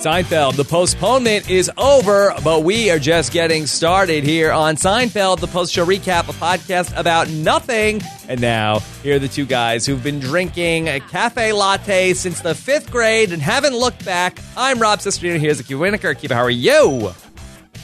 [0.00, 5.46] Seinfeld, the postponement is over, but we are just getting started here on Seinfeld, the
[5.46, 8.00] post show recap, a podcast about nothing.
[8.26, 12.54] And now, here are the two guys who've been drinking a cafe latte since the
[12.54, 14.38] fifth grade and haven't looked back.
[14.56, 15.38] I'm Rob Cesternino.
[15.38, 16.14] Here's Akiva Wienerkur.
[16.14, 17.12] Akiva, how are you?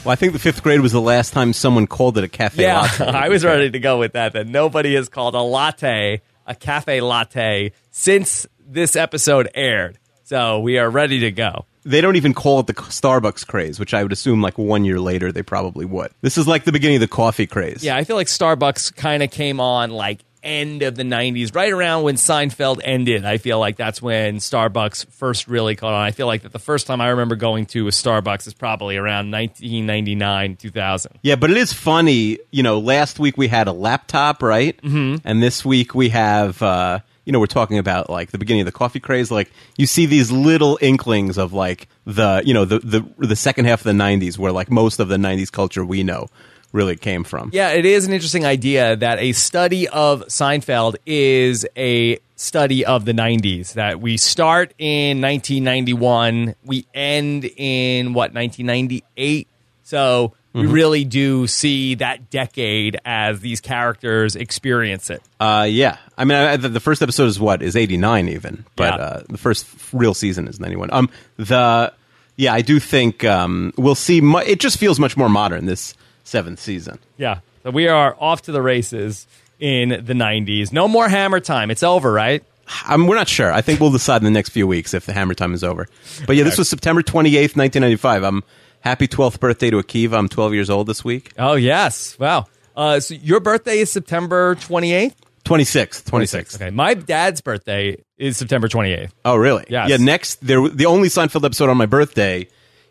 [0.03, 2.63] Well, I think the fifth grade was the last time someone called it a cafe
[2.63, 3.05] Yeah, latte.
[3.05, 4.33] I was ready to go with that.
[4.33, 9.99] That nobody has called a latte a cafe latte since this episode aired.
[10.23, 11.65] So we are ready to go.
[11.83, 14.99] They don't even call it the Starbucks craze, which I would assume like one year
[14.99, 16.11] later they probably would.
[16.21, 17.83] This is like the beginning of the coffee craze.
[17.83, 21.71] Yeah, I feel like Starbucks kind of came on like end of the 90s, right
[21.71, 23.25] around when Seinfeld ended.
[23.25, 26.01] I feel like that's when Starbucks first really caught on.
[26.01, 28.97] I feel like that the first time I remember going to a Starbucks is probably
[28.97, 31.19] around 1999, 2000.
[31.21, 32.39] Yeah, but it is funny.
[32.51, 34.81] You know, last week we had a laptop, right?
[34.81, 35.27] Mm-hmm.
[35.27, 38.67] And this week we have, uh, you know, we're talking about like the beginning of
[38.67, 39.29] the coffee craze.
[39.29, 43.65] Like you see these little inklings of like the, you know, the the the second
[43.65, 46.29] half of the '90s, where like most of the '90s culture we know
[46.71, 47.49] really came from.
[47.51, 53.03] Yeah, it is an interesting idea that a study of Seinfeld is a study of
[53.03, 53.73] the 90s.
[53.73, 59.49] That we start in 1991, we end in what, 1998?
[59.83, 65.21] So we really do see that decade as these characters experience it.
[65.39, 65.97] Uh, yeah.
[66.17, 69.05] I mean, I, the, the first episode is what is eighty nine even, but Yeah.
[69.05, 70.89] uh, the first real season is ninety one.
[70.91, 71.93] Um, the
[72.35, 74.21] yeah, I do think um, we'll see.
[74.21, 76.99] Mu- it just feels much more modern this seventh season.
[77.17, 77.39] Yeah.
[77.63, 79.27] So we are off to the races
[79.59, 80.71] in the 90s.
[80.71, 81.71] No more hammer time.
[81.71, 82.43] It's over, right?
[82.87, 83.51] Um, we're not sure.
[83.51, 85.87] I think we'll decide in the next few weeks if the hammer time is over.
[86.27, 88.23] But yeah, this was September twenty eighth, nineteen ninety five.
[88.23, 88.43] I'm
[88.81, 90.17] happy twelfth birthday to Akiva.
[90.17, 91.33] I'm twelve years old this week.
[91.37, 92.17] Oh, yes.
[92.19, 92.45] Wow.
[92.75, 95.13] Uh, so your birthday is September 28th?
[95.43, 96.61] Twenty sixth, twenty sixth.
[96.61, 96.69] Okay.
[96.71, 99.11] My dad's birthday is September 28th.
[99.23, 99.63] Oh, really?
[99.69, 99.89] Yes.
[99.89, 99.97] Yeah.
[99.97, 102.47] Next, there the only Seinfeld episode on my birthday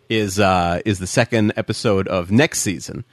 [0.09, 3.05] is uh, is the second episode of next season.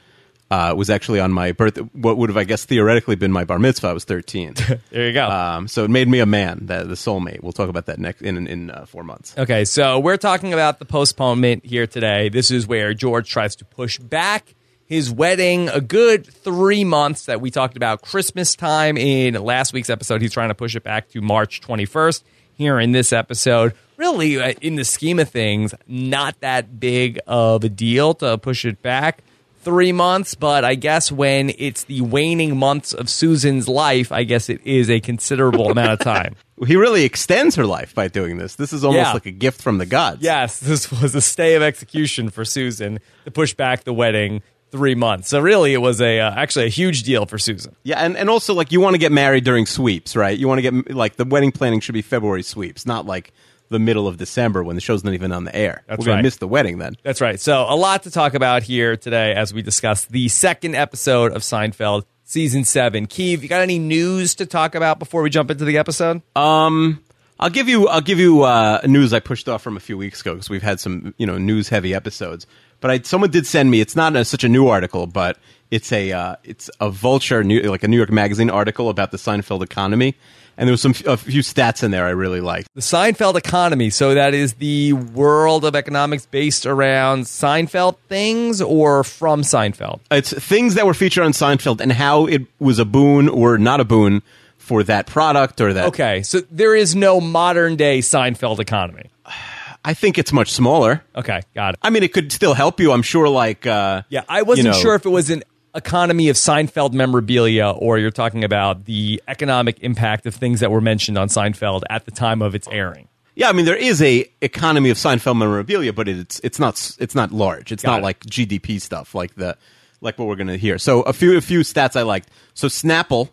[0.53, 1.78] Uh, was actually on my birth.
[1.94, 3.88] What would have I guess theoretically been my bar mitzvah?
[3.88, 4.53] I was thirteen.
[4.91, 5.28] There you go.
[5.28, 7.41] um, so it made me a man, the, the soulmate.
[7.41, 9.34] We'll talk about that next in in, uh, four months.
[9.36, 9.66] okay.
[9.66, 12.30] So we're talking about the postponement here today.
[12.30, 14.53] This is where George tries to push back
[14.86, 19.90] his wedding a good three months that we talked about Christmas time in last week's
[19.90, 20.22] episode.
[20.22, 22.22] He's trying to push it back to March 21st.
[22.56, 27.64] Here in this episode, really, uh, in the scheme of things, not that big of
[27.64, 29.24] a deal to push it back.
[29.63, 34.50] Three months, but I guess when it's the waning months of Susan's life, I guess
[34.50, 36.35] it is a considerable amount of time.
[36.68, 38.56] He really extends her life by doing this.
[38.56, 39.13] This is almost Yeah.
[39.13, 40.22] like a gift from the gods.
[40.22, 44.41] Yes, this was a stay of execution for Susan to push back the wedding
[44.72, 45.28] three months.
[45.28, 47.75] So really, it was a uh, actually a huge deal for Susan.
[47.84, 50.38] Yeah, and, and also like you want to get married during sweeps, right?
[50.38, 53.34] You want to get like the wedding planning should be February sweeps, not like
[53.73, 55.84] the middle of December when the show's not even on the air.
[55.88, 56.23] That's We're gonna right.
[56.23, 56.95] miss the wedding then.
[57.03, 57.39] That's right.
[57.39, 61.41] So a lot to talk about here today as we discuss the second episode of
[61.41, 63.07] Seinfeld, season seven.
[63.07, 66.22] Keeve, you got any news to talk about before we jump into the episode?
[66.35, 67.03] Um,
[67.39, 70.22] I'll give you I'll give you uh, news I pushed off from a few weeks
[70.22, 72.47] ago because we've had some you know news heavy episodes.
[72.79, 73.79] But I, someone did send me.
[73.79, 75.38] It's not a, such a new article, but
[75.72, 79.17] it's a uh, it's a Vulture, new, like a New York Magazine article about the
[79.17, 80.16] Seinfeld economy,
[80.58, 82.68] and there was some a few stats in there I really liked.
[82.75, 83.90] The Seinfeld economy.
[83.90, 90.00] So that is the world of economics based around Seinfeld things or from Seinfeld?
[90.12, 93.80] It's things that were featured on Seinfeld and how it was a boon or not
[93.80, 94.22] a boon
[94.58, 95.88] for that product or that.
[95.88, 99.09] Okay, so there is no modern day Seinfeld economy.
[99.85, 101.03] I think it's much smaller.
[101.14, 101.80] Okay, got it.
[101.81, 102.94] I mean, it could still help you.
[102.94, 103.28] I'm sure.
[103.28, 105.44] Like, uh, Yeah, I wasn't you know- sure if it was an
[105.75, 110.81] economy of Seinfeld memorabilia or you're talking about the economic impact of things that were
[110.81, 113.07] mentioned on Seinfeld at the time of its airing.
[113.35, 117.16] Yeah, I mean, there is a economy of Seinfeld memorabilia, but it's it's not it's
[117.16, 117.72] not large.
[117.72, 118.03] It's Got not it.
[118.03, 119.57] like GDP stuff like the
[120.02, 120.78] like what we're going to hear.
[120.78, 122.29] So a few a few stats I liked.
[122.53, 123.29] So Snapple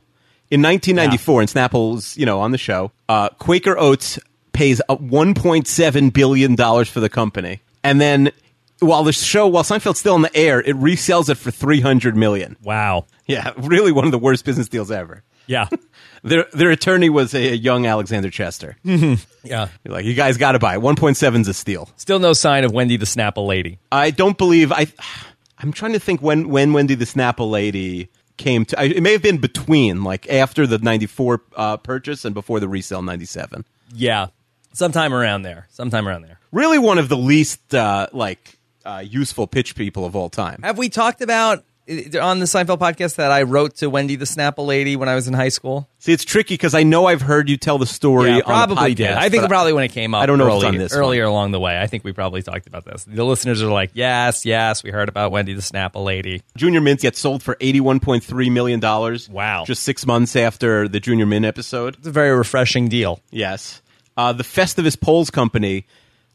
[0.51, 2.93] in 1994, and Snapple's you know on the show.
[3.11, 4.19] Uh, Quaker Oats
[4.53, 8.33] pays uh, 1.7 billion dollars for the company, and then
[8.81, 12.57] while the show while Seinfeld's still on the air, it resells it for 300 million.
[12.63, 13.07] Wow.
[13.27, 15.23] Yeah, really one of the worst business deals ever.
[15.47, 15.69] Yeah.
[16.23, 18.77] Their their attorney was a, young Alexander Chester.
[18.85, 19.17] yeah.
[19.43, 20.81] You're like, you guys got to buy it.
[20.83, 21.89] 1.7's a steal.
[21.97, 23.79] Still no sign of Wendy the Snapple lady.
[23.91, 24.89] I don't believe I.
[25.59, 28.79] I'm trying to think when when Wendy the Snapple lady came to.
[28.79, 32.69] I, it may have been between like after the '94 uh, purchase and before the
[32.69, 33.65] resale '97.
[33.95, 34.27] Yeah.
[34.75, 35.69] Sometime around there.
[35.71, 36.39] Sometime around there.
[36.53, 40.61] Really, one of the least uh, like uh, useful pitch people of all time.
[40.63, 44.25] Have we talked about uh, on the Seinfeld podcast that I wrote to Wendy the
[44.25, 45.89] Snapple lady when I was in high school?
[45.99, 48.31] See, it's tricky because I know I've heard you tell the story.
[48.31, 50.23] Yeah, on probably podcast, I think probably when it came up.
[50.23, 51.01] I don't know early, on this one.
[51.01, 51.81] earlier along the way.
[51.81, 53.05] I think we probably talked about this.
[53.05, 57.01] The listeners are like, "Yes, yes, we heard about Wendy the Snapple lady." Junior Mint
[57.01, 59.29] gets sold for eighty-one point three million dollars.
[59.29, 59.65] Wow.
[59.65, 61.97] Just six months after the Junior Mint episode.
[61.99, 63.21] It's a very refreshing deal.
[63.31, 63.83] Yes.
[64.17, 65.87] Uh, the Festivus Poles Company.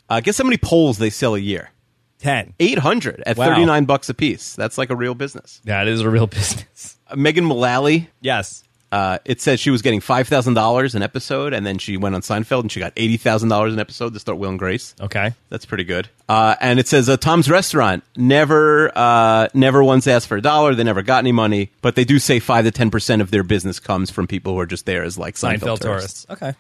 [0.10, 1.72] Uh, guess how many poles they sell a year?
[2.26, 2.54] Ten.
[2.60, 3.46] Eight hundred at Wow.
[3.48, 4.56] thirty-nine bucks a piece.
[4.56, 5.62] That's like a real business.
[5.66, 6.98] That is a real business.
[7.08, 8.10] Uh, Megan Mullally.
[8.22, 8.64] Yes.
[8.92, 12.16] Uh, it says she was getting five thousand dollars an episode, and then she went
[12.16, 14.96] on Seinfeld and she got eighty thousand dollars an episode to start Will and Grace.
[15.02, 15.34] Okay.
[15.50, 16.08] That's pretty good.
[16.30, 20.76] Uh, and it says uh, Tom's Restaurant never, uh, never once asked for a dollar.
[20.76, 23.44] They never got any money, but they do say five to ten percent of their
[23.44, 26.26] business comes from people who are just there as like Seinfeld, Seinfeld tourists.
[26.26, 26.30] tourists.
[26.30, 26.54] Okay.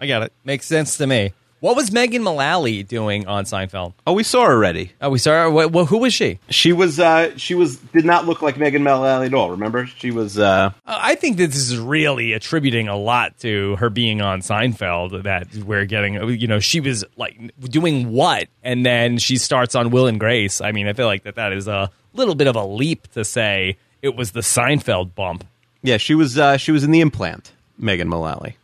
[0.00, 0.32] I got it.
[0.44, 1.32] Makes sense to me.
[1.60, 3.94] What was Megan Mullally doing on Seinfeld?
[4.06, 4.92] Oh, we saw her already.
[5.00, 5.50] Oh, we saw her.
[5.50, 6.38] What, who was she?
[6.50, 9.50] She was, uh, she was, did not look like Megan Mullally at all.
[9.50, 10.38] Remember, she was.
[10.38, 14.40] Uh, Uh, I think that this is really attributing a lot to her being on
[14.42, 15.22] Seinfeld.
[15.22, 19.90] That we're getting, you know, she was like doing what, and then she starts on
[19.90, 20.60] Will and Grace.
[20.60, 23.24] I mean, I feel like that that is a little bit of a leap to
[23.24, 25.44] say it was the Seinfeld bump.
[25.82, 27.50] yeah, she was, uh, she was in the implant.
[27.78, 28.56] Megan Mullally.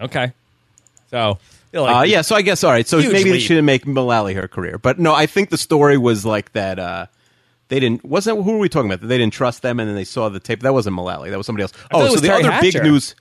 [0.00, 0.32] Okay,
[1.10, 1.38] so
[1.80, 2.86] like Uh, yeah, so I guess all right.
[2.86, 3.42] So maybe they leap.
[3.42, 6.78] shouldn't make Mullally her career, but no, I think the story was like that.
[6.78, 7.06] Uh,
[7.68, 8.04] they didn't.
[8.04, 9.00] Wasn't who were we talking about?
[9.00, 10.60] That they didn't trust them, and then they saw the tape.
[10.60, 11.30] That wasn't Mullally.
[11.30, 11.72] That was somebody else.
[11.90, 13.14] Oh, so the Terry other big news.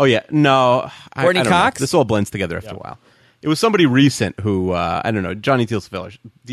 [0.00, 1.50] Oh yeah, no, Courtney I don't know.
[1.50, 1.78] Cox?
[1.80, 2.98] This all blends together after a while.
[3.42, 5.34] It was somebody recent who uh, I don't know.
[5.34, 5.78] Johnny D-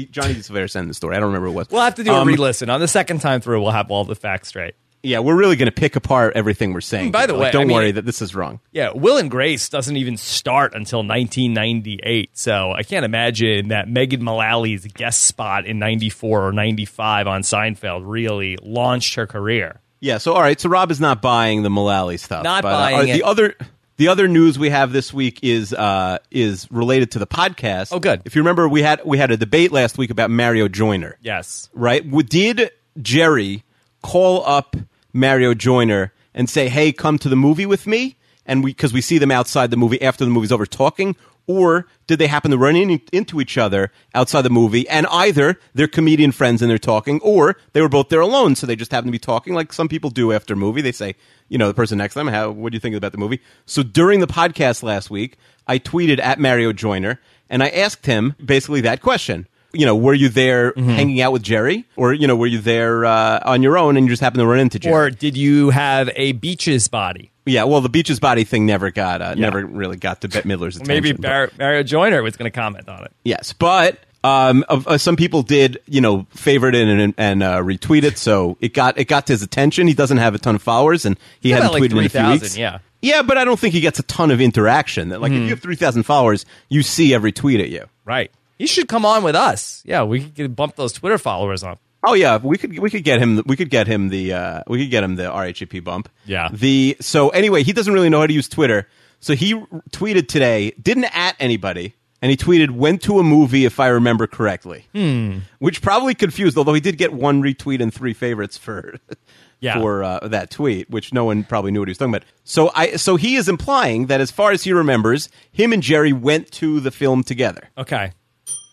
[0.08, 1.16] Johnny Teal sent the story.
[1.16, 1.68] I don't remember who it was.
[1.70, 3.62] we'll have to do Um, a re-listen on the second time through.
[3.62, 4.76] We'll have all the facts straight.
[5.02, 7.12] Yeah, we're really going to pick apart everything we're saying.
[7.12, 8.60] By the Like, way, don't I mean- worry that this is wrong.
[8.72, 12.32] Yeah, Will and Grace doesn't even start until 1998.
[12.38, 18.04] So I can't imagine that Megan Mullally's guest spot in 94 or 95 on Seinfeld
[18.06, 19.80] really launched her career.
[20.00, 20.18] Yeah.
[20.18, 20.60] So all right.
[20.60, 22.44] So Rob is not buying the Mullally stuff.
[22.44, 23.14] Not uh, buying uh, it.
[23.14, 23.56] The other.
[23.98, 27.90] The other news we have this week is uh, is related to the podcast.
[27.92, 28.22] Oh, good.
[28.24, 31.18] If you remember, we had we had a debate last week about Mario Joyner.
[31.22, 31.68] Yes.
[31.74, 32.02] Right?
[32.06, 32.72] W- Did
[33.02, 33.66] Jerry
[34.02, 34.76] call up
[35.14, 38.16] Mario Joyner and say, "Hey, come to the movie with me"?
[38.46, 41.16] And we because we see them outside the movie after the movie's over talking,
[41.48, 44.88] or did they happen to run in, into each other outside the movie?
[44.88, 48.68] And either they're comedian friends and they're talking, or they were both there alone, so
[48.68, 50.82] they just happen to be talking, like some people do after a movie.
[50.82, 51.16] They say,
[51.48, 52.52] you know, the person next to them, "How?
[52.52, 55.38] What do you think about the movie?" So during the podcast last week,
[55.68, 57.20] I tweeted at Mario Joyner
[57.50, 59.48] and I asked him basically that question.
[59.72, 60.90] You know, were you there Mm-hmm.
[60.90, 64.06] hanging out with Jerry, or you know, were you there uh, on your own and
[64.08, 64.94] you just happened to run into Jerry?
[64.96, 67.32] Or did you have a beaches body?
[67.46, 70.76] Yeah, well, the beaches body thing never got uh, never really got to Bette Midler's
[70.76, 70.88] attention.
[71.04, 73.12] Maybe Bar- Mario Joyner was going to comment on it.
[73.24, 78.04] yes, but um, uh, some people did, you know, favorite it and, and uh, retweet
[78.04, 79.88] it, so it got it got to his attention.
[79.88, 82.06] He doesn't have a ton of followers, and he Yeah, hadn't about like tweeted in
[82.06, 82.58] a few 3,000, weeks.
[82.58, 82.80] yeah.
[83.02, 85.10] yeah, but I don't think he gets a ton of interaction.
[85.10, 87.86] Like if you have three thousand followers, you see every tweet at you.
[88.06, 88.32] Right.
[88.60, 89.82] He should come on with us.
[89.86, 91.80] Yeah, we could bump those Twitter followers up.
[92.04, 94.80] Oh yeah, we could we could get him we could get him the uh, we
[94.84, 96.08] could get him the RHAP bump.
[96.26, 96.50] Yeah.
[96.54, 98.88] The so anyway, he doesn't really know how to use Twitter.
[99.22, 99.54] So he
[99.92, 104.28] tweeted today, didn't at anybody, and he tweeted went to a movie if I remember
[104.28, 104.86] correctly.
[104.94, 105.40] Hmm.
[105.60, 108.96] Which probably confused, although he did get one retweet and three favorites for
[109.62, 109.78] Yeah.
[109.82, 112.24] for uh, that tweet, which no one probably knew what he was talking about.
[112.46, 116.14] So I so he is implying that as far as he remembers, him and Jerry
[116.14, 117.68] went to the film together.
[117.78, 118.14] Okay.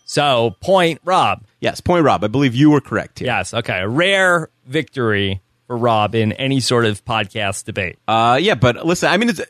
[0.09, 1.45] So, point, Rob.
[1.61, 3.27] Yes, point Rob, I believe you were correct here.
[3.27, 3.53] Yes.
[3.53, 3.81] Okay.
[3.81, 7.99] A rare victory for Rob in any sort of podcast debate.
[8.07, 9.41] Uh, yeah, but listen, I mean, it's,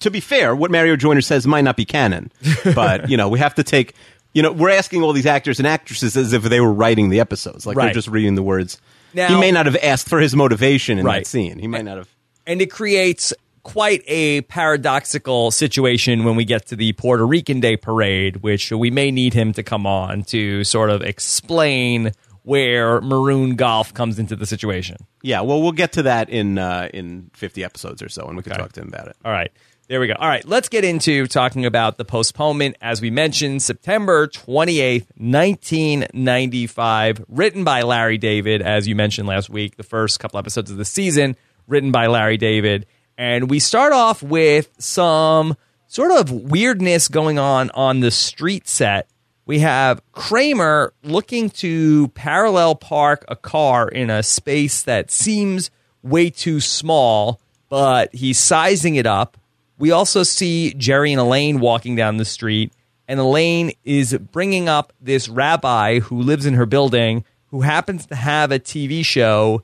[0.00, 2.30] to be fair, what Mario Joyner says might not be canon,
[2.74, 3.94] but you know, we have to take.
[4.34, 7.20] You know, we're asking all these actors and actresses as if they were writing the
[7.20, 7.86] episodes, like Right.
[7.86, 8.78] they're just reading the words.
[9.14, 11.20] Now- he may not have asked for his motivation in Right.
[11.20, 11.58] that scene.
[11.60, 12.08] He might not have.
[12.46, 13.32] and it creates
[13.64, 18.92] quite a paradoxical situation when we get to the Puerto Rican Day parade, which we
[18.92, 24.36] may need him to come on to sort of explain where maroon golf comes into
[24.36, 24.96] the situation.
[25.22, 28.42] Yeah, well, we'll get to that in uh, in fifty episodes or so, and we
[28.42, 28.60] can Okay.
[28.62, 29.16] talk to him about it.
[29.24, 29.50] All right.
[29.88, 30.14] There we go.
[30.18, 30.44] All right.
[30.46, 32.76] Let's get into talking about the postponement.
[32.80, 39.76] As we mentioned, September 28th, 1995, written by Larry David, as you mentioned last week,
[39.76, 42.86] the first couple episodes of the season, written by Larry David.
[43.16, 45.56] And we start off with some
[45.86, 49.08] sort of weirdness going on on the street set.
[49.46, 55.70] We have Kramer looking to parallel park a car in a space that seems
[56.02, 59.36] way too small, but he's sizing it up.
[59.78, 62.72] We also see Jerry and Elaine walking down the street,
[63.06, 68.14] and Elaine is bringing up this rabbi who lives in her building who happens to
[68.14, 69.62] have a TV show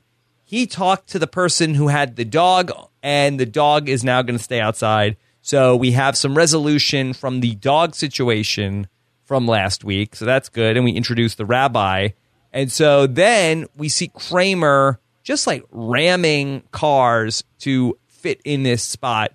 [0.51, 4.37] he talked to the person who had the dog, and the dog is now going
[4.37, 5.17] to stay outside.
[5.41, 8.87] So we have some resolution from the dog situation
[9.25, 10.15] from last week.
[10.15, 10.77] So that's good.
[10.77, 12.09] And we introduced the rabbi.
[12.53, 19.31] And so then we see Kramer just like ramming cars to fit in this spot.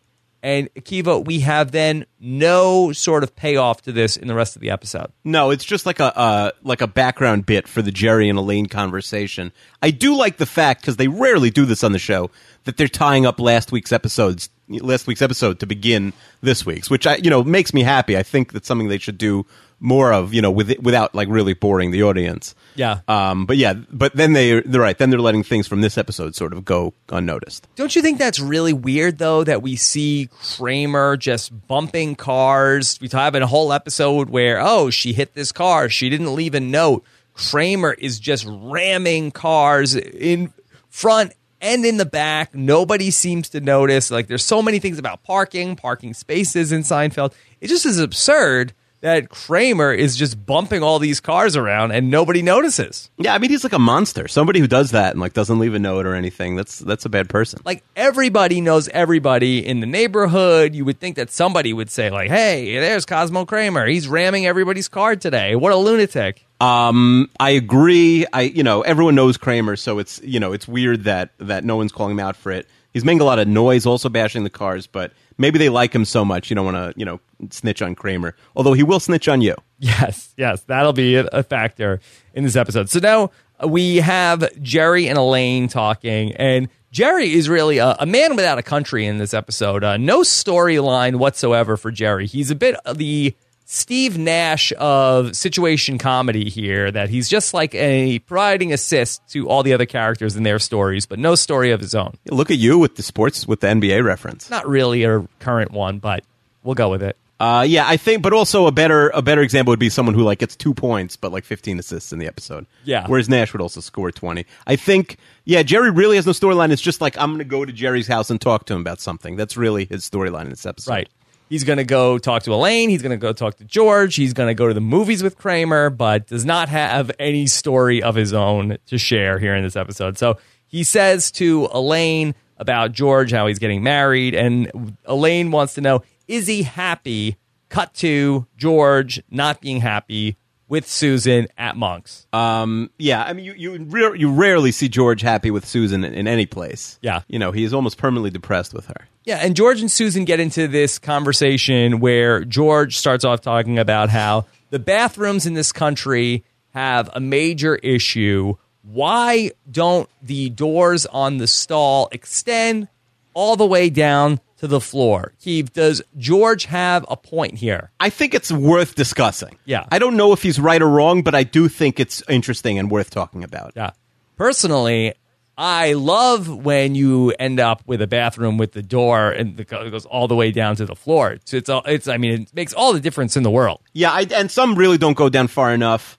[0.46, 4.62] And Akiva, we have then no sort of payoff to this in the rest of
[4.62, 5.10] the episode.
[5.24, 8.66] No, it's just like a uh, like a background bit for the Jerry and Elaine
[8.66, 9.50] conversation.
[9.82, 12.30] I do like the fact because they rarely do this on the show
[12.62, 16.12] that they're tying up last week's episodes last week's episode to begin
[16.42, 18.16] this week's, which I you know makes me happy.
[18.16, 19.46] I think that's something they should do
[19.78, 22.54] more of, you know, with without like really boring the audience.
[22.74, 23.00] Yeah.
[23.08, 23.46] Um.
[23.46, 23.74] But yeah.
[23.74, 24.96] But then they they're right.
[24.96, 27.68] Then they're letting things from this episode sort of go unnoticed.
[27.76, 32.98] Don't you think that's really weird, though, that we see Kramer just bumping cars?
[33.00, 35.88] We have a whole episode where, oh, she hit this car.
[35.88, 37.04] She didn't leave a note.
[37.34, 40.54] Kramer is just ramming cars in
[40.88, 42.54] front and in the back.
[42.54, 44.10] Nobody seems to notice.
[44.10, 47.34] Like, there's so many things about parking, parking spaces in Seinfeld.
[47.60, 52.42] It just is absurd that Kramer is just bumping all these cars around and nobody
[52.42, 53.10] notices.
[53.18, 54.28] Yeah, I mean he's like a monster.
[54.28, 56.56] Somebody who does that and like doesn't leave a note or anything.
[56.56, 57.60] That's that's a bad person.
[57.64, 60.74] Like everybody knows everybody in the neighborhood.
[60.74, 63.86] You would think that somebody would say like, "Hey, there's Cosmo Kramer.
[63.86, 65.56] He's ramming everybody's car today.
[65.56, 68.26] What a lunatic." Um, I agree.
[68.32, 71.76] I you know everyone knows Kramer, so it's you know it's weird that that no
[71.76, 72.66] one's calling him out for it.
[72.92, 76.04] He's making a lot of noise, also bashing the cars, but maybe they like him
[76.04, 78.34] so much you don't want to you know snitch on Kramer.
[78.54, 79.54] Although he will snitch on you.
[79.78, 82.00] Yes, yes, that'll be a, factor
[82.34, 82.88] in this episode.
[82.88, 83.30] So now
[83.66, 88.62] we have Jerry and Elaine talking, and Jerry is really a, a man without a
[88.62, 89.84] country in this episode.
[89.84, 92.26] Uh, no storyline whatsoever for Jerry.
[92.26, 93.34] He's a bit the
[93.68, 99.64] Steve Nash of situation comedy here, that he's just like a providing assist to all
[99.64, 102.14] the other characters in their stories, but no story of his own.
[102.30, 104.48] Look at you with the sports with the NBA reference.
[104.48, 106.22] Not really a current one, but
[106.62, 107.16] we'll go with it.
[107.38, 110.22] Uh, yeah, I think, but also a better a better example would be someone who
[110.22, 112.66] like gets two points but like fifteen assists in the episode.
[112.84, 113.04] Yeah.
[113.06, 114.46] Whereas Nash would also score twenty.
[114.66, 116.70] I think, yeah, Jerry really has no storyline.
[116.70, 119.00] It's just like I'm going to go to Jerry's house and talk to him about
[119.00, 119.36] something.
[119.36, 120.92] That's really his storyline in this episode.
[120.92, 121.08] Right.
[121.48, 122.90] He's going to go talk to Elaine.
[122.90, 124.16] He's going to go talk to George.
[124.16, 128.02] He's going to go to the movies with Kramer, but does not have any story
[128.02, 130.18] of his own to share here in this episode.
[130.18, 135.80] So he says to Elaine about George, how he's getting married, and Elaine wants to
[135.80, 137.36] know is he happy?
[137.68, 140.36] Cut to George not being happy
[140.68, 142.26] with Susan at Monk's.
[142.32, 146.14] Um, yeah, I mean, you you, re- you rarely see George happy with Susan in,
[146.14, 146.98] in any place.
[147.02, 147.22] Yeah.
[147.28, 149.06] you know, he is almost permanently depressed with her.
[149.24, 154.08] Yeah, and George and Susan get into this conversation where George starts off talking about
[154.08, 158.54] how the bathrooms in this country have a major issue.
[158.82, 162.86] Why don't the doors on the stall extend
[163.34, 165.32] all the way down to the floor?
[165.40, 167.90] Keith, does George have a point here?
[168.00, 169.58] I think it's worth discussing.
[169.64, 169.86] Yeah.
[169.90, 172.90] I don't know if he's right or wrong, but I do think it's interesting and
[172.90, 173.72] worth talking about.
[173.76, 173.90] Yeah.
[174.36, 175.14] Personally,
[175.58, 179.90] I love when you end up with a bathroom with the door and the, it
[179.90, 181.32] goes all the way down to the floor.
[181.32, 183.80] It's, it's, all- it's, I mean, it makes all the difference in the world.
[183.94, 186.18] Yeah, I, and some really don't go down far enough.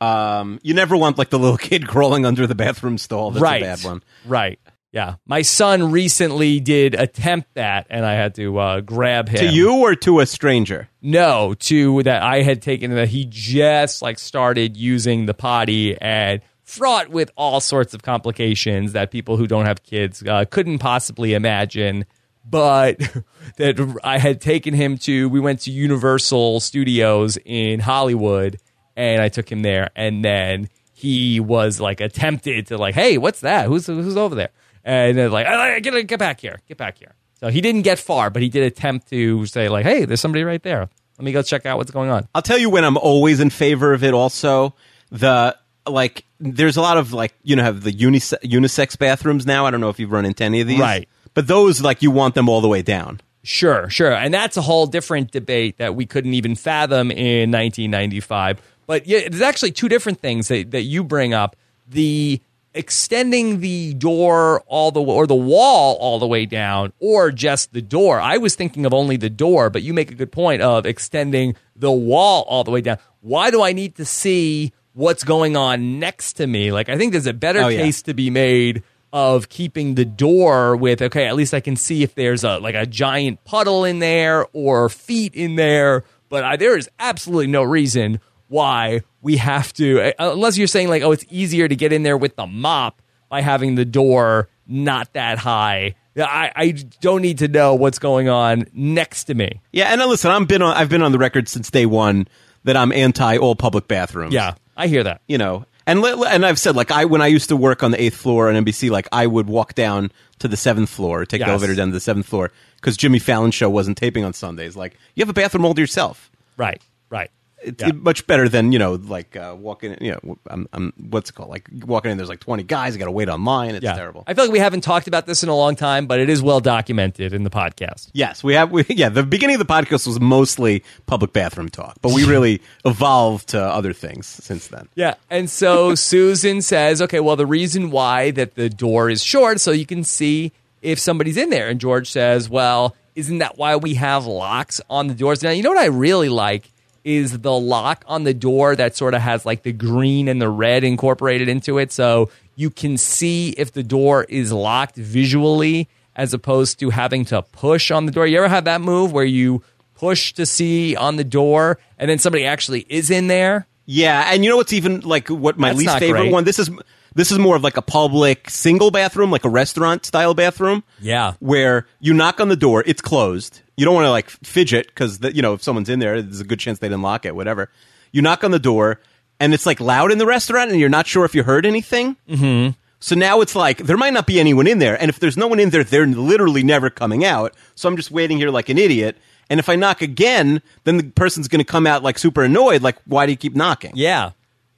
[0.00, 3.30] Um, you never want like the little kid crawling under the bathroom stall.
[3.30, 3.62] That's right.
[3.62, 4.02] a bad one.
[4.26, 4.58] Right.
[4.94, 5.16] Yeah.
[5.26, 9.40] My son recently did attempt that and I had to uh, grab him.
[9.40, 10.88] To you or to a stranger?
[11.02, 16.42] No, to that I had taken that he just like started using the potty and
[16.62, 21.34] fraught with all sorts of complications that people who don't have kids uh, couldn't possibly
[21.34, 22.04] imagine.
[22.48, 22.98] But
[23.56, 28.60] that I had taken him to, we went to Universal Studios in Hollywood
[28.96, 33.40] and I took him there and then he was like attempted to like, hey, what's
[33.40, 33.66] that?
[33.66, 34.50] Who's who's over there?
[34.84, 37.14] And then like, "Ah, get get back here, get back here.
[37.40, 40.44] So he didn't get far, but he did attempt to say like, hey, there's somebody
[40.44, 40.88] right there.
[41.18, 42.26] Let me go check out what's going on.
[42.34, 44.14] I'll tell you when I'm always in favor of it.
[44.14, 44.74] Also,
[45.10, 49.66] the like, there's a lot of like, you know, have the unisex, unisex bathrooms now.
[49.66, 51.08] I don't know if you've run into any of these, Right.
[51.34, 53.20] But those, like, you want them all the way down.
[53.42, 54.12] Sure, sure.
[54.12, 58.62] And that's a whole different debate that we couldn't even fathom in 1995.
[58.86, 61.56] But yeah, there's actually two different things that, that you bring up.
[61.88, 62.40] The
[62.74, 67.72] extending the door all the way, or the wall all the way down or just
[67.72, 68.20] the door.
[68.20, 71.56] I was thinking of only the door, but you make a good point of extending
[71.76, 72.98] the wall all the way down.
[73.20, 76.72] Why do I need to see what's going on next to me?
[76.72, 77.82] Like I think there's a better Oh, yeah.
[77.82, 82.02] case to be made of keeping the door with okay at least i can see
[82.02, 86.56] if there's a like a giant puddle in there or feet in there but I,
[86.56, 91.12] there is absolutely no reason why we have to uh, unless you're saying like oh
[91.12, 95.38] it's easier to get in there with the mop by having the door not that
[95.38, 95.94] high.
[96.16, 96.70] I, I
[97.00, 99.60] don't need to know what's going on next to me.
[99.72, 102.28] Yeah, and uh, listen, I'm been on, I've been on the record since day one
[102.62, 104.32] that I'm anti all public bathrooms.
[104.32, 105.22] Yeah, I hear that.
[105.26, 108.00] you know, and and I've said like I when I used to work on the
[108.00, 111.48] eighth floor on NBC, like I would walk down to the seventh floor, take the
[111.48, 114.76] elevator down to the seventh floor because Jimmy Fallon show wasn't taping on Sundays.
[114.76, 116.30] Like you have a bathroom all to yourself.
[116.56, 117.30] Right, right.
[117.64, 117.92] It's Yeah.
[117.92, 119.96] much better than you know, like uh, walking.
[120.00, 121.50] You know, I'm, I'm what's it called?
[121.50, 122.94] Like walking in, there's like 20 guys.
[122.94, 123.74] You got to wait online.
[123.74, 123.94] It's Yeah.
[123.94, 124.24] terrible.
[124.26, 126.42] I feel like we haven't talked about this in a long time, but it is
[126.42, 128.08] well documented in the podcast.
[128.12, 128.70] Yes, we have.
[128.70, 132.60] We, yeah, the beginning of the podcast was mostly public bathroom talk, but we really
[132.84, 134.88] evolved to other things since then.
[134.94, 135.14] Yeah.
[135.30, 139.70] And so Susan says, okay, well, the reason why that the door is short so
[139.72, 140.52] you can see
[140.82, 141.68] if somebody's in there.
[141.68, 145.42] And George says, well, isn't that why we have locks on the doors?
[145.42, 146.70] Now, you know what I really like
[147.04, 150.48] is the lock on the door that sort of has like the green and the
[150.48, 151.92] red incorporated into it.
[151.92, 157.42] So you can see if the door is locked visually as opposed to having to
[157.42, 158.26] push on the door.
[158.26, 159.62] You ever have that move where you
[159.94, 163.66] push to see on the door and then somebody actually is in there?
[163.86, 166.32] Yeah, and you know what's even like what my That's least favorite great.
[166.32, 166.44] one?
[166.44, 166.70] This is
[167.14, 170.82] this is more of like a public single bathroom, like a restaurant style bathroom.
[171.00, 171.34] Yeah.
[171.38, 173.60] where you knock on the door, it's closed.
[173.76, 176.44] You don't want to like fidget because you know if someone's in there, there's a
[176.44, 177.34] good chance they didn't lock it.
[177.34, 177.70] Whatever.
[178.12, 179.00] You knock on the door,
[179.40, 182.16] and it's like loud in the restaurant, and you're not sure if you heard anything.
[182.28, 182.70] Mm-hmm.
[183.00, 185.48] So now it's like there might not be anyone in there, and if there's no
[185.48, 187.54] one in there, they're literally never coming out.
[187.74, 189.18] So I'm just waiting here like an idiot.
[189.50, 192.82] And if I knock again, then the person's going to come out like super annoyed.
[192.82, 193.92] Like, why do you keep knocking?
[193.94, 194.30] Yeah.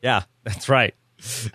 [0.03, 0.95] Yeah, that's right.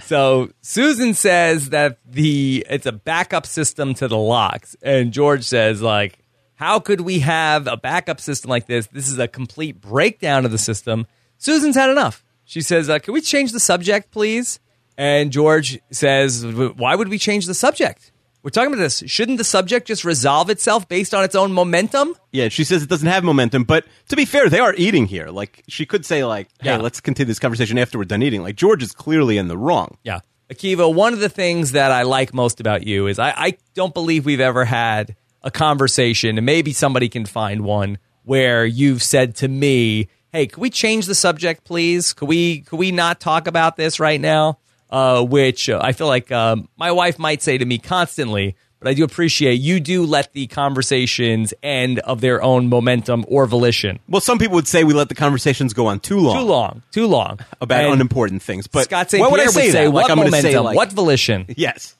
[0.03, 5.81] So Susan says that the it's a backup system to the locks and George says
[5.81, 6.19] like
[6.61, 8.85] how could we have a backup system like this?
[8.87, 11.07] This is a complete breakdown of the system.
[11.39, 12.23] Susan's had enough.
[12.45, 14.59] She says, uh, "Can we change the subject, please?"
[14.95, 18.11] And George says, "Why would we change the subject?
[18.43, 19.01] We're talking about this.
[19.07, 22.89] Shouldn't the subject just resolve itself based on its own momentum?" Yeah, she says it
[22.89, 25.29] doesn't have momentum, but to be fair, they are eating here.
[25.29, 26.77] Like she could say, like, "Hey, Yeah.
[26.77, 29.97] let's continue this conversation after we're done eating." Like George is clearly in the wrong.
[30.03, 30.19] Yeah.
[30.53, 33.93] Akiva, one of the things that I like most about you is I, I don't
[33.95, 39.35] believe we've ever had a conversation, and maybe somebody can find one where you've said
[39.37, 42.13] to me, Hey, can we change the subject, please?
[42.13, 44.59] Could we could we not talk about this right now?
[44.89, 48.89] Uh, which uh, I feel like um, my wife might say to me constantly, but
[48.89, 53.99] I do appreciate you do let the conversations end of their own momentum or volition.
[54.09, 56.83] Well, some people would say we let the conversations go on too long, Too long,
[56.91, 57.39] too long.
[57.61, 58.67] about And unimportant things.
[58.67, 59.21] But Scott St.
[59.21, 59.87] why would I say would say?
[59.87, 60.41] "What momentum?
[60.41, 61.95] say, like, what volition?" Yes.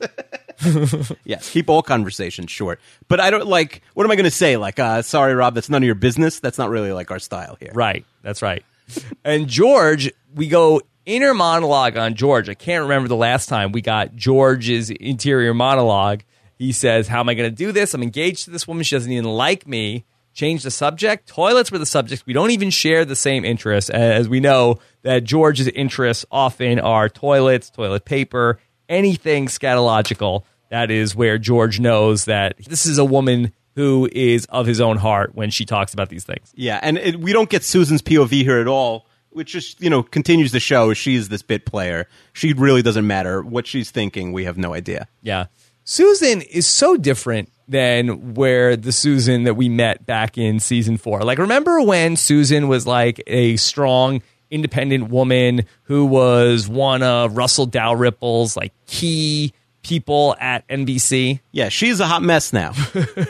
[1.25, 1.49] yes.
[1.51, 2.79] Keep all conversations short.
[3.07, 3.81] But I don't like.
[3.93, 4.57] What am I going to say?
[4.57, 6.39] Like, uh, sorry, Rob, that's none of your business.
[6.39, 7.71] That's not really like our style here.
[7.73, 8.05] Right.
[8.21, 8.63] That's right.
[9.23, 12.49] and George, we go inner monologue on George.
[12.49, 16.21] I can't remember the last time we got George's interior monologue.
[16.57, 17.93] He says, How am I going to do this?
[17.93, 18.83] I'm engaged to this woman.
[18.83, 20.05] She doesn't even like me.
[20.33, 21.27] Change the subject.
[21.27, 22.23] Toilets were the subject.
[22.25, 23.89] We don't even share the same interests.
[23.89, 30.43] As we know, that George's interests often are toilets, toilet paper, anything scatological.
[30.71, 34.97] That is where George knows that this is a woman who is of his own
[34.97, 36.51] heart when she talks about these things.
[36.55, 40.01] Yeah, and it, we don't get Susan's POV here at all, which just you know
[40.01, 42.07] continues to show she's this bit player.
[42.31, 44.31] She really doesn't matter what she's thinking.
[44.31, 45.07] We have no idea.
[45.21, 45.47] Yeah.
[45.83, 51.21] Susan is so different than where the Susan that we met back in season four.
[51.21, 57.67] Like, remember when Susan was like a strong, independent woman who was one of Russell
[57.67, 59.53] Dalrymple's like key
[59.83, 61.39] people at NBC?
[61.51, 62.73] Yeah, she's a hot mess now.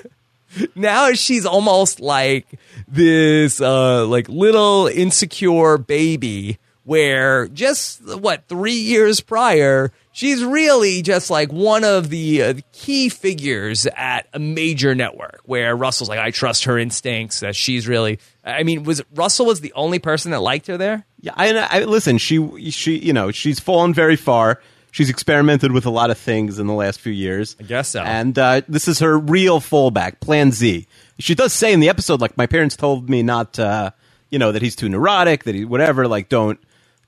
[0.76, 2.46] now she's almost like
[2.88, 11.30] this uh like little insecure baby where just what 3 years prior she's really just
[11.30, 16.32] like one of the uh, key figures at a major network where Russell's like I
[16.32, 20.42] trust her instincts that she's really I mean was Russell was the only person that
[20.42, 22.18] liked her there Yeah, I, I listen.
[22.18, 24.60] She she you know she's fallen very far.
[24.91, 27.56] She's experimented with a lot of things in the last few years.
[27.60, 28.01] I guess so.
[28.01, 30.86] And uh, this is her real fallback, Plan Z.
[31.17, 33.91] She does say in the episode, like my parents told me not, uh,
[34.30, 36.08] you know, that he's too neurotic, that he whatever.
[36.08, 36.60] Like, don't,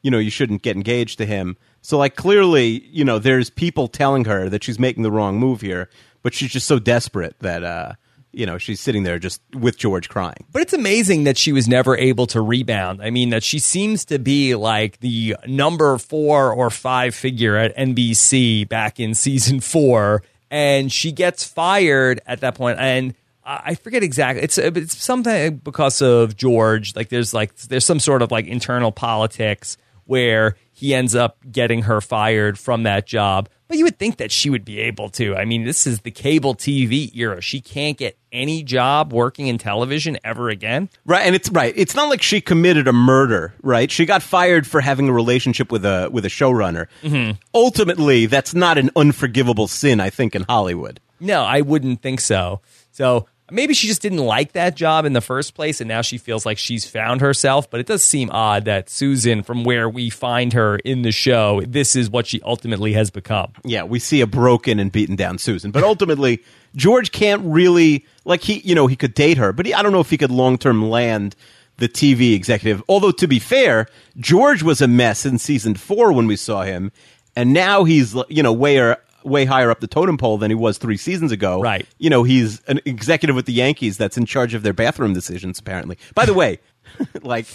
[0.02, 1.58] you know, you shouldn't get engaged to him.
[1.82, 5.60] So, like, clearly, you know, there's people telling her that she's making the wrong move
[5.60, 5.90] here,
[6.22, 7.94] but she's just so desperate that, uh,
[8.34, 10.44] you know, she's sitting there just with George crying.
[10.52, 13.02] But it's amazing that she was never able to rebound.
[13.02, 17.76] I mean, that she seems to be like the number four or five figure at
[17.78, 22.80] NBC back in season four, and she gets fired at that point.
[22.80, 23.14] And
[23.46, 24.44] I forget exactly.
[24.44, 26.96] It's it's something because of George.
[26.96, 31.84] Like there's like there's some sort of like internal politics where he ends up getting
[31.84, 33.48] her fired from that job.
[33.68, 35.36] But you would think that she would be able to.
[35.36, 37.42] I mean, this is the cable TV era.
[37.42, 40.90] She can't get any job working in television ever again.
[41.06, 41.74] Right, and it's right.
[41.76, 43.90] It's not like she committed a murder, right?
[43.90, 46.88] She got fired for having a relationship with a with a showrunner.
[47.02, 47.40] Mm-hmm.
[47.54, 51.00] Ultimately, that's not an unforgivable sin, I think, in Hollywood.
[51.20, 52.62] No, I wouldn't think so.
[52.92, 56.18] So maybe she just didn't like that job in the first place, and now she
[56.18, 57.70] feels like she's found herself.
[57.70, 61.62] But it does seem odd that Susan, from where we find her in the show,
[61.66, 63.54] this is what she ultimately has become.
[63.64, 66.44] Yeah, we see a broken and beaten down Susan, but ultimately
[66.76, 69.92] George can't really like he, you know, he could date her, but he, I don't
[69.92, 71.36] know if he could long term land
[71.78, 72.84] the TV executive.
[72.88, 73.88] Although to be fair,
[74.18, 76.92] George was a mess in season four when we saw him,
[77.36, 80.56] and now he's you know way er way higher up the totem pole than he
[80.56, 81.62] was three seasons ago.
[81.62, 81.88] Right.
[81.98, 85.60] You know, he's an executive with the Yankees that's in charge of their bathroom decisions.
[85.60, 85.98] Apparently.
[86.14, 86.60] By the way,
[87.22, 87.48] like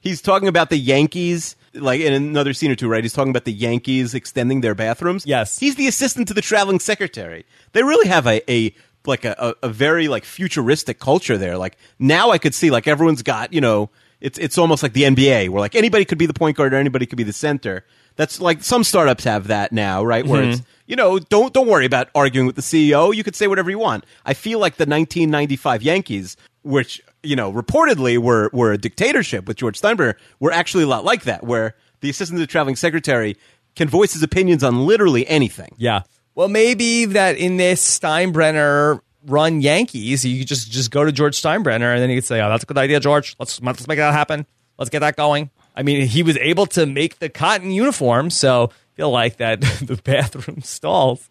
[0.00, 1.56] he's talking about the Yankees.
[1.74, 3.04] Like in another scene or two, right?
[3.04, 5.26] He's talking about the Yankees extending their bathrooms.
[5.26, 5.58] Yes.
[5.58, 7.44] he's the assistant to the traveling secretary.
[7.72, 8.74] They really have a, a
[9.06, 11.58] like a, a, a very like futuristic culture there.
[11.58, 15.02] Like now I could see like everyone's got, you know, it's it's almost like the
[15.02, 17.84] NBA where like anybody could be the point guard or anybody could be the center.
[18.16, 20.26] That's like some startups have that now, right?
[20.26, 20.52] Where mm-hmm.
[20.52, 23.14] it's you know, don't don't worry about arguing with the CEO.
[23.14, 24.04] You could say whatever you want.
[24.24, 29.56] I feel like the 1995 Yankees, which you know reportedly were were a dictatorship with
[29.56, 33.36] George Steinbrenner, were actually a lot like that, where the assistant to the traveling secretary
[33.74, 35.74] can voice his opinions on literally anything.
[35.76, 36.02] Yeah.
[36.34, 41.40] Well, maybe that in this Steinbrenner run Yankees, you could just just go to George
[41.40, 43.34] Steinbrenner and then you could say, "Oh, that's a good idea, George.
[43.38, 44.46] Let's let's make that happen.
[44.78, 48.64] Let's get that going." I mean, he was able to make the cotton uniform, so
[48.64, 51.28] I feel like that the bathroom stalls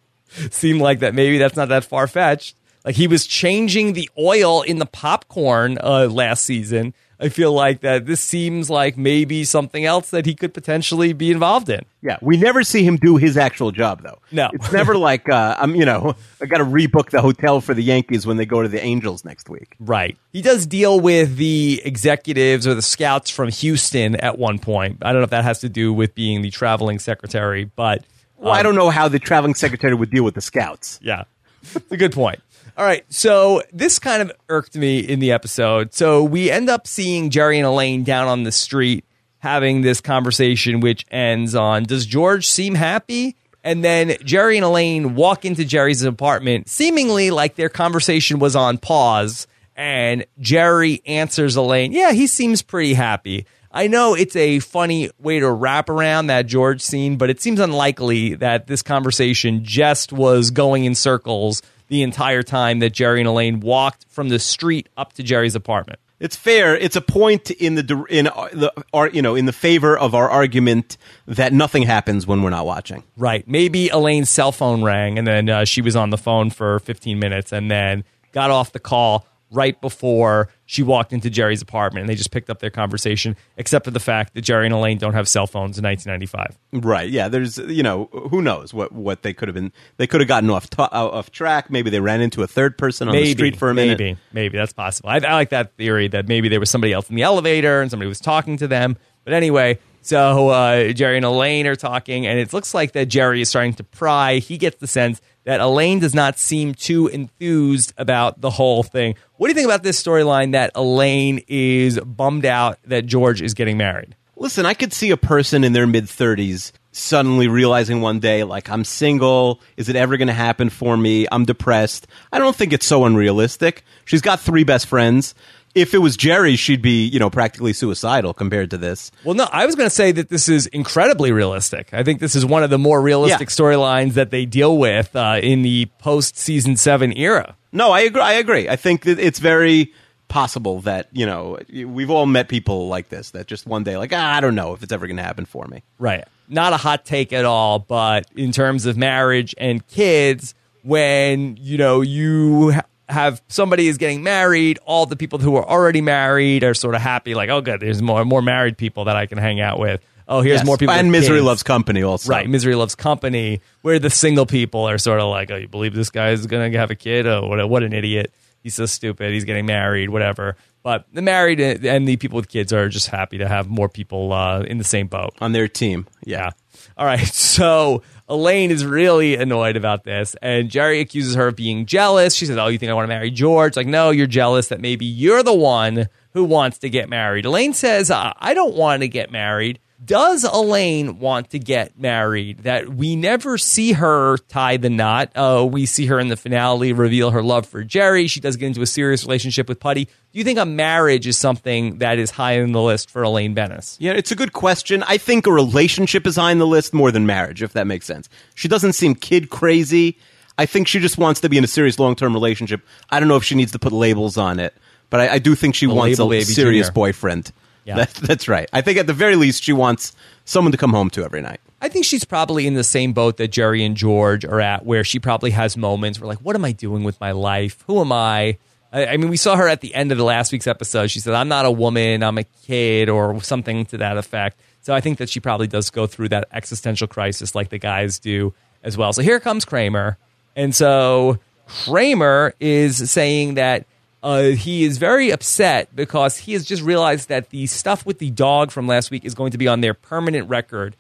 [0.52, 2.56] seem like that maybe that's not that far fetched.
[2.84, 6.94] Like he was changing the oil in the popcorn uh, last season.
[7.26, 11.32] I feel like that this seems like maybe something else that he could potentially be
[11.32, 11.82] involved in.
[12.02, 14.20] Yeah, we never see him do his actual job though.
[14.32, 14.50] No.
[14.54, 15.76] it's never like uh, I'm.
[15.76, 18.68] You know, I got to rebook the hotel for the Yankees when they go to
[18.68, 19.76] the Angels next week.
[19.80, 20.18] Right.
[20.32, 24.98] He does deal with the executives or the scouts from Houston at one point.
[25.02, 28.04] I don't know if that has to do with being the traveling secretary, but
[28.38, 31.00] Well, I don't know how the traveling secretary would deal with the scouts.
[31.02, 31.24] yeah,
[31.64, 32.40] it's a good point.
[32.78, 35.94] All right, so this kind of irked me in the episode.
[35.94, 39.06] So we end up seeing Jerry and Elaine down on the street
[39.38, 43.38] having this conversation, which ends on Does George seem happy?
[43.64, 48.78] And then Jerry and Elaine walk into Jerry's apartment, seemingly like their conversation was on
[48.78, 49.48] pause.
[49.78, 53.46] And Jerry answers Elaine, Yeah, he seems pretty happy.
[53.72, 57.60] I know it's a funny way to wrap around that George scene, but it seems
[57.62, 63.28] unlikely that this conversation just was going in circles the entire time that Jerry and
[63.28, 66.00] Elaine walked from the street up to Jerry's apartment.
[66.20, 66.78] It's fair.
[66.78, 70.16] It's a point in the in uh, the our, you know in the favor of
[70.16, 73.04] our argument that nothing happens when we're not watching.
[73.18, 73.46] Right.
[73.48, 77.20] Maybe Elaine's cell phone rang and then uh, she was on the phone for 15
[77.20, 82.10] minutes and then got off the call right before she walked into Jerry's apartment and
[82.10, 85.14] they just picked up their conversation, except for the fact that Jerry and Elaine don't
[85.14, 86.58] have cell phones in 1995.
[86.84, 87.10] Right.
[87.10, 87.28] Yeah.
[87.30, 89.72] There's you know who knows what what they could have been.
[89.98, 91.70] They could have gotten off to- uh, off track.
[91.70, 94.00] Maybe they ran into a third person on maybe, the street for a minute.
[94.00, 95.10] Maybe, maybe that's possible.
[95.10, 97.92] I, I like that theory that maybe there was somebody else in the elevator and
[97.92, 98.98] somebody was talking to them.
[99.24, 103.42] But anyway, so uh, Jerry and Elaine are talking, and it looks like that Jerry
[103.42, 104.36] is starting to pry.
[104.36, 109.16] He gets the sense that Elaine does not seem too enthused about the whole thing.
[109.38, 113.54] What do you think about this storyline that Elaine is bummed out that George is
[113.54, 114.16] getting married?
[114.36, 118.70] Listen, I could see a person in their mid 30s suddenly realizing one day, like,
[118.70, 119.60] I'm single.
[119.76, 121.28] Is it ever going to happen for me?
[121.30, 122.08] I'm depressed.
[122.32, 123.84] I don't think it's so unrealistic.
[124.06, 125.36] She's got three best friends.
[125.76, 129.12] If it was Jerry, she'd be, you know, practically suicidal compared to this.
[129.26, 131.94] Well, no, I was going to say that this is incredibly realistic.
[131.94, 133.56] I think this is one of the more realistic Yeah.
[133.56, 137.58] storylines that they deal with uh, in the post season seven era.
[137.74, 138.22] No, I agree.
[138.22, 138.70] I agree.
[138.70, 139.92] I think that it's very
[140.30, 144.12] possible that, you know, we've all met people like this that just one day, like,
[144.14, 145.84] ah, I don't know if it's ever going to happen for me.
[146.00, 146.24] Right.
[146.48, 151.78] Not a hot take at all, but in terms of marriage and kids, when, you
[151.78, 152.74] know, you
[153.10, 157.02] have somebody is getting married, all the people who are already married are sort of
[157.02, 160.02] happy, like, oh, good, there's more more married people that I can hang out with.
[160.28, 160.66] Oh, here's Yes.
[160.66, 160.96] more people.
[160.96, 161.46] And misery kids.
[161.46, 162.32] loves company also.
[162.32, 163.62] Right, misery loves company.
[163.84, 166.72] Where the single people are sort of like, oh, you believe this guy is going
[166.72, 167.28] to have a kid?
[167.28, 168.34] Oh, what, a, what an idiot!
[168.66, 169.32] He's so stupid.
[169.32, 170.58] He's getting married, whatever.
[170.82, 174.34] But the married and the people with kids are just happy to have more people
[174.34, 175.36] uh, in the same boat.
[175.40, 176.08] On their team.
[176.26, 176.50] Yeah.
[176.98, 177.20] All right.
[177.34, 182.34] So Elaine is really annoyed about this, and Jerry accuses her of being jealous.
[182.34, 184.82] She says, "Oh, you think I want to marry George?" Like, no, you're jealous that
[184.82, 187.46] maybe you're the one who wants to get married.
[187.46, 192.60] Elaine says, "Uh, "I don't want to get married." Does Elaine want to get married?
[192.60, 195.32] That we never see her tie the knot.
[195.36, 198.28] Uh, we see her in the finale reveal her love for Jerry.
[198.28, 200.06] She does get into a serious relationship with Puddy.
[200.06, 203.54] Do you think a marriage is something that is high on the list for Elaine
[203.54, 203.96] Benes?
[204.00, 205.02] Yeah, it's a good question.
[205.04, 208.06] I think a relationship is high on the list more than marriage, if that makes
[208.06, 208.28] sense.
[208.54, 210.18] She doesn't seem kid crazy.
[210.58, 212.82] I think she just wants to be in a serious long term relationship.
[213.10, 214.74] I don't know if she needs to put labels on it,
[215.10, 216.92] but I, I do think she wants a serious junior.
[216.92, 217.52] boyfriend.
[217.86, 217.96] Yeah.
[217.98, 218.70] That, that's right.
[218.74, 221.62] I think at the very least she wants someone to come home to every night.
[221.82, 225.04] I think she's probably in the same boat that Jerry and George are at, where
[225.04, 227.84] she probably has moments where, like, what am I doing with my life?
[227.88, 228.58] Who am I?
[228.92, 231.12] I, I mean, we saw her at the end of the last week's episode.
[231.12, 234.60] She said, I'm not a woman, I'm a kid, or something to that effect.
[234.82, 238.20] So I think that she probably does go through that existential crisis like the guys
[238.20, 239.14] do as well.
[239.14, 240.18] So here comes Kramer.
[240.56, 243.86] And so Kramer is saying that
[244.26, 248.32] uh, he is very upset because he has just realized that the stuff with the
[248.32, 250.96] dog from last week is going to be on their permanent record.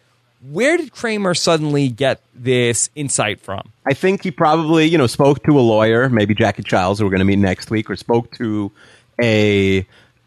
[0.48, 3.72] Where did Kramer suddenly get this insight from?
[3.84, 7.10] I think he probably, you know, spoke to a lawyer, maybe Jackie Chiles, who we're
[7.10, 8.72] going to meet next week, or spoke to
[9.20, 9.78] a,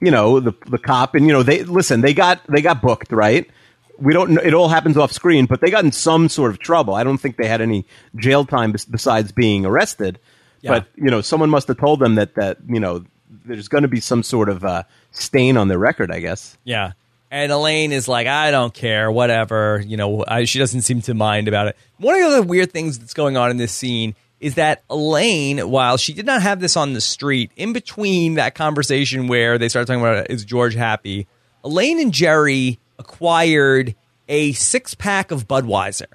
[0.01, 2.01] you know, the the cop, and you know, they listen.
[2.01, 3.49] They got they got booked, right?
[3.97, 4.39] We don't.
[4.39, 6.95] It all happens off screen, but they got in some sort of trouble.
[6.95, 10.19] I don't think they had any jail time besides being arrested.
[10.61, 10.71] Yeah.
[10.71, 13.05] But you know, someone must have told them that that you know
[13.45, 16.11] there's going to be some sort of uh, stain on their record.
[16.11, 16.57] I guess.
[16.65, 16.93] Yeah.
[17.31, 19.83] And Elaine is like, I don't care, whatever.
[19.87, 21.77] You know, I, she doesn't seem to mind about it.
[21.99, 25.69] One of the other weird things that's going on in this scene is that Elaine,
[25.69, 29.69] while she did not have this on the street, in between that conversation where they
[29.69, 31.27] started talking about is George happy,
[31.65, 33.95] Elaine and Jerry acquired
[34.29, 36.07] a six pack of Budweiser.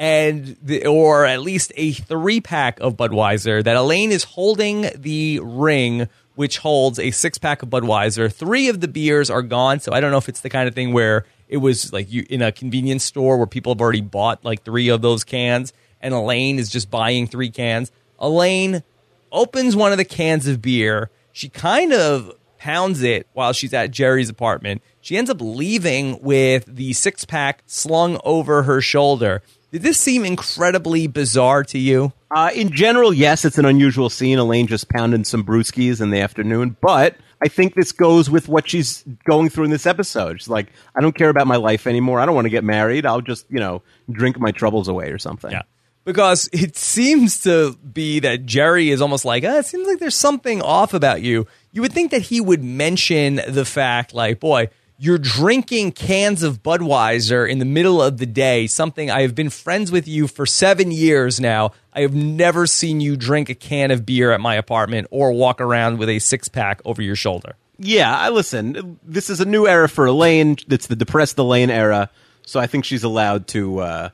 [0.00, 5.40] And the, or at least a three pack of Budweiser that Elaine is holding the
[5.40, 6.08] ring
[6.40, 8.32] which holds a six pack of Budweiser.
[8.32, 10.74] Three of the beers are gone, so I don't know if it's the kind of
[10.74, 14.42] thing where it was like you in a convenience store where people have already bought
[14.42, 17.92] like three of those cans, and Elaine is just buying three cans.
[18.18, 18.82] Elaine
[19.30, 21.10] opens one of the cans of beer.
[21.30, 24.82] She kind of pounds it while she's at Jerry's apartment.
[25.02, 29.42] She ends up leaving with the six pack slung over her shoulder.
[29.72, 32.12] Did this seem incredibly bizarre to you?
[32.30, 34.38] Uh, in general, yes, it's an unusual scene.
[34.38, 38.68] Elaine just pounding some brewskis in the afternoon, but I think this goes with what
[38.68, 40.40] she's going through in this episode.
[40.40, 42.20] She's like, I don't care about my life anymore.
[42.20, 43.06] I don't want to get married.
[43.06, 45.50] I'll just, you know, drink my troubles away or something.
[45.50, 45.62] Yeah.
[46.04, 50.16] Because it seems to be that Jerry is almost like, uh, it seems like there's
[50.16, 51.46] something off about you.
[51.72, 54.70] You would think that he would mention the fact, like, boy,
[55.02, 59.48] you're drinking cans of Budweiser in the middle of the day, something I have been
[59.48, 61.72] friends with you for seven years now.
[61.94, 65.60] I have never seen you drink a can of beer at my apartment or walk
[65.62, 67.54] around with a six pack over your shoulder.
[67.78, 68.98] Yeah, I listen.
[69.02, 70.58] This is a new era for Elaine.
[70.68, 72.10] It's the depressed Elaine era,
[72.44, 74.08] so I think she's allowed to, uh,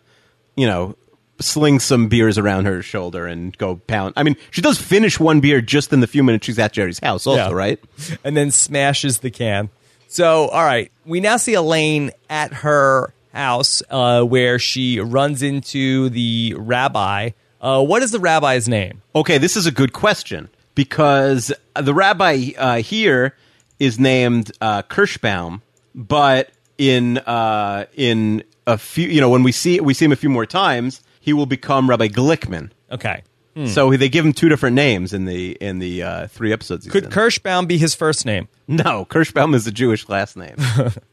[0.55, 0.95] you know,
[1.41, 4.15] sling some beers around her shoulder and go pound.
[4.17, 7.01] I mean, she does finish one beer just in the few minutes she's at Jerry's
[7.01, 7.53] house, also, Yeah.
[7.53, 7.81] right?
[8.23, 9.69] and then smashes the can.
[10.17, 16.09] So, all right, we now see Elaine at her house uh, where she runs into
[16.09, 17.33] the rabbi.
[17.61, 19.03] Uh, what is the rabbi's name?
[19.15, 23.37] Okay, this is a good question because the rabbi uh, here
[23.79, 25.61] is named uh, Kirschbaum,
[25.95, 26.49] but
[26.79, 30.31] in uh, in a few, you know, when we see we see him a few
[30.31, 32.71] more times, he will become Rabbi Glickman.
[32.91, 33.23] Okay.
[33.65, 36.85] So they give him two different names in the in the uh, three episodes.
[36.85, 37.11] he's Could in.
[37.11, 38.49] Kirschbaum be his first name?
[38.69, 40.57] no, Kirschbaum is a Jewish last name.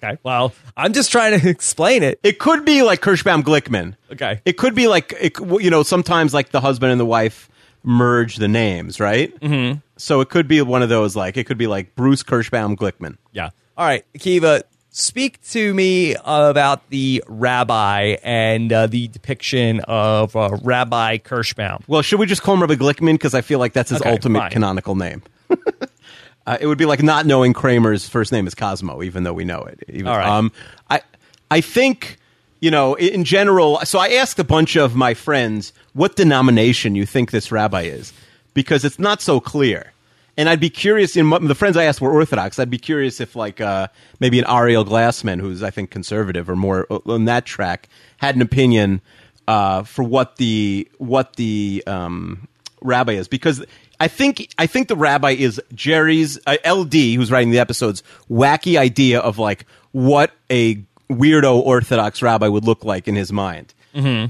[0.04, 0.18] Okay.
[0.24, 2.20] Well, I'm just trying to explain it.
[2.24, 3.96] it could be like Kirschbaum Glickman.
[4.12, 4.42] Okay.
[4.44, 7.50] It could be like it, you know sometimes like the husband and the wife
[7.84, 9.34] merge the names, right?
[9.40, 9.80] Mm-hmm.
[9.98, 13.18] So it could be one of those like it could be like Bruce Kirschbaum Glickman.
[13.32, 13.52] Yeah.
[13.78, 14.64] All right, Akiva,
[14.96, 21.82] speak to me about the rabbi and uh, the depiction of uh, Rabbi Kirschbaum.
[21.88, 24.12] Well, should we just call him Rabbi Glickman because I feel like that's his Okay,
[24.12, 24.52] ultimate fine.
[24.52, 25.24] canonical name.
[25.50, 29.44] uh, it would be like not knowing Kramer's first name is Cosmo, even though we
[29.46, 29.84] know it.
[29.90, 30.28] Even- All right.
[30.30, 30.52] Um,
[30.90, 31.02] I
[31.50, 32.18] I think
[32.62, 33.80] you know in in general.
[33.86, 38.14] So I asked a bunch of my friends what denomination you think this rabbi is
[38.54, 39.93] because it's not so clear.
[40.36, 41.16] And I'd be curious.
[41.16, 42.58] In the friends I asked were Orthodox.
[42.58, 43.88] I'd be curious if, like, uh,
[44.20, 48.42] maybe an Ariel Glassman, who's I think conservative or more on that track, had an
[48.42, 49.02] opinion
[49.48, 52.48] uh, for what the what the um,
[52.82, 53.28] rabbi is.
[53.28, 53.64] Because
[54.00, 58.78] I think I think the rabbi is Jerry's uh, LD, who's writing the episodes, wacky
[58.78, 63.74] idea of like what a weirdo Orthodox rabbi would look like in his mind.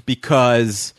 [0.05, 0.93] Because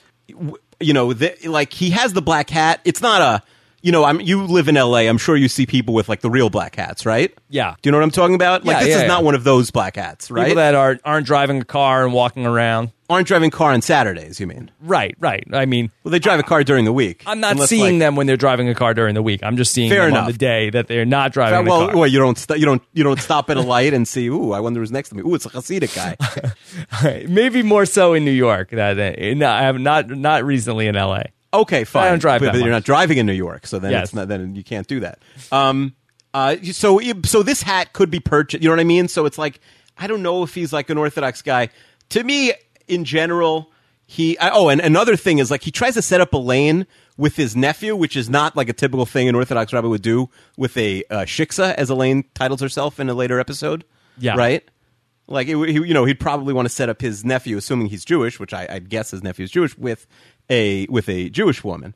[0.80, 2.80] you know, the, like he has the black hat.
[2.84, 3.42] It's not a
[3.84, 5.06] you know, I'm you live in L.A.
[5.08, 7.32] I'm sure you see people with like the real black hats, right?
[7.50, 7.74] Yeah.
[7.82, 8.64] Do you know what I'm talking about?
[8.64, 9.08] Like Yeah, this yeah, is yeah.
[9.08, 10.44] not one of those black hats, right?
[10.46, 12.90] People that are aren't driving a car and walking around.
[13.10, 14.40] Aren't driving car on Saturdays.
[14.40, 14.70] You mean?
[14.80, 15.44] Right, right.
[15.52, 17.22] I mean, Well, they drive a car during the week.
[17.26, 19.40] I'm not Unless, seeing like- them when they're driving a car during the week.
[19.42, 20.32] I'm just seeing Fair them on enough.
[20.32, 21.96] the day that they're not driving Well, car.
[21.98, 24.28] well, you don't st- you don't you don't stop at a light and see.
[24.28, 25.20] Ooh, I wonder who's next to me.
[25.22, 26.16] Ooh, it's a Hasidic guy.
[27.28, 28.70] Maybe more so in New York.
[28.70, 31.26] That uh, no, I have not not recently in L.A.
[31.60, 32.04] Okay, fine.
[32.04, 34.04] I don't drive but, that but you're not driving in New York, so then Yes.
[34.04, 35.20] it's not, then you can't do that.
[35.52, 35.94] Um,
[36.32, 38.62] uh, so so this hat could be purchased.
[38.62, 39.08] You know what I mean?
[39.08, 39.60] So it's like
[39.96, 41.68] I don't know if he's like an Orthodox guy.
[42.10, 42.52] To me,
[42.88, 43.70] in general,
[44.06, 44.36] he.
[44.38, 46.86] I, oh, and another thing is like he tries to set up Elaine
[47.16, 50.28] with his nephew, which is not like a typical thing an Orthodox rabbi would do
[50.56, 53.84] with a uh, shiksa, as Elaine titles herself in a later episode.
[54.18, 54.36] Yeah.
[54.36, 54.68] right.
[55.26, 58.04] Like it, he, you know, he'd probably want to set up his nephew, assuming he's
[58.04, 60.06] Jewish, which I, I guess his nephew is Jewish, with
[60.50, 61.94] a with a Jewish woman.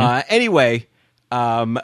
[0.00, 0.86] Uh, anyway,
[1.30, 1.78] um,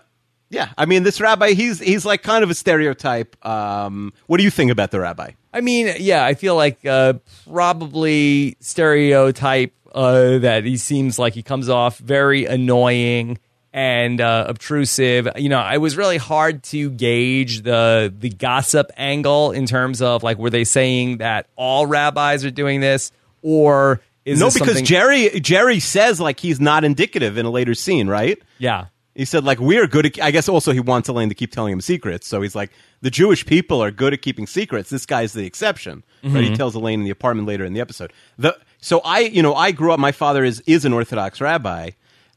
[0.50, 3.36] yeah, I mean, this rabbi, he's he's like kind of a stereotype.
[3.44, 5.32] Um, what do you think about the rabbi?
[5.52, 7.14] I mean, yeah, I feel like uh,
[7.48, 13.38] probably stereotype uh, that he seems like he comes off very annoying
[13.74, 15.28] and uh, obtrusive.
[15.36, 20.22] You know, it was really hard to gauge the the gossip angle in terms of
[20.22, 23.10] like, were they saying that all rabbis are doing this,
[23.42, 27.50] or is no, this because something- Jerry Jerry says like he's not indicative in a
[27.50, 28.40] later scene, right?
[28.58, 30.06] yeah, He said like we're good.
[30.06, 32.26] At, I guess also he wants Elaine to keep telling him secrets.
[32.28, 32.70] So he's like
[33.02, 34.88] the Jewish people are good at keeping secrets.
[34.88, 36.04] This guy's the exception.
[36.22, 36.44] Right?
[36.44, 38.12] He tells Elaine in the apartment later in the episode.
[38.38, 39.98] The so I you know I grew up.
[39.98, 41.90] My father is is an Orthodox rabbi,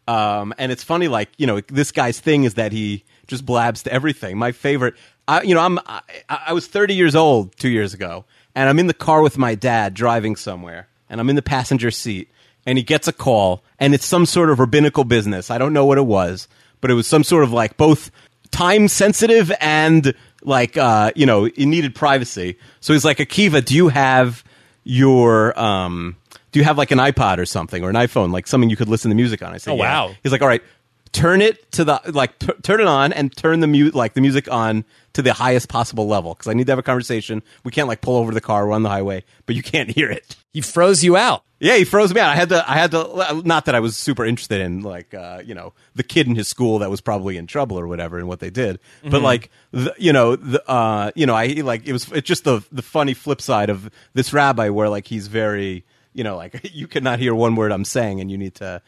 [0.07, 3.83] um, and it's funny like you know this guy's thing is that he just blabs
[3.83, 4.37] to everything.
[4.37, 4.95] My favorite,
[5.27, 8.79] I, you know, I'm I, I was 30 years old two years ago, and I'm
[8.79, 12.29] in the car with my dad driving somewhere, and I'm in the passenger seat
[12.67, 15.49] and he gets a call and it's some sort of rabbinical business.
[15.49, 16.49] I don't know what it was,
[16.81, 18.11] but it was some sort of like both
[18.51, 22.57] time sensitive and like uh, you know, it needed privacy.
[22.81, 24.43] So he's like, Akiva, do you have
[24.83, 26.15] your um
[26.57, 28.89] do you have like an iPod or something or an iPhone, like something you could
[28.89, 29.53] listen to music on?
[29.53, 29.83] I said, Oh, yeah.
[30.07, 30.15] wow.
[30.23, 30.63] He's like, all right,
[31.11, 34.21] turn it to the like t- turn it on and turn the mu- like the
[34.21, 37.43] music on to the highest possible level because I need to have a conversation.
[37.63, 40.09] We can't like pull over the car, we're on the highway, but you can't hear
[40.09, 40.35] it.
[40.51, 41.43] he froze you out.
[41.59, 42.29] Yeah, he froze me out.
[42.29, 42.69] I had to.
[42.69, 43.41] I had to.
[43.43, 46.47] Not that I was super interested in like uh, you know the kid in his
[46.47, 48.79] school that was probably in trouble or whatever and what they did.
[49.03, 52.43] But like the, you know the uh, you know I like it was it's just
[52.43, 55.83] the the funny flip side of this rabbi where like he's very
[56.17, 58.81] you know like you cannot hear one word I'm saying and you need to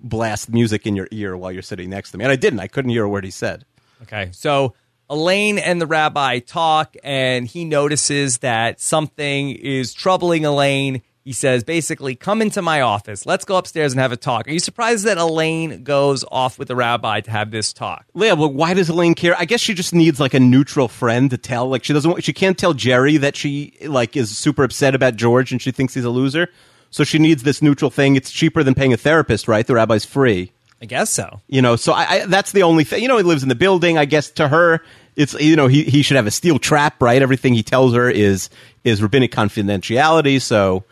[0.00, 2.60] blast music in your ear while you're sitting next to me and I didn't.
[2.60, 3.64] I couldn't hear a word he said.
[4.02, 4.30] Okay.
[4.32, 4.74] So
[5.08, 11.00] Elaine and the rabbi talk, and he notices that something is troubling Elaine.
[11.24, 13.24] He says, basically, come into my office.
[13.24, 14.48] Let's go upstairs and have a talk.
[14.48, 18.04] Are you surprised that Elaine goes off with the rabbi to have this talk?
[18.16, 19.34] Yeah, well, why does Elaine care?
[19.38, 21.68] I guess she just needs like a neutral friend to tell.
[21.68, 22.10] Like she doesn't.
[22.10, 25.70] want- She can't tell Jerry that she like is super upset about George and she
[25.70, 26.48] thinks he's a loser.
[26.90, 28.16] So she needs this neutral thing.
[28.16, 29.66] It's cheaper than paying a therapist, right?
[29.66, 30.52] The rabbi's free.
[30.80, 31.40] I guess so.
[31.48, 33.02] You know, so I, I that's the only thing.
[33.02, 33.96] You know, he lives in the building.
[33.98, 34.82] I guess to her,
[35.14, 37.20] it's you know he he should have a steel trap, right?
[37.20, 38.50] Everything he tells her is
[38.84, 40.40] is rabbinic confidentiality.
[40.40, 40.84] So.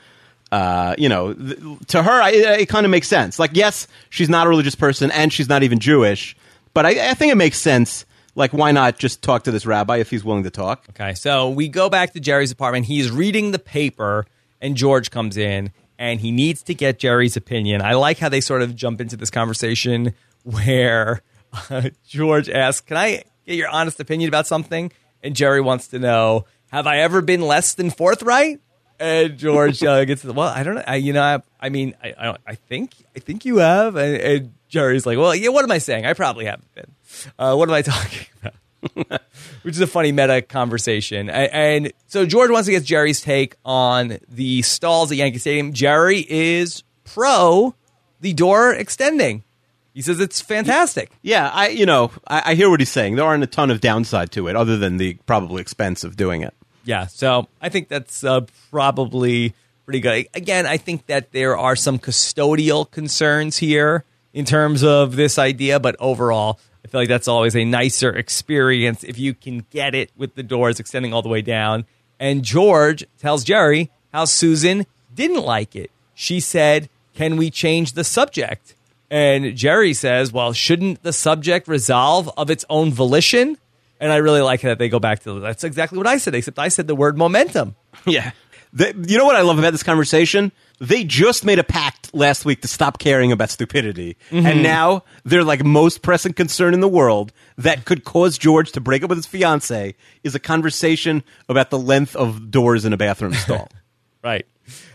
[0.52, 3.40] Uh, you know, th- to her, I, it, it kind of makes sense.
[3.40, 6.36] Like, yes, she's not a religious person, and she's not even Jewish,
[6.74, 8.06] but I, I think it makes sense.
[8.36, 10.84] Like, why not just talk to this rabbi if he's willing to talk?
[10.90, 11.14] Okay.
[11.14, 12.86] So we go back to Jerry's apartment.
[12.86, 14.26] He's reading the paper,
[14.60, 17.82] and George comes in, and he needs to get Jerry's opinion.
[17.82, 21.22] I like how they sort of jump into this conversation where
[21.70, 24.92] uh, George asks, Can I get your honest opinion about something?
[25.22, 28.60] And Jerry wants to know, Have I ever been less than forthright?
[29.00, 30.84] And George uh, gets, well, I don't know.
[30.86, 33.96] I, you know, I, I mean, I, I, don't, I think, I think you have.
[33.96, 35.48] And, and Jerry's like, well, yeah.
[35.48, 36.06] What am I saying?
[36.06, 36.92] I probably haven't been.
[37.38, 38.54] Uh, what am I talking about?
[39.62, 41.30] which is a funny meta conversation.
[41.30, 45.72] And, so George wants to get Jerry's take on the stalls at Yankee Stadium.
[45.72, 47.74] Jerry is pro
[48.20, 49.44] the door extending.
[49.92, 51.10] He says it's fantastic.
[51.22, 53.14] Yeah, I you know I, I hear what he's saying.
[53.16, 56.42] There aren't a ton of downside to it, other than the probably expense of doing
[56.42, 56.54] it.
[56.84, 59.54] Yeah, so I think that's uh, probably
[59.84, 60.26] pretty good.
[60.34, 65.78] Again, I think that there are some custodial concerns here in terms of this idea,
[65.78, 70.10] but overall, I feel like that's always a nicer experience if you can get it
[70.16, 71.86] with the doors extending all the way down.
[72.20, 75.90] And George tells Jerry how Susan didn't like it.
[76.14, 78.74] She said, Can we change the subject?
[79.10, 83.58] And Jerry says, Well, shouldn't the subject resolve of its own volition?
[84.00, 86.58] And I really like that they go back to that's exactly what I said, except
[86.58, 87.76] I said the word momentum.
[88.06, 88.32] Yeah.
[88.74, 90.50] The, you know what I love about this conversation?
[90.80, 94.46] They just made a pact last week to stop caring about stupidity, Mm-hmm.
[94.46, 98.80] and now they're like most pressing concern in the world that could cause George to
[98.80, 102.96] break up with his fiance is a conversation about the length of doors in a
[102.96, 103.68] bathroom stall.
[104.24, 104.46] Right.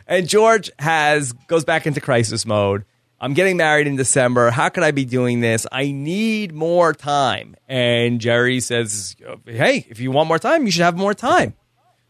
[0.07, 2.83] And George has goes back into crisis mode.
[3.21, 4.49] I'm getting married in December.
[4.49, 5.67] How could I be doing this?
[5.71, 7.55] I need more time.
[7.67, 9.15] And Jerry says,
[9.45, 11.53] "Hey, if you want more time, you should have more time."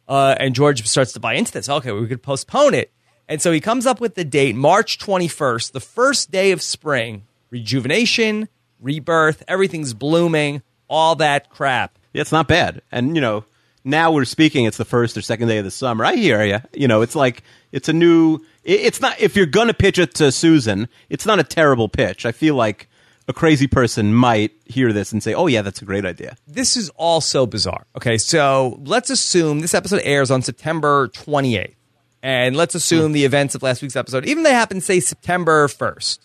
[0.07, 1.67] Uh, and George starts to buy into this.
[1.67, 2.93] Okay, we could postpone it.
[3.29, 7.23] And so he comes up with the date, March 21st, the first day of spring,
[7.51, 8.49] rejuvenation,
[8.81, 11.99] rebirth, everything's blooming, all that crap.
[12.11, 12.81] Yeah, it's not bad.
[12.91, 13.45] And you know,
[13.83, 14.65] now we're speaking.
[14.65, 16.03] It's the first or second day of the summer.
[16.03, 16.59] I hear you.
[16.73, 18.39] You know, it's like it's a new.
[18.63, 22.25] It's not if you're gonna pitch it to Susan, it's not a terrible pitch.
[22.25, 22.89] I feel like
[23.27, 26.75] a crazy person might hear this and say, "Oh yeah, that's a great idea." this
[26.75, 27.85] is all so bizarre.
[27.95, 31.75] Okay, so let's assume this episode airs on September 28th.
[32.21, 36.19] And let's assume the events of last week's episode, even they happen, say, September 1st,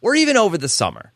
[0.00, 1.12] or even over the summer.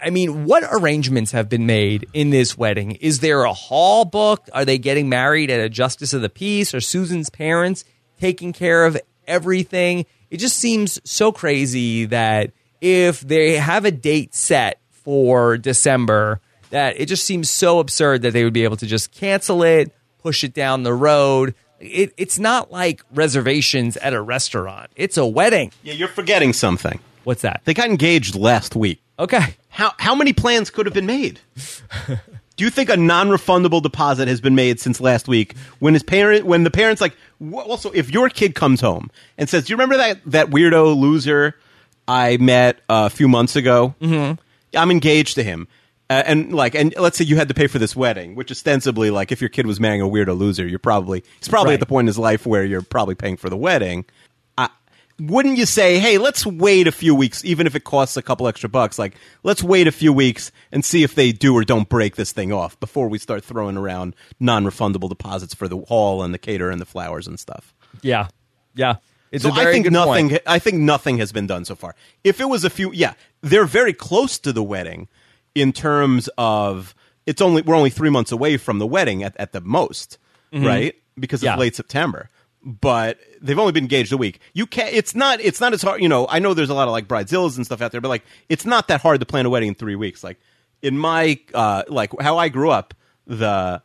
[0.00, 2.92] I- mean, what arrangements have been made in this wedding?
[2.92, 4.50] Is there a hall booked?
[4.52, 6.74] Are they getting married at a justice of the peace?
[6.74, 7.84] Are Susan's parents
[8.20, 10.06] taking care of everything?
[10.30, 16.40] It just seems so crazy that if they have a date set for December,
[16.70, 19.92] that it just seems so absurd that they would be able to just cancel it,
[20.18, 21.54] push it down the road.
[21.80, 24.90] It, it's not like reservations at a restaurant.
[24.96, 25.72] It's a wedding.
[25.82, 27.00] Yeah, you're forgetting something.
[27.24, 27.62] What's that?
[27.64, 29.00] They got engaged last week.
[29.18, 29.56] Okay.
[29.68, 31.40] How how many plans could have been made?
[32.56, 36.44] Do you think a non-refundable deposit has been made since last week when his parent
[36.44, 37.14] when the parents like
[37.52, 41.54] also if your kid comes home and says, "Do you remember that that weirdo loser
[42.08, 43.94] I met a few months ago?
[44.00, 44.40] Mm-hmm.
[44.76, 45.68] I'm engaged to him."
[46.10, 49.10] Uh, and like, and let's say you had to pay for this wedding, which ostensibly,
[49.10, 51.74] like, if your kid was marrying a weirdo loser, you're probably he's probably Right.
[51.74, 54.06] at the point in his life where you're probably paying for the wedding.
[54.56, 54.70] I,
[55.20, 58.48] wouldn't you say, hey, let's wait a few weeks, even if it costs a couple
[58.48, 58.98] extra bucks?
[58.98, 62.32] Like, let's wait a few weeks and see if they do or don't break this
[62.32, 66.70] thing off before we start throwing around non-refundable deposits for the hall and the caterer
[66.70, 67.74] and the flowers and stuff.
[68.00, 68.28] Yeah.
[68.74, 68.96] Yeah.
[69.30, 70.30] It's So I think nothing.
[70.30, 70.42] point.
[70.46, 71.94] I think nothing has been done so far.
[72.24, 75.06] If it was a few, yeah, they're very close to the wedding
[75.60, 76.94] in terms of
[77.26, 80.18] it's only we're only three months away from the wedding at, at the most,
[80.52, 80.94] right?
[81.18, 81.46] Because Mm-hmm.
[81.46, 81.52] Yeah.
[81.54, 82.30] of late September.
[82.64, 84.40] But they've only been engaged a week.
[84.52, 84.92] You can't.
[84.92, 85.40] It's not.
[85.40, 86.02] It's not as hard.
[86.02, 86.26] You know.
[86.28, 88.64] I know there's a lot of like bridezillas and stuff out there, but like it's
[88.64, 90.24] not that hard to plan a wedding in three weeks.
[90.24, 90.38] Like
[90.82, 92.94] in my uh like how I grew up,
[93.26, 93.80] the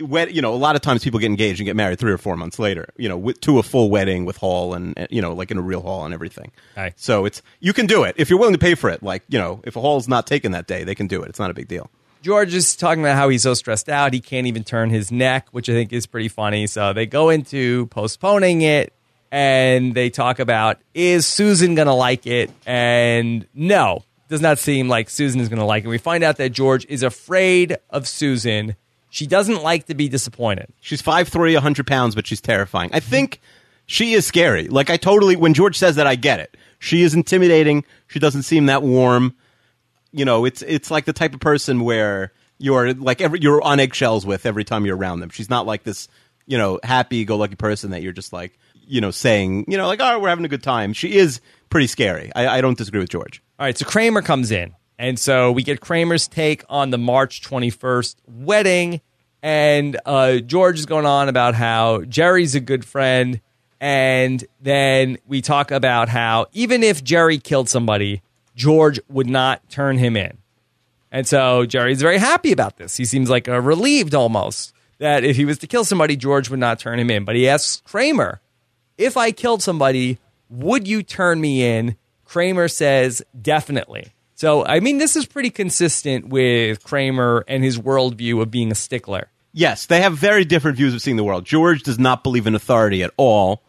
[0.00, 2.18] wed you know a lot of times people get engaged and get married three or
[2.18, 5.32] four months later you know with, to a full wedding with hall and you know
[5.32, 6.92] like in a real hall and everything Aye.
[6.96, 9.38] so it's you can do it if you're willing to pay for it like you
[9.38, 11.54] know if a hall's not taken that day they can do it it's not a
[11.54, 11.90] big deal
[12.20, 15.46] George is talking about how he's so stressed out he can't even turn his neck,
[15.52, 16.66] which I think is pretty funny.
[16.66, 18.92] So they go into postponing it
[19.30, 22.50] and they talk about is Susan going to like it?
[22.66, 25.88] And no, does not seem like Susan is going to like it.
[25.88, 28.76] We find out that George is afraid of Susan.
[29.10, 30.72] She doesn't like to be disappointed.
[30.80, 32.90] she's 5'3 100 pounds but she's terrifying.
[32.92, 33.40] I think
[33.86, 34.68] she is scary.
[34.68, 36.56] Like i totally when george says that i get it.
[36.78, 37.84] She is intimidating.
[38.06, 39.34] She doesn't seem that warm.
[40.12, 43.80] You know it's it's like the type of person where you're like every you're on
[43.80, 45.30] eggshells with every time you're around them.
[45.30, 46.08] She's not like this
[46.46, 49.86] you know happy go lucky person that you're just like you know saying you know
[49.86, 50.92] like oh we're having a good time.
[50.92, 51.40] She is
[51.70, 52.30] pretty scary.
[52.34, 53.42] I, I don't disagree with george.
[53.58, 54.74] All right, so Kramer comes in.
[54.98, 59.00] And so we get Kramer's take on the March 21st wedding.
[59.42, 63.40] And uh, George is going on about how Jerry's a good friend.
[63.80, 68.22] And then we talk about how even if Jerry killed somebody,
[68.56, 70.38] George would not turn him in.
[71.12, 72.96] And so Jerry's very happy about this.
[72.96, 76.58] He seems like uh, relieved almost that if he was to kill somebody, George would
[76.58, 77.24] not turn him in.
[77.24, 78.40] But he asks Kramer,
[78.98, 80.18] if I killed somebody,
[80.50, 81.96] would you turn me in?
[82.24, 84.12] Kramer says, definitely.
[84.38, 88.74] So, I mean, this is pretty consistent with Kramer and his worldview of being a
[88.76, 89.26] stickler.
[89.52, 91.44] Yes, they have very different views of seeing the world.
[91.44, 93.64] George does not believe in authority at all,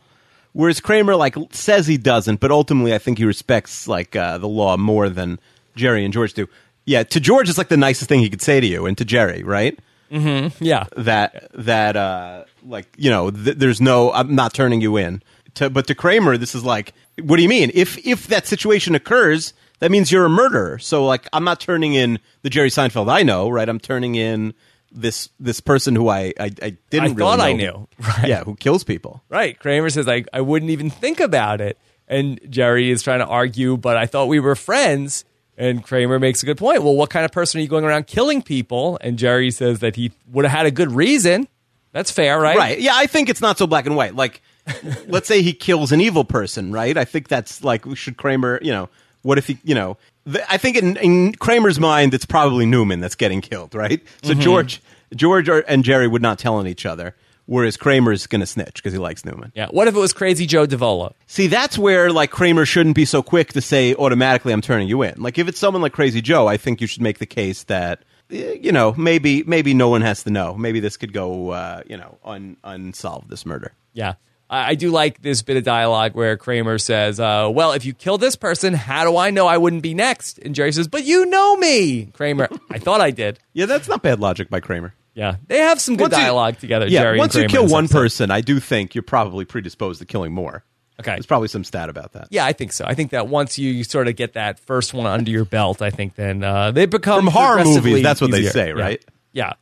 [0.53, 4.47] whereas Kramer like says he doesn't, but ultimately I think he respects like uh, the
[4.47, 5.39] law more than
[5.75, 6.47] Jerry and George do.
[6.85, 9.05] Yeah, to George it's like the nicest thing he could say to you, and to
[9.05, 9.79] Jerry, right?
[10.11, 10.63] Mm-hmm.
[10.63, 10.83] Yeah.
[10.95, 15.23] That that uh, like you know, th- there's no I'm not turning you in.
[15.55, 17.71] To, but to Kramer, this is like, what do you mean?
[17.73, 20.79] If if that situation occurs, that means you're a murderer.
[20.79, 23.67] So like, I'm not turning in the Jerry Seinfeld I know, right?
[23.67, 24.53] I'm turning in
[24.91, 27.87] this this person who I I, I didn't I really thought I knew.
[27.99, 28.27] Right.
[28.27, 29.23] Yeah, who kills people?
[29.29, 29.57] Right.
[29.57, 31.77] Kramer says, I, I wouldn't even think about it.
[32.07, 35.25] And Jerry is trying to argue, but I thought we were friends.
[35.57, 36.83] And Kramer makes a good point.
[36.83, 38.97] Well, what kind of person are you going around killing people?
[39.01, 41.49] And Jerry says that he would have had a good reason.
[41.91, 42.57] That's fair, right?
[42.57, 42.79] Right.
[42.79, 44.15] Yeah, I think it's not so black and white.
[44.15, 44.41] Like
[45.07, 46.97] let's say he kills an evil person, right?
[46.97, 48.89] I think that's like should Kramer, you know,
[49.21, 52.99] what if he, you know, th- I think in, in Kramer's mind, it's probably Newman
[52.99, 54.01] that's getting killed, right?
[54.23, 54.81] So George,
[55.15, 57.15] George or, and Jerry would not tell on each other,
[57.45, 59.51] whereas Kramer's going to snitch because he likes Newman.
[59.55, 59.67] Yeah.
[59.71, 61.13] What if it was Crazy Joe Davola?
[61.27, 65.01] See, that's where like Kramer shouldn't be so quick to say automatically I'm turning you
[65.01, 65.21] in.
[65.21, 68.03] Like if it's someone like Crazy Joe, I think you should make the case that
[68.31, 70.55] eh, you know maybe maybe no one has to know.
[70.55, 73.73] Maybe this could go uh, you know un, unsolved this murder.
[73.93, 74.13] Yeah.
[74.49, 78.17] I do like this bit of dialogue where Kramer says, uh, Well, if you kill
[78.17, 80.39] this person, how do I know I wouldn't be next?
[80.39, 82.05] And Jerry says, But you know me.
[82.07, 83.39] Kramer, I thought I did.
[83.53, 84.93] Yeah, that's not bad logic by Kramer.
[85.13, 85.35] Yeah.
[85.47, 87.11] They have some good Once you- dialogue together, Yeah, Jerry.
[87.13, 90.63] and once you kill one person, I do think you're probably predisposed to killing more.
[90.99, 91.11] Okay.
[91.11, 92.27] There's probably some stat about that.
[92.29, 92.85] Yeah, I think so.
[92.87, 95.81] I think that once you, you sort of get that first one under your belt,
[95.81, 98.51] I think then uh, they become From horror movies, that's what they easier.
[98.51, 98.73] say, Yeah.
[98.81, 99.05] right?
[99.31, 99.53] Yeah.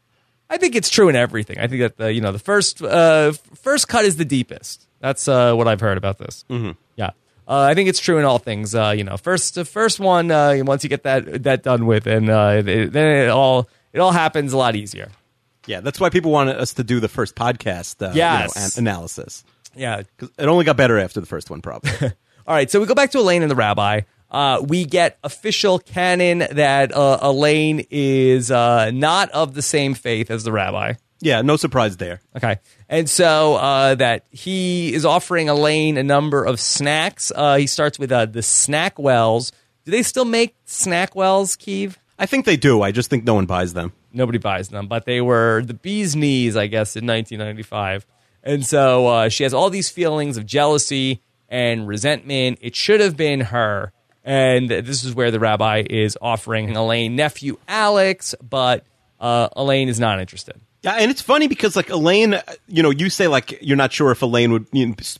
[0.49, 1.57] I think it's true in everything.
[1.59, 4.87] I think that the you know the first uh, first cut is the deepest.
[4.99, 6.43] That's uh, what I've heard about this.
[6.49, 6.71] Mm-hmm.
[6.95, 7.11] Yeah,
[7.47, 8.73] uh, I think it's true in all things.
[8.73, 12.07] Uh, you know, first the first one uh, once you get that that done with,
[12.07, 15.09] and uh, it, then it all it all happens a lot easier.
[15.65, 18.77] Yeah, that's why people wanted us to do the first podcast uh, you know, Yes.
[18.77, 19.43] an- analysis.
[19.75, 21.91] Yeah, 'Cause It only got better after the first one, probably.
[22.47, 24.01] All right, so we go back to Elaine and the rabbi.
[24.29, 30.29] Uh, we get official canon that uh, Elaine is uh, not of the same faith
[30.29, 30.93] as the rabbi.
[31.21, 32.19] yeah, no surprise there.
[32.35, 32.59] Okay.
[32.89, 37.31] And so uh, that he is offering Elaine a number of snacks.
[37.35, 39.51] Uh, he starts with uh, the SnackWells.
[39.85, 41.95] Do they still make SnackWells, Keeve?
[42.19, 42.81] I think they do.
[42.81, 43.93] I just think no one buys them.
[44.11, 48.05] Nobody buys them, but they were the bee's knees, I guess, in 1995.
[48.43, 52.59] And so uh, she has all these feelings of jealousy and resentment.
[52.61, 53.93] It should have been her.
[54.27, 58.83] And this is where the rabbi is offering Elaine nephew Alex, but
[59.21, 60.59] uh, Elaine is not interested.
[60.83, 62.35] Yeah, and it's funny because like Elaine,
[62.67, 64.67] you know, you say like you're not sure if Elaine would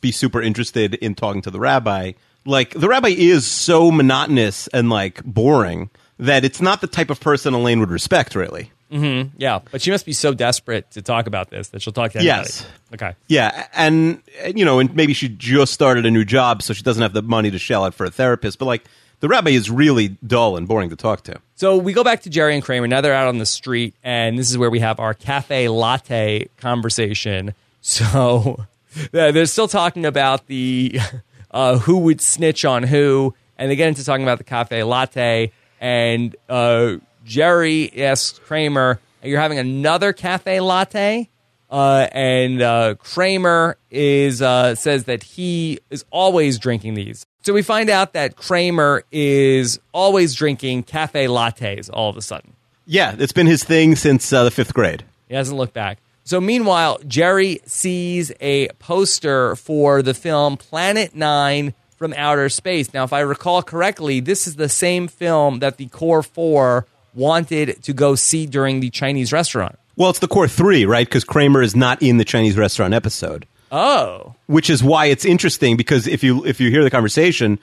[0.02, 2.12] be super interested in talking to the rabbi.
[2.44, 5.88] Like the rabbi is so monotonous and like boring
[6.18, 8.72] that it's not the type of person Elaine would respect, really.
[8.90, 12.18] Yeah, but she must be so desperate to talk about this that she'll talk to
[12.18, 12.48] anybody.
[12.48, 12.66] Yes.
[12.94, 13.14] Okay.
[13.26, 14.22] Yeah, and
[14.54, 17.22] you know, and maybe she just started a new job, so she doesn't have the
[17.22, 18.58] money to shell out for a therapist.
[18.58, 18.84] But like
[19.20, 21.40] the rabbi is really dull and boring to talk to.
[21.56, 22.86] So we go back to Jerry and Kramer.
[22.86, 26.48] Now they're out on the street, and this is where we have our cafe latte
[26.56, 27.54] conversation.
[27.80, 28.66] So
[29.12, 30.98] they're still talking about the
[31.52, 35.52] uh, who would snitch on who, and they get into talking about the cafe latte.
[35.80, 36.96] And uh,
[37.28, 41.28] Jerry asks Kramer, "You're having another cafe latte?"
[41.70, 47.26] Uh, and uh, Kramer is uh, says that he is always drinking these.
[47.42, 52.54] So we find out that Kramer is always drinking cafe lattes all of a sudden.
[52.86, 55.04] Yeah, it's been his thing since uh, the fifth grade.
[55.28, 55.98] He hasn't looked back.
[56.24, 62.94] So meanwhile, Jerry sees a poster for the film Plan Nine from Outer Space.
[62.94, 67.82] Now, if I recall correctly, this is the same film that the Core Four wanted
[67.82, 69.78] to go see during the Chinese restaurant.
[69.96, 71.06] Well, it's the core three, right?
[71.06, 73.46] Because Kramer is not in the Chinese restaurant episode.
[73.70, 77.58] Oh, which is why it's interesting because if you if you hear the conversation,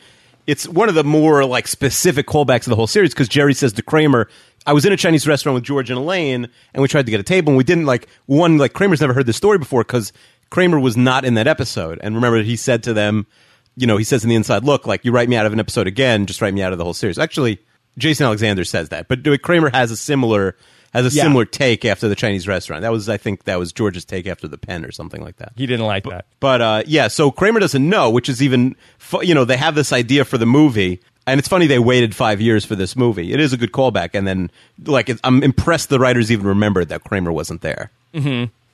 [0.45, 3.73] it's one of the more like specific callbacks of the whole series because Jerry says
[3.73, 4.29] to Kramer,
[4.67, 7.19] "I was in a Chinese restaurant with George and Elaine, and we tried to get
[7.19, 10.13] a table, and we didn't like one like Kramer's never heard this story before because
[10.51, 13.25] Kramer was not in that episode, and remember he said to them,
[13.75, 15.59] you know, he says in the inside, look, like you write me out of an
[15.59, 17.17] episode again, just write me out of the whole series.
[17.17, 17.59] Actually,
[17.97, 20.55] Jason Alexander says that, but Kramer has a similar."
[20.93, 21.23] Has a Yeah.
[21.23, 22.81] similar take after the Chinese restaurant.
[22.83, 25.51] That was, I think, that was George's take after the pen or something like that.
[25.57, 26.23] he didn't like that.
[26.39, 29.75] But uh, yeah, so Kramer doesn't know, which is even fu- you know they have
[29.75, 33.33] this idea for the movie, and it's funny they waited five years for this movie.
[33.33, 34.49] It is a good callback, and then
[34.85, 37.91] like I'm impressed the writers even remembered that Kramer wasn't there.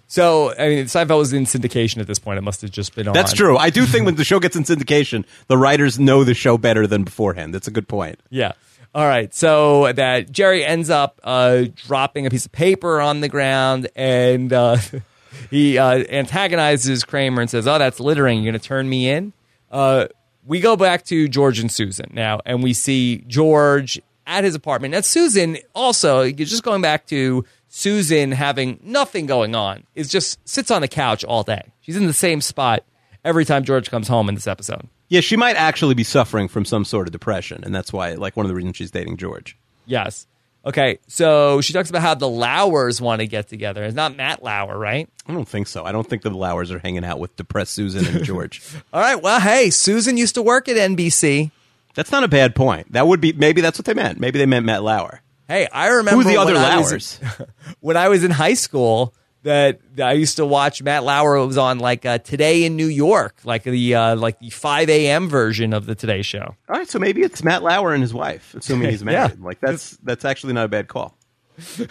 [0.08, 2.38] So, I mean, Seinfeld was in syndication at this point.
[2.38, 3.14] It must have just been on.
[3.16, 3.58] That's true.
[3.58, 6.86] I do think when the show gets in syndication, the writers know the show better
[6.86, 7.54] than beforehand.
[7.56, 8.20] That's a good point.
[8.30, 8.52] Yeah.
[8.94, 9.34] All right.
[9.34, 14.52] So that Jerry ends up uh, dropping a piece of paper on the ground and
[14.52, 14.78] uh,
[15.50, 18.44] he uh, antagonizes Kramer and says, Oh, that's littering.
[18.44, 19.34] You're going to turn me in?
[19.72, 20.08] Uh,
[20.46, 24.92] we go back to George and Susan now, and we see George at his apartment.
[24.94, 30.40] Now, Susan also, you're just going back to Susan having nothing going on, is just
[30.48, 31.72] sits on the couch all day.
[31.82, 32.84] She's in the same spot
[33.24, 34.88] every time George comes home in this episode.
[35.12, 38.38] Yeah, she might actually be suffering from some sort of depression, and that's why, like,
[38.38, 39.58] one of the reasons she's dating George.
[39.86, 40.26] Yes.
[40.66, 43.84] Okay, so she talks about how the Lowers want to get together.
[43.84, 45.10] It's not Matt Lauer, right?
[45.28, 45.84] I don't think so.
[45.84, 48.62] I don't think the Lowers are hanging out with depressed Susan and George.
[48.94, 51.52] All right, well, hey, Susan used to work at NBC.
[51.94, 52.94] that's not a bad point.
[52.94, 54.18] That would be maybe that's what they meant.
[54.18, 55.22] Maybe they meant Matt Lauer.
[55.50, 57.20] Hey, I remember Who the other when I Lowers?
[57.20, 57.48] was-
[57.82, 59.14] when I was in high school,
[59.44, 60.82] that, I used to watch.
[60.84, 64.50] Matt Lauer was on like uh, Today in New York, like the uh, like the
[64.50, 65.30] five a.m.
[65.30, 66.56] version of the Today Show.
[66.70, 69.28] All right, so maybe it's Matt Lauer and his wife, assuming he's Yeah.
[69.28, 69.40] married.
[69.42, 71.18] Like that's that's actually not a bad call.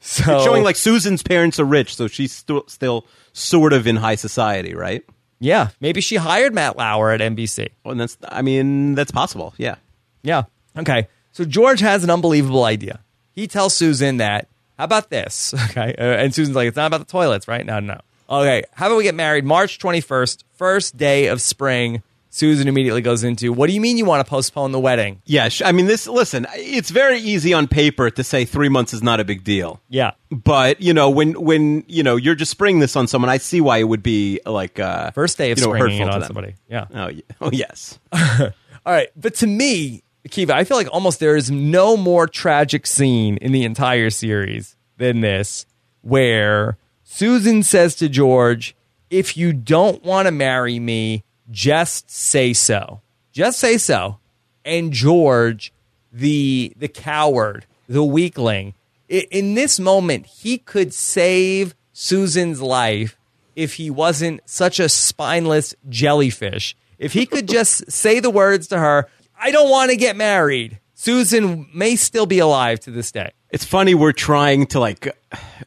[0.00, 4.14] So Showing like Susan's parents are rich, so she's stu- still sort of in high
[4.14, 5.04] society, right?
[5.40, 7.70] yeah, maybe she hired Matt Lauer at NBC.
[7.84, 9.54] Well, and that's I mean that's possible.
[9.58, 9.74] Yeah.
[10.22, 10.44] Yeah.
[10.78, 11.08] Okay.
[11.32, 13.00] So George has an unbelievable idea.
[13.32, 14.48] He tells Susan that,
[14.82, 15.54] how about this?
[15.70, 15.94] Okay.
[15.96, 17.64] Uh, and Susan's like, it's not about the toilets, right?
[17.64, 18.00] No, no.
[18.28, 18.64] Okay.
[18.74, 22.02] How about we get married March 21st, first day of spring?
[22.30, 25.20] Susan immediately goes into, what do you mean you want to postpone the wedding?
[25.26, 26.06] Yeah, sh- I mean this.
[26.06, 29.80] Listen, it's very easy on paper to say three months is not a big deal,
[29.90, 30.12] Yeah.
[30.30, 33.60] but you know when when you know you're just springing this on someone, I see
[33.60, 36.26] why it would be like uh, First day of you know, hurtful to on them.
[36.26, 36.54] somebody.
[36.70, 36.86] Yeah.
[36.94, 37.22] Oh, yeah.
[37.42, 37.98] oh yes.
[38.12, 38.50] All
[38.86, 39.08] right.
[39.14, 43.52] But to me, Kiva, I feel like almost there is no more tragic scene in
[43.52, 45.66] the entire series than this,
[46.02, 48.76] where Susan says to George,
[49.10, 53.00] if you don't want to marry me, just say so.
[53.32, 54.18] Just say so.
[54.64, 55.72] And George,
[56.12, 58.74] the the coward, the weakling,
[59.08, 63.18] in this moment, he could save Susan's life
[63.54, 66.74] if he wasn't such a spineless jellyfish.
[66.98, 69.08] If he could just say the words to her,
[69.42, 73.32] I don't want to get married, Susan may still be alive to this day.
[73.50, 75.04] It's funny we're trying to like,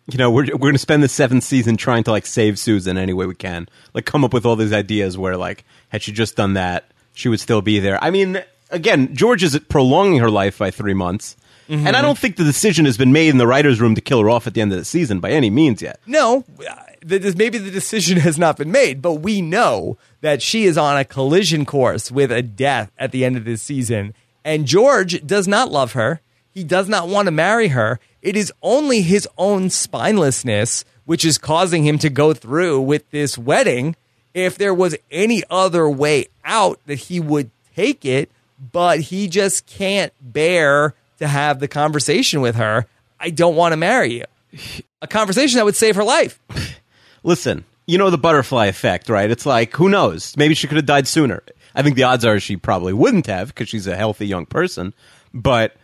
[0.07, 2.97] you know, we're we're going to spend the seventh season trying to like save Susan
[2.97, 6.11] any way we can, like come up with all these ideas where like had she
[6.11, 8.03] just done that, she would still be there.
[8.03, 11.35] I mean, again, George is prolonging her life by three months,
[11.67, 11.87] Mm-hmm.
[11.87, 14.21] and I don't think the decision has been made in the writers' room to kill
[14.21, 15.99] her off at the end of the season by any means yet.
[16.05, 16.43] No,
[17.05, 21.05] maybe the decision has not been made, but we know that she is on a
[21.05, 24.13] collision course with a death at the end of this season.
[24.43, 26.21] And George does not love her.
[26.51, 27.99] He does not want to marry her.
[28.21, 33.37] It is only his own spinelessness which is causing him to go through with this
[33.37, 33.95] wedding.
[34.33, 38.31] If there was any other way out, that he would take it,
[38.71, 42.87] but he just can't bear to have the conversation with her.
[43.19, 44.23] I don't want to marry you
[45.01, 46.39] a conversation that would save her life.
[47.25, 49.29] Listen, you know the butterfly effect, right?
[49.31, 50.37] It's like who knows?
[50.37, 51.43] Maybe she could have died sooner.
[51.73, 54.93] I think the odds are she probably wouldn't have because she's a healthy young person.
[55.33, 55.75] But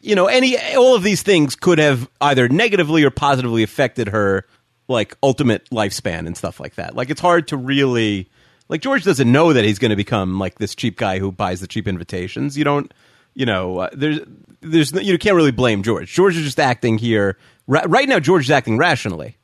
[0.00, 4.46] you know, any all of these things could have either negatively or positively affected her
[4.86, 6.94] like ultimate lifespan and stuff like that.
[6.94, 8.30] Like it's hard to really
[8.68, 11.60] like George doesn't know that he's going to become like this cheap guy who buys
[11.60, 12.56] the cheap invitations.
[12.56, 12.94] You don't,
[13.34, 14.20] you know, uh, there's
[14.60, 16.12] there's you can't really blame George.
[16.12, 17.36] George is just acting here
[17.66, 18.20] ra- right now.
[18.20, 19.38] George is acting rationally.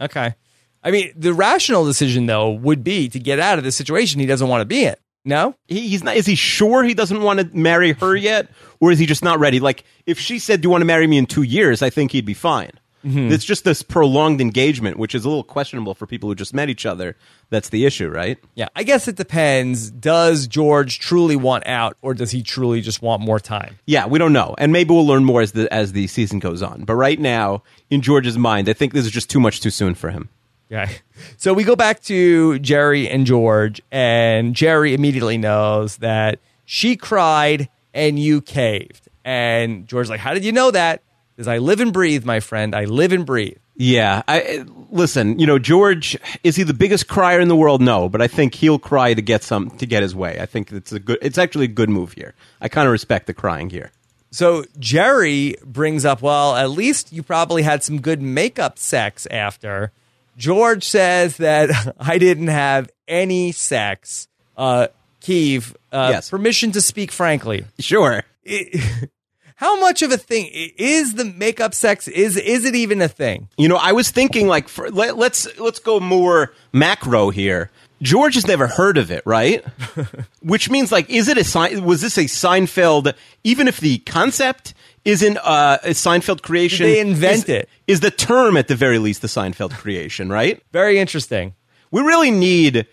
[0.00, 0.34] Okay.
[0.82, 4.26] I mean, the rational decision, though, would be to get out of the situation he
[4.26, 4.96] doesn't want to be in.
[5.24, 5.54] No?
[5.68, 6.16] he, he's not.
[6.16, 8.48] Is he sure he doesn't want to marry her yet,
[8.80, 9.60] or is he just not ready?
[9.60, 12.12] Like, if she said, "Do you want to marry me in two years?" I think
[12.12, 12.72] he'd be fine.
[13.04, 13.32] Mm-hmm.
[13.32, 16.68] It's just this prolonged engagement, which is a little questionable for people who just met
[16.68, 17.16] each other.
[17.48, 18.38] That's the issue, right?
[18.54, 18.68] Yeah.
[18.76, 19.90] I guess it depends.
[19.90, 23.78] Does George truly want out, or does he truly just want more time?
[23.86, 26.62] Yeah, we don't know, and maybe we'll learn more as the as the season goes
[26.62, 26.84] on.
[26.84, 29.94] But right now, in George's mind, I think this is just too much too soon
[29.94, 30.28] for him.
[30.68, 30.88] Yeah.
[31.36, 37.68] So we go back to Jerry and George, and Jerry immediately knows that she cried
[37.92, 39.08] and you caved.
[39.22, 41.02] And George's like, How did you know that?
[41.40, 42.74] Because I live and breathe, my friend.
[42.74, 43.56] I live and breathe.
[43.74, 45.38] Yeah, I listen.
[45.38, 47.80] You know, George is he the biggest crier in the world?
[47.80, 50.38] No, but I think he'll cry to get some to get his way.
[50.38, 51.16] I think it's a good.
[51.22, 52.34] It's actually a good move here.
[52.60, 53.90] I kind of respect the crying here.
[54.30, 59.92] So Jerry brings up, well, at least you probably had some good makeup sex after.
[60.36, 64.28] George says that I didn't have any sex.
[64.58, 64.88] Uh,
[65.22, 66.28] Keeve, uh, Yes.
[66.28, 67.64] permission to speak frankly.
[67.78, 68.24] Sure.
[69.60, 72.08] How much of a thing is the makeup sex?
[72.08, 73.50] Is is it even a thing?
[73.58, 77.70] You know, I was thinking like for, let, let's let's go more macro here.
[78.00, 79.62] George has never heard of it, right?
[80.40, 81.84] Which means like, is it a sign?
[81.84, 83.12] Was this a Seinfeld?
[83.44, 84.72] Even if the concept
[85.04, 87.68] isn't uh, a Seinfeld creation, they invent is- it?
[87.86, 90.62] Is the term at the very least the Seinfeld creation, right?
[90.72, 91.54] Very interesting.
[91.90, 92.86] We really need,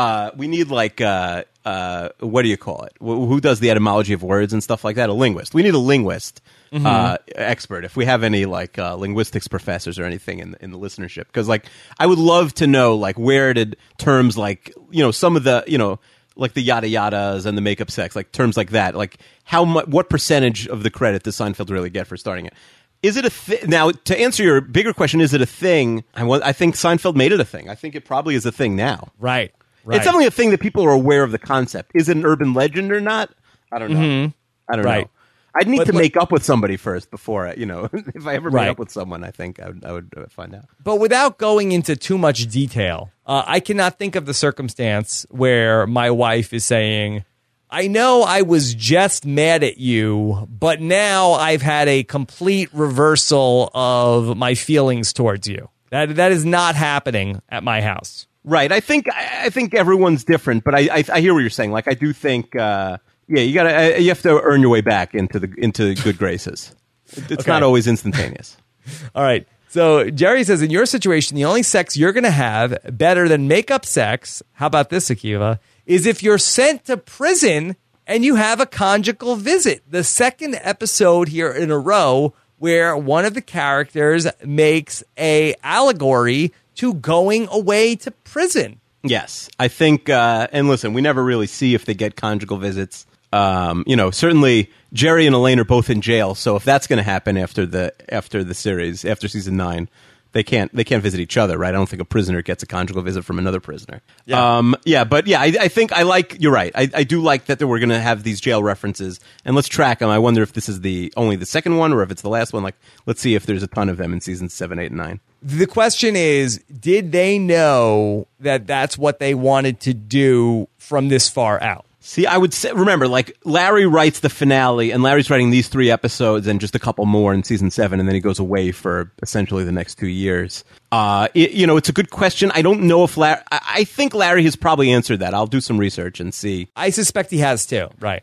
[0.00, 2.92] uh, we need like, uh, uh, what do you call it?
[3.00, 5.08] Wh- who does the etymology of words and stuff like that?
[5.10, 5.52] A linguist.
[5.54, 6.40] We need a linguist
[6.72, 7.84] uh, expert.
[7.84, 11.48] If we have any like uh, linguistics professors or anything in in the listenership, because
[11.48, 11.66] like
[11.98, 15.64] I would love to know like where did terms like you know some of the
[15.66, 15.98] you know
[16.36, 19.86] like the yada yadas and the makeup sex like terms like that like how much
[19.88, 22.54] what percentage of the credit does Seinfeld really get for starting it?
[23.02, 25.20] Is it a thi- now to answer your bigger question?
[25.20, 26.04] Is it a thing?
[26.14, 26.44] I want.
[26.44, 27.68] I think Seinfeld made it a thing.
[27.68, 29.08] I think it probably is a thing now.
[29.18, 29.52] Right.
[29.84, 29.96] Right.
[29.96, 31.92] It's definitely a thing that people are aware of the concept.
[31.94, 33.30] Is it an urban legend or not?
[33.72, 33.98] I don't know.
[33.98, 34.86] I don't Mm-hmm.
[34.86, 35.04] Right.
[35.04, 35.10] know.
[35.52, 38.34] I'd need But to make up with somebody first before, I, you know, if I
[38.34, 38.66] ever Right.
[38.66, 40.66] made up with someone, I think I would, I would uh, find out.
[40.84, 45.88] But without going into too much detail, uh, I cannot think of the circumstance where
[45.88, 47.24] my wife is saying,
[47.68, 53.70] I know I was just mad at you, but now I've had a complete reversal
[53.74, 55.68] of my feelings towards you.
[55.90, 58.26] That that is not happening at my house.
[58.44, 58.72] Right.
[58.72, 61.72] I think I think everyone's different, but I I, I hear what you're saying.
[61.72, 62.96] Like I do think, uh,
[63.28, 66.16] yeah, you gotta uh, you have to earn your way back into the into good
[66.18, 66.74] graces.
[67.12, 67.50] It's Okay.
[67.50, 68.56] not always instantaneous.
[69.14, 69.46] All right.
[69.68, 73.46] So Jerry says, in your situation, the only sex you're going to have better than
[73.46, 77.76] makeup sex, how about this, Akiva, is if you're sent to prison
[78.06, 79.84] and you have a conjugal visit.
[79.88, 86.52] The second episode here in a row where one of the characters makes a allegory
[86.76, 88.80] to going away to prison.
[89.02, 90.08] Yes, I think.
[90.08, 93.06] Uh, and listen, we never really see if they get conjugal visits.
[93.32, 96.96] Um, you know, certainly Jerry and Elaine are both in jail, so if that's going
[96.98, 99.88] to happen after the after the series, after season nine,
[100.32, 101.68] they can't they can't visit each other, right?
[101.70, 104.00] I don't think a prisoner gets a conjugal visit from another prisoner.
[104.26, 104.58] Yeah.
[104.58, 106.40] Um, yeah, but yeah, I, I think I like.
[106.40, 106.72] You're right.
[106.74, 109.68] I, I do like that, that we're going to have these jail references, and let's
[109.68, 110.10] track them.
[110.10, 112.52] I wonder if this is the only the second one, or if it's the last
[112.52, 112.62] one.
[112.62, 115.20] Like, let's see if there's a ton of them in seasons seven, eight, and nine.
[115.42, 121.28] The question is, did they know that that's what they wanted to do from this
[121.28, 121.86] far out?
[122.02, 125.90] See, I would say, remember, like Larry writes the finale, and Larry's writing these three
[125.90, 129.12] episodes and just a couple more in season seven, and then he goes away for
[129.22, 130.64] essentially the next two years.
[130.90, 132.50] Uh, it, you know, it's a good question.
[132.54, 133.42] I don't know if Larry.
[133.52, 135.34] I, I think Larry has probably answered that.
[135.34, 136.68] I'll do some research and see.
[136.74, 137.88] I suspect he has too.
[138.00, 138.22] Right.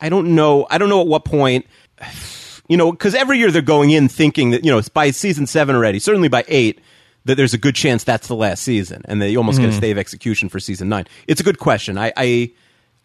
[0.00, 0.66] I don't know.
[0.68, 1.66] I don't know at what point.
[2.68, 5.46] You know, because every year they're going in thinking that you know it's by season
[5.46, 6.80] seven already, certainly by eight,
[7.24, 9.78] that there's a good chance that's the last season, and they almost get a hmm.
[9.78, 11.06] stay of execution for season nine.
[11.26, 11.98] It's a good question.
[11.98, 12.52] I, I,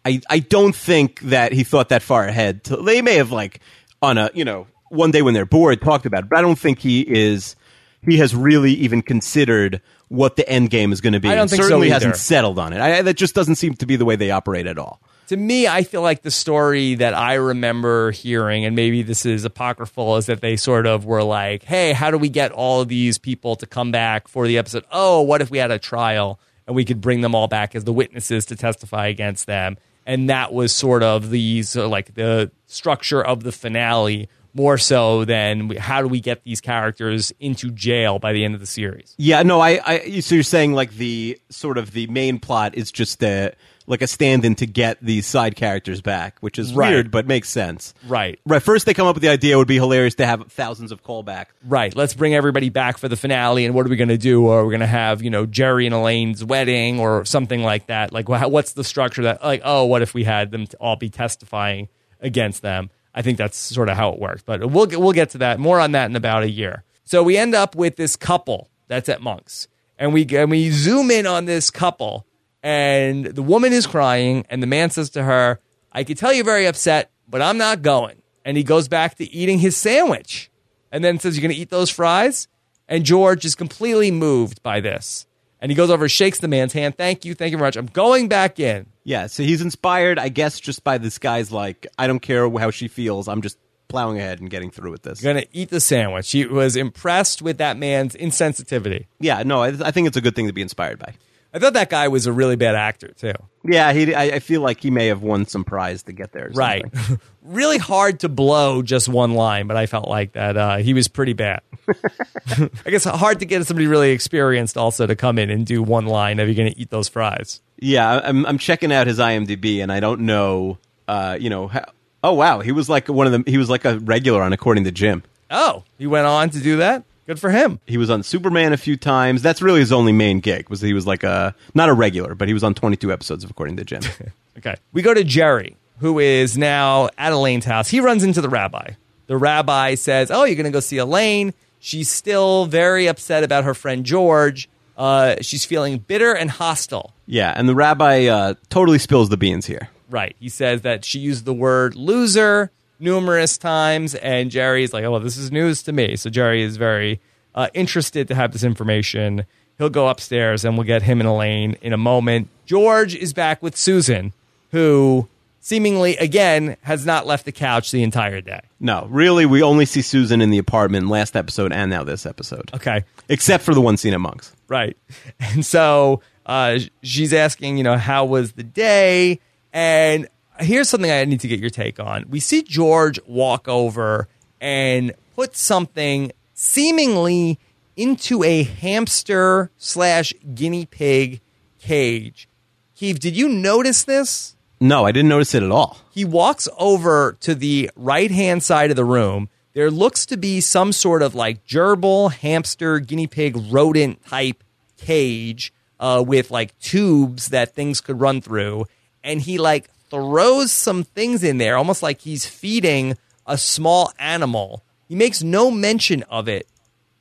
[0.04, 2.64] I, I don't think that he thought that far ahead.
[2.64, 3.60] To, they may have like
[4.02, 6.58] on a you know one day when they're bored talked about, it, but I don't
[6.58, 7.56] think he is.
[8.02, 11.28] He has really even considered what the end game is going to be.
[11.28, 11.94] I don't and think certainly either.
[11.94, 12.80] hasn't settled on it.
[12.80, 15.02] I, that just doesn't seem to be the way they operate at all.
[15.30, 19.44] To me, I feel like the story that I remember hearing, and maybe this is
[19.44, 22.88] apocryphal, is that they sort of were like, hey, how do we get all of
[22.88, 24.84] these people to come back for the episode?
[24.90, 27.84] Oh, what if we had a trial and we could bring them all back as
[27.84, 29.76] the witnesses to testify against them?
[30.04, 35.24] And that was sort of the, so like the structure of the finale more so
[35.24, 39.14] than how do we get these characters into jail by the end of the series.
[39.16, 40.20] Yeah, no, I, I.
[40.20, 43.54] So you're saying like the sort of the main plot is just a
[43.90, 46.90] like a stand-in to get these side characters back, which is Right.
[46.90, 47.92] weird but makes sense.
[48.06, 48.38] Right.
[48.46, 48.62] Right.
[48.62, 51.02] First, they come up with the idea it would be hilarious to have thousands of
[51.02, 51.46] callback.
[51.66, 51.94] Right.
[51.94, 53.66] Let's bring everybody back for the finale.
[53.66, 54.46] And what are we going to do?
[54.46, 58.12] Or we're going to have, you know, Jerry and Elaine's wedding or something like that.
[58.12, 61.88] Like, what's the structure that, like, oh, what if we had them all be testifying
[62.20, 62.90] against them?
[63.14, 64.42] I think that's sort of how it works.
[64.46, 65.58] But we'll we'll get to that.
[65.58, 66.84] More on that in about a year.
[67.04, 69.66] So we end up with this couple that's at Monk's.
[69.98, 72.24] And we, and we zoom in on this couple.
[72.62, 74.44] And the woman is crying.
[74.50, 75.60] And the man says to her,
[75.92, 78.22] I could tell you're very upset, but I'm not going.
[78.44, 80.50] And he goes back to eating his sandwich
[80.92, 82.48] and then says, You're going to eat those fries?
[82.88, 85.26] And George is completely moved by this.
[85.60, 86.96] And he goes over, shakes the man's hand.
[86.96, 87.34] Thank you.
[87.34, 87.76] Thank you very much.
[87.76, 88.86] I'm going back in.
[89.04, 89.26] Yeah.
[89.26, 92.88] So he's inspired, I guess, just by this guy's like, I don't care how she
[92.88, 93.28] feels.
[93.28, 93.58] I'm just
[93.88, 95.20] plowing ahead and getting through with this.
[95.20, 96.30] Going to eat the sandwich.
[96.32, 99.06] He was impressed with that man's insensitivity.
[99.18, 99.42] Yeah.
[99.42, 101.14] No, I, I think it's a good thing to be inspired by.
[101.52, 103.32] I thought that guy was a really bad actor, too.
[103.64, 103.92] Yeah.
[103.92, 104.14] He.
[104.14, 106.50] I, I feel like he may have won some prize to get there.
[106.54, 106.84] Right.
[107.42, 111.08] really hard to blow just one line, but I felt like that uh, he was
[111.08, 111.62] pretty bad.
[112.86, 116.06] I guess hard to get somebody really experienced also to come in and do one
[116.06, 117.60] line of you're going to eat those fries.
[117.78, 120.78] Yeah, I'm I'm checking out his IMDb, and I don't know.
[121.08, 121.84] Uh, you know, how,
[122.22, 123.50] oh wow, he was like one of the.
[123.50, 125.22] He was like a regular on According to Jim.
[125.50, 127.04] Oh, he went on to do that?
[127.30, 127.78] Good for him.
[127.86, 129.40] He was on Superman a few times.
[129.40, 130.68] That's really his only main gig.
[130.68, 133.50] Was he was like a not a regular, but he was on 22 episodes of
[133.52, 134.02] According to Jim.
[134.58, 134.74] Okay.
[134.92, 137.88] We go to Jerry, who is now at Elaine's house.
[137.88, 138.94] He runs into the rabbi.
[139.28, 141.54] The rabbi says, Oh, you're going to go see Elaine.
[141.78, 144.68] She's still very upset about her friend George.
[144.98, 147.14] Uh, she's feeling bitter and hostile.
[147.26, 149.88] yeah, and the rabbi uh, totally spills the beans here.
[150.10, 150.34] Right.
[150.40, 155.20] He says that she used the word loser numerous times, and Jerry's like, oh, well,
[155.20, 156.16] this is news to me.
[156.16, 157.20] So Jerry is very
[157.54, 159.44] uh, interested to have this information.
[159.78, 162.48] He'll go upstairs, and we'll get him and Elaine in a moment.
[162.66, 164.32] George is back with Susan,
[164.72, 165.26] who
[165.60, 168.60] seemingly, again, has not left the couch the entire day.
[168.78, 172.70] No, really, we only see Susan in the apartment last episode and now this episode,
[172.74, 173.04] Okay.
[173.28, 174.54] except for the one scene at Monks.
[174.68, 174.96] Right.
[175.40, 179.40] And so uh, she's asking, you know, how was the day?
[179.72, 180.28] And
[180.60, 182.24] here's something I need to get your take on.
[182.28, 184.28] We see George walk over
[184.60, 187.58] and put something seemingly
[187.96, 191.40] into a hamster slash guinea pig
[191.78, 192.48] cage.
[192.96, 194.56] Keeve, did you notice this?
[194.80, 195.98] No, I didn't notice it at all.
[196.10, 199.48] He walks over to the right hand side of the room.
[199.72, 204.64] There looks to be some sort of like gerbil, hamster, guinea pig, rodent type
[204.96, 208.86] cage uh, with like tubes that things could run through.
[209.22, 214.82] And he like throws some things in there, almost like he's feeding a small animal.
[215.08, 216.66] He makes no mention of it.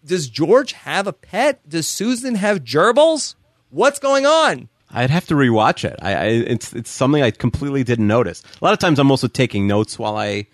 [0.05, 1.67] Does George have a pet?
[1.67, 3.35] Does Susan have gerbils?
[3.69, 4.69] What's going on?
[4.91, 5.97] I'd have to rewatch it.
[6.01, 8.41] I, I it's it's something I completely didn't notice.
[8.59, 10.47] A lot of times I'm also taking notes while I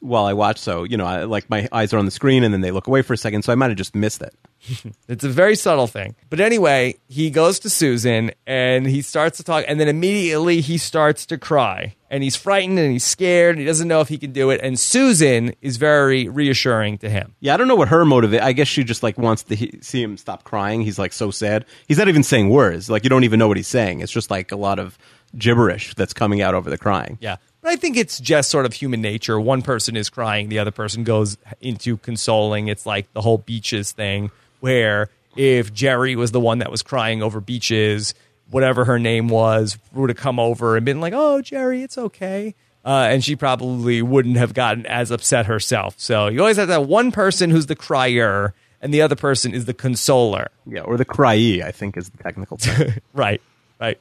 [0.00, 2.52] while I watch, so you know, I, like my eyes are on the screen and
[2.54, 4.34] then they look away for a second, so I might have just missed it.
[5.08, 6.14] It's a very subtle thing.
[6.30, 10.78] But anyway, he goes to Susan and he starts to talk, and then immediately he
[10.78, 11.94] starts to cry.
[12.08, 13.56] And he's frightened and he's scared.
[13.56, 14.60] And he doesn't know if he can do it.
[14.62, 17.34] And Susan is very reassuring to him.
[17.40, 18.34] Yeah, I don't know what her motive.
[18.34, 18.40] is.
[18.40, 20.82] I guess she just like wants to he- see him stop crying.
[20.82, 21.64] He's like so sad.
[21.88, 22.88] He's not even saying words.
[22.90, 24.00] Like you don't even know what he's saying.
[24.00, 24.98] It's just like a lot of
[25.36, 27.18] gibberish that's coming out over the crying.
[27.20, 27.36] Yeah.
[27.62, 29.40] But I think it's just sort of human nature.
[29.40, 32.68] One person is crying, the other person goes into consoling.
[32.68, 34.30] It's like the whole beaches thing,
[34.62, 38.14] where if Jerry was the one that was crying over beaches,
[38.50, 42.54] whatever her name was, would have come over and been like, "Oh, Jerry, it's okay,"
[42.84, 45.94] uh, and she probably wouldn't have gotten as upset herself.
[45.98, 49.64] So you always have that one person who's the crier, and the other person is
[49.64, 50.48] the consoler.
[50.66, 52.94] Yeah, or the cryee, I think is the technical term.
[53.12, 53.42] Right,
[53.80, 53.98] right.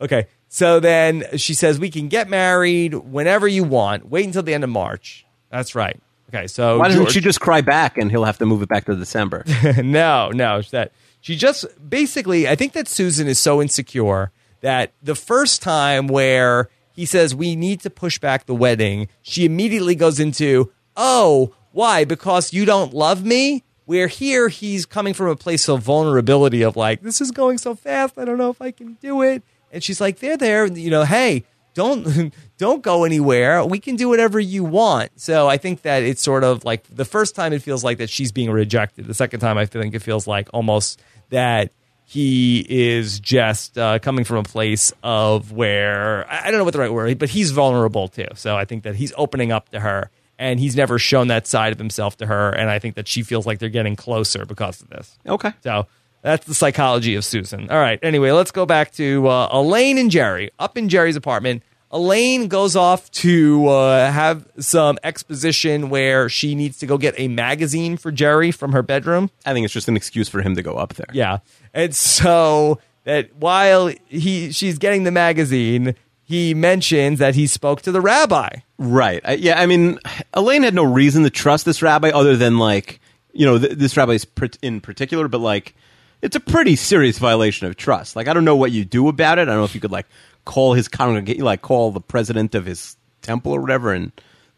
[0.00, 0.26] Okay.
[0.48, 4.08] So then she says, We can get married whenever you want.
[4.08, 5.26] Wait until the end of March.
[5.50, 6.00] That's right.
[6.34, 6.46] Okay.
[6.46, 8.86] So Why doesn't George- she just cry back and he'll have to move it back
[8.86, 9.44] to December?
[9.82, 10.62] no, no.
[10.62, 16.06] That she just basically, I think that Susan is so insecure that the first time
[16.06, 21.54] where he says we need to push back the wedding, she immediately goes into, oh,
[21.72, 22.04] why?
[22.04, 23.62] Because you don't love me.
[23.86, 27.74] Where here he's coming from a place of vulnerability of like, this is going so
[27.74, 29.42] fast, I don't know if I can do it.
[29.70, 31.44] And she's like, they're there, you know, hey,
[31.74, 33.64] don't don't go anywhere.
[33.64, 35.20] We can do whatever you want.
[35.20, 38.10] So I think that it's sort of like the first time it feels like that
[38.10, 39.06] she's being rejected.
[39.06, 41.72] The second time I think it feels like almost that
[42.06, 46.72] he is just uh, coming from a place of where I I don't know what
[46.72, 48.28] the right word, is, but he's vulnerable too.
[48.34, 51.72] So I think that he's opening up to her, and he's never shown that side
[51.72, 54.80] of himself to her, and I think that she feels like they're getting closer because
[54.82, 55.18] of this.
[55.26, 55.52] okay.
[55.62, 55.86] So
[56.24, 57.70] that's the psychology of Susan.
[57.70, 58.00] All right.
[58.02, 61.62] Anyway, let's go back to uh, Elaine and Jerry up in Jerry's apartment.
[61.92, 67.28] Elaine goes off to uh, have some exposition where she needs to go get a
[67.28, 69.30] magazine for Jerry from her bedroom.
[69.46, 71.06] I think it's just an excuse for him to go up there.
[71.12, 71.38] Yeah.
[71.72, 75.94] And so that while he she's getting the magazine,
[76.24, 78.48] he mentions that he spoke to the rabbi.
[78.78, 79.20] Right.
[79.24, 80.00] I, yeah, I mean,
[80.32, 82.98] Elaine had no reason to trust this rabbi other than, like,
[83.32, 85.76] you know, th- this rabbi is pr- in particular, but, like,
[86.24, 88.16] it's a pretty serious violation of trust.
[88.16, 89.42] Like, I don't know what you do about it.
[89.42, 90.06] I don't know if you could, like,
[90.44, 94.10] call his congregation, like, call the president of his temple or whatever and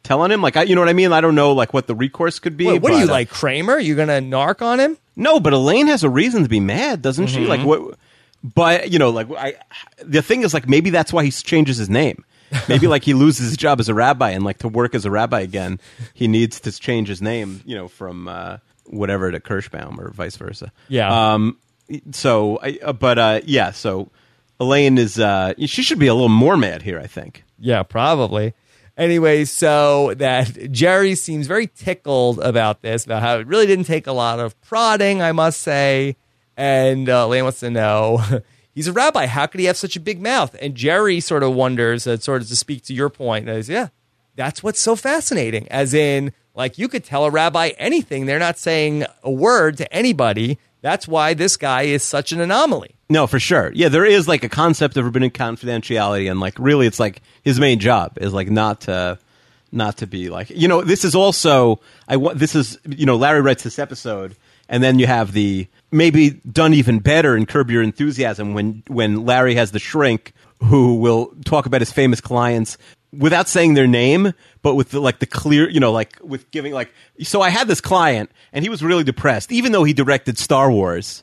[0.05, 0.41] tell on him.
[0.43, 1.13] Like, I, you know what I mean?
[1.13, 2.67] I don't know, like, what the recourse could be.
[2.67, 3.79] Wait, what are you uh, like Kramer?
[3.79, 4.97] You're gonna narc on him?
[5.17, 7.47] No, but Elaine has a reason to be mad, doesn't she?
[7.47, 7.99] Like what?
[8.45, 9.55] But you know, like I,
[10.05, 12.25] the thing is, like maybe that's why he changes his name.
[12.69, 15.11] Maybe like he loses his job as a rabbi, and like to work as a
[15.11, 15.81] rabbi again,
[16.15, 17.63] he needs to change his name.
[17.65, 18.59] You know, from uh,
[18.89, 20.73] whatever to Kirschbaum or vice versa.
[20.89, 21.35] Yeah.
[21.35, 21.59] Um.
[22.11, 23.71] So, I, uh, but uh, yeah.
[23.71, 24.11] So
[24.59, 25.19] Elaine is.
[25.19, 26.99] Uh, she should be a little more mad here.
[26.99, 27.45] I think.
[27.59, 28.55] Yeah, probably.
[28.97, 34.07] Anyway, so that Jerry seems very tickled about this, about how it really didn't take
[34.07, 36.17] a lot of prodding, I must say.
[36.57, 38.23] And uh, Lane wants to know,
[38.75, 39.27] he's a rabbi.
[39.27, 40.57] How could he have such a big mouth?
[40.63, 43.89] And Jerry sort of wonders, uh, sort of to speak to your point, is yeah,
[44.35, 45.69] that's what's so fascinating.
[45.69, 49.93] As in, like you could tell a rabbi anything; they're not saying a word to
[49.93, 50.59] anybody.
[50.81, 52.97] That's why this guy is such an anomaly.
[53.09, 53.71] No, for sure.
[53.75, 57.61] Yeah, there is like a concept of rabbinic confidentiality, and like really, it's like his
[57.61, 59.19] main job is like not to,
[59.71, 60.83] not to be like you know.
[60.83, 64.35] This is also I want this is you know Larry writes this episode,
[64.69, 69.25] and then you have the maybe done even better in Curb Your Enthusiasm when when
[69.25, 70.33] Larry has the shrink
[70.63, 72.79] who will talk about his famous clients
[73.19, 76.73] without saying their name, but with the, like the clear, you know, like with giving
[76.73, 76.93] like.
[77.23, 80.71] So I had this client, and he was really depressed, even though he directed Star
[80.71, 81.23] Wars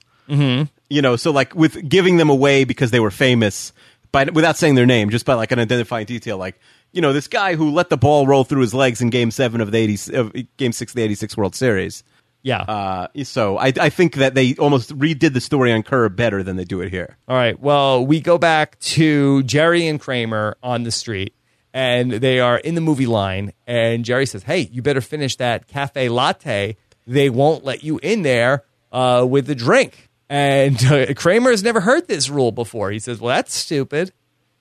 [0.90, 3.74] you know so like with giving them away because they were famous
[4.14, 6.58] by without saying their name just by like an identifying detail like
[6.94, 9.60] you know this guy who let the ball roll through his legs in game 7
[9.60, 12.04] of the 80 of game 6 of the 86 world series
[12.42, 12.62] Yeah.
[12.62, 16.56] uh, so I, I think that they almost redid the story on Curb better than
[16.56, 17.60] they do it here All right.
[17.60, 21.34] Well, we go back to Jerry and Kramer on the street,
[21.74, 23.54] and they are in the movie line.
[23.66, 26.78] And Jerry says, "Hey, you better finish that cafe latte.
[27.06, 31.82] They won't let you in there uh, with the drink." And uh, Kramer has never
[31.82, 32.92] heard this rule before.
[32.92, 34.12] He says, "Well, that's stupid."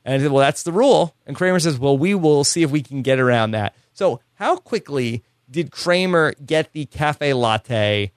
[0.05, 1.15] And I said, well, that's the rule.
[1.27, 3.75] And Kramer says, well, we will see if we can get around that.
[3.93, 8.11] So, how quickly did Kramer get the cafe latte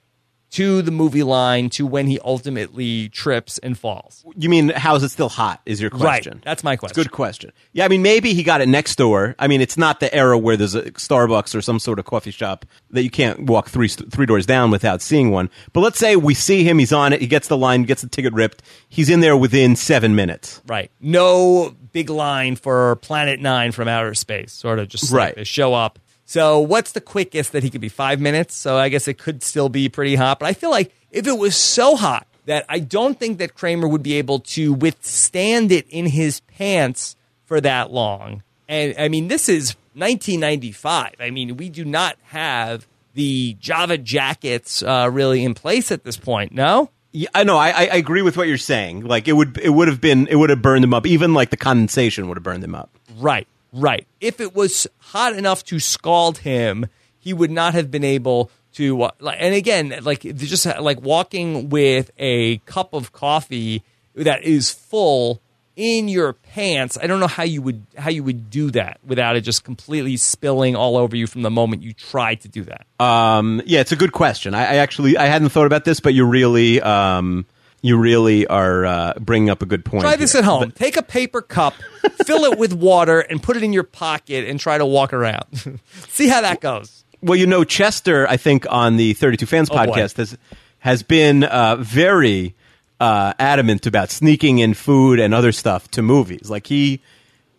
[0.56, 4.24] to the movie line to when he ultimately trips and falls?
[4.36, 5.60] You mean how is it still hot?
[5.66, 6.34] Is your question?
[6.34, 6.44] Right.
[6.44, 7.02] That's my question.
[7.02, 7.52] good question.
[7.72, 9.34] Yeah, I mean maybe he got it next door.
[9.38, 12.30] I mean it's not the era where there's a Starbucks or some sort of coffee
[12.30, 15.50] shop that you can't walk three three doors down without seeing one.
[15.72, 18.08] But let's say we see him, he's on it, he gets the line, gets the
[18.08, 18.62] ticket ripped.
[18.88, 20.62] He's in there within seven minutes.
[20.66, 20.90] Right.
[21.00, 24.52] No big line for Plan Nine from outer space.
[24.52, 25.34] Sort of just like Right.
[25.36, 25.98] they show up.
[26.26, 27.88] So what's the quickest that he could be?
[27.88, 28.54] Five minutes.
[28.54, 30.40] So I guess it could still be pretty hot.
[30.40, 33.88] But I feel like if it was so hot that I don't think that Kramer
[33.88, 38.42] would be able to withstand it in his pants for that long.
[38.68, 41.14] And I mean, this is 1995.
[41.20, 46.16] I mean, we do not have the Java jackets uh, really in place at this
[46.16, 46.52] point.
[46.52, 46.90] No.
[47.12, 47.56] Yeah, I know.
[47.56, 49.04] I, I I agree with what you're saying.
[49.04, 51.06] Like it would it would have been it would have burned them up.
[51.06, 52.90] Even like the condensation would have burned them up.
[53.16, 54.06] Right, right.
[54.20, 56.86] If it was hot enough to scald him,
[57.18, 59.02] he would not have been able to.
[59.02, 63.82] Uh, and again, like just like walking with a cup of coffee
[64.14, 65.40] that is full
[65.76, 66.96] in your pants.
[67.00, 70.16] I don't know how you would how you would do that without it just completely
[70.16, 72.86] spilling all over you from the moment you tried to do that.
[72.98, 74.54] Um, yeah, it's a good question.
[74.54, 77.44] I, I actually I hadn't thought about this, but you're really um,
[77.82, 80.02] you really are uh, bringing up a good point.
[80.02, 80.40] Try this here.
[80.40, 80.70] at home.
[80.72, 81.74] Take a paper cup,
[82.24, 85.80] fill it with water, and put it in your pocket and try to walk around.
[86.08, 87.04] See how that goes.
[87.22, 89.86] Well, you know, Chester, I think on the 32 Fans Oh, boy.
[89.86, 90.36] podcast has
[90.80, 92.54] has been uh, very
[93.00, 96.48] uh, adamant about sneaking in food and other stuff to movies.
[96.50, 97.00] Like he,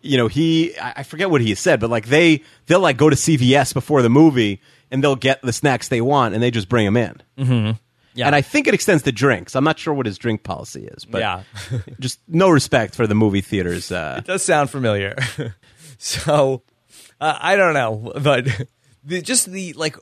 [0.00, 3.10] you know, he I I forget what he said, but like they they'll like go
[3.10, 4.60] to CVS before the movie
[4.90, 7.22] and they'll get the snacks they want and they just bring them in.
[7.38, 7.70] Mm-hmm.
[8.18, 8.26] Yeah.
[8.26, 9.54] And I think it extends to drinks.
[9.54, 11.42] I'm not sure what his drink policy is, but Yeah.
[12.00, 13.92] just no respect for the movie theaters.
[13.92, 15.16] Uh, does sound familiar.
[15.98, 16.62] so
[17.20, 18.48] uh, I don't know, but
[19.04, 19.96] the, just the like,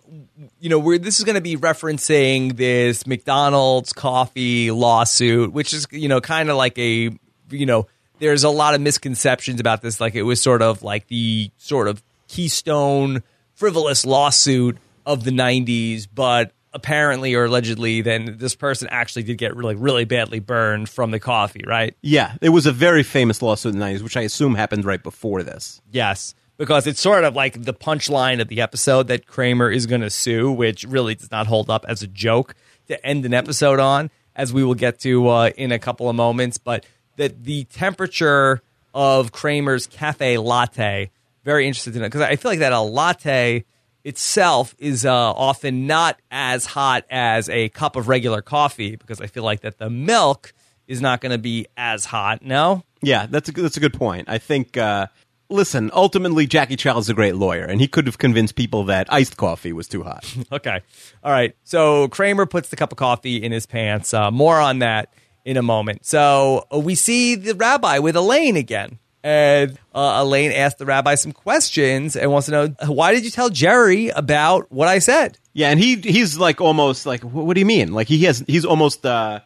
[0.59, 5.87] you know, where this is going to be referencing this McDonald's coffee lawsuit, which is
[5.91, 7.11] you know kind of like a
[7.51, 7.87] you know,
[8.19, 10.01] there's a lot of misconceptions about this.
[10.01, 13.23] Like it was sort of like the sort of keystone
[13.55, 19.57] frivolous lawsuit of the 90s, but apparently or allegedly then this person actually did get
[19.57, 23.75] really really badly burned from the coffee right yeah, it was a very famous lawsuit
[23.75, 25.81] in the 90s, which I assume happened right before this.
[25.91, 30.03] Yes, because it's sort of like the punchline of the episode that Kramer is going
[30.03, 32.55] to sue, which really does not hold up as a joke
[32.87, 36.15] to end an episode on, as we will get to uh, in a couple of
[36.15, 36.59] moments.
[36.59, 36.87] But
[37.17, 38.63] that the temperature
[38.95, 41.11] of Kramer's cafe latte,
[41.45, 43.65] very interested in it because I feel like that a latte
[44.07, 49.27] itself is uh, often not as hot as a cup of regular coffee because I
[49.27, 50.53] feel like that the milk
[50.87, 52.43] is not going to be as hot.
[52.43, 52.85] No.
[53.03, 54.29] Yeah, that's a good- that's a good point.
[54.29, 54.77] I think.
[54.77, 55.09] Uh,
[55.51, 59.37] listen, ultimately, Jackie Chiles a great lawyer, and he could have convinced people that iced
[59.37, 60.25] coffee was too hot.
[60.53, 60.81] Okay.
[61.25, 61.55] All right.
[61.65, 64.15] So Kramer puts the cup of coffee in his pants.
[64.15, 65.13] Uh, more on that
[65.45, 66.07] in a moment.
[66.07, 68.99] So uh, we see the rabbi with Elaine again.
[69.27, 73.31] And uh, Elaine asked the rabbi some questions and wants to know why did you
[73.33, 75.37] tell Jerry about what I said?
[75.57, 77.95] yeah, and he he's like almost like, what, do you mean?
[77.95, 79.41] Like he has he's almost uh,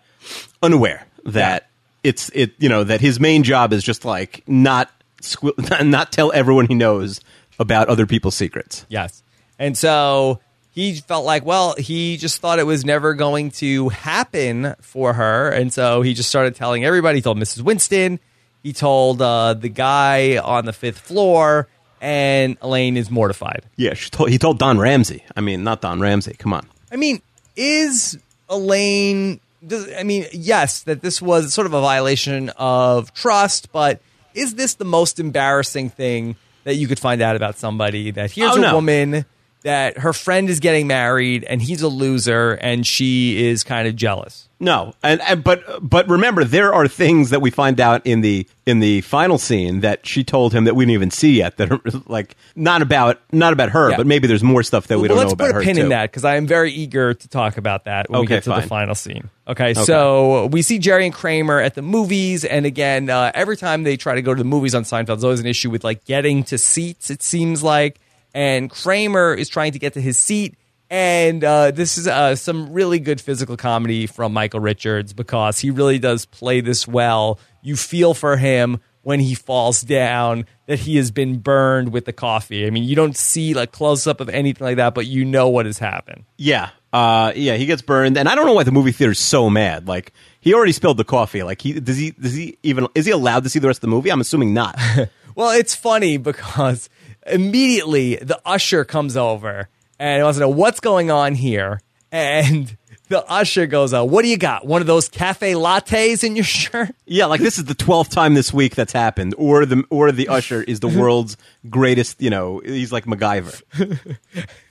[0.60, 1.70] unaware that
[2.02, 4.90] it's it you know that his main job is just like not
[5.22, 7.20] squ- not tell everyone he knows
[7.60, 8.84] about other people's secrets.
[8.88, 9.22] Yes.
[9.56, 10.40] And so
[10.72, 15.50] he felt like, well, he just thought it was never going to happen for her.
[15.50, 17.18] And so he just started telling everybody.
[17.18, 17.62] He told Mrs.
[17.62, 18.18] Winston,
[18.62, 21.68] he told uh, the guy on the fifth floor,
[22.00, 23.64] and Elaine is mortified.
[23.76, 25.24] Yeah, she told, he told Don Ramsey.
[25.36, 26.34] I mean, not Don Ramsey.
[26.38, 26.66] Come on.
[26.92, 27.20] I mean,
[27.56, 29.40] is Elaine.
[29.66, 34.00] Does, I mean, yes, that this was sort of a violation of trust, but
[34.34, 38.10] is this the most embarrassing thing that you could find out about somebody?
[38.10, 38.74] That here's Oh, a no.
[38.74, 39.24] woman
[39.62, 43.96] that her friend is getting married and he's a loser and she is kind of
[43.96, 44.46] jealous.
[44.62, 48.46] No, and, and but but remember, there are things that we find out in the
[48.66, 51.56] in the final scene that she told him that we didn't even see yet.
[51.56, 53.96] That are like not about not about her, Yeah.
[53.96, 55.76] but maybe there's more stuff that we don't let's know about put her a pin
[55.76, 55.82] too.
[55.84, 58.50] in that because I am very eager to talk about that when we get to
[58.50, 59.30] the final scene.
[59.48, 63.82] Okay, so we see Jerry and Kramer at the movies, and again, uh, every time
[63.84, 66.04] they try to go to the movies on Seinfeld, there's always an issue with like
[66.04, 67.10] getting to seats.
[67.10, 67.98] It seems like,
[68.34, 70.56] and Kramer is trying to get to his seat.
[70.88, 75.70] And uh, this is uh, some really good physical comedy from Michael Richards because he
[75.70, 77.38] really does play this well.
[77.62, 82.12] You feel for him when he falls down that he has been burned with the
[82.12, 82.66] coffee.
[82.66, 85.48] I mean, you don't see like close up of anything like that, but you know
[85.48, 86.24] what has happened.
[86.36, 89.48] Yeah, uh, yeah, he gets burned, and I don't know why the movie theater's so
[89.48, 89.86] mad.
[89.86, 91.42] Like he already spilled the coffee.
[91.44, 93.82] Like he does he does he even is he allowed to see the rest of
[93.82, 94.10] the movie?
[94.10, 94.78] I'm assuming not.
[95.36, 96.90] Well, it's funny because
[97.26, 99.68] immediately the usher comes over
[99.98, 101.80] and wants to know what's going on here.
[102.12, 102.76] And
[103.08, 104.66] the usher goes, uh, What do you got?
[104.66, 106.94] One of those cafe lattes in your shirt?
[107.06, 110.28] yeah, like this is the twelfth time this week that's happened, or the or the
[110.28, 111.36] usher is the world's
[111.68, 112.20] greatest.
[112.22, 114.16] You know, he's like MacGyver.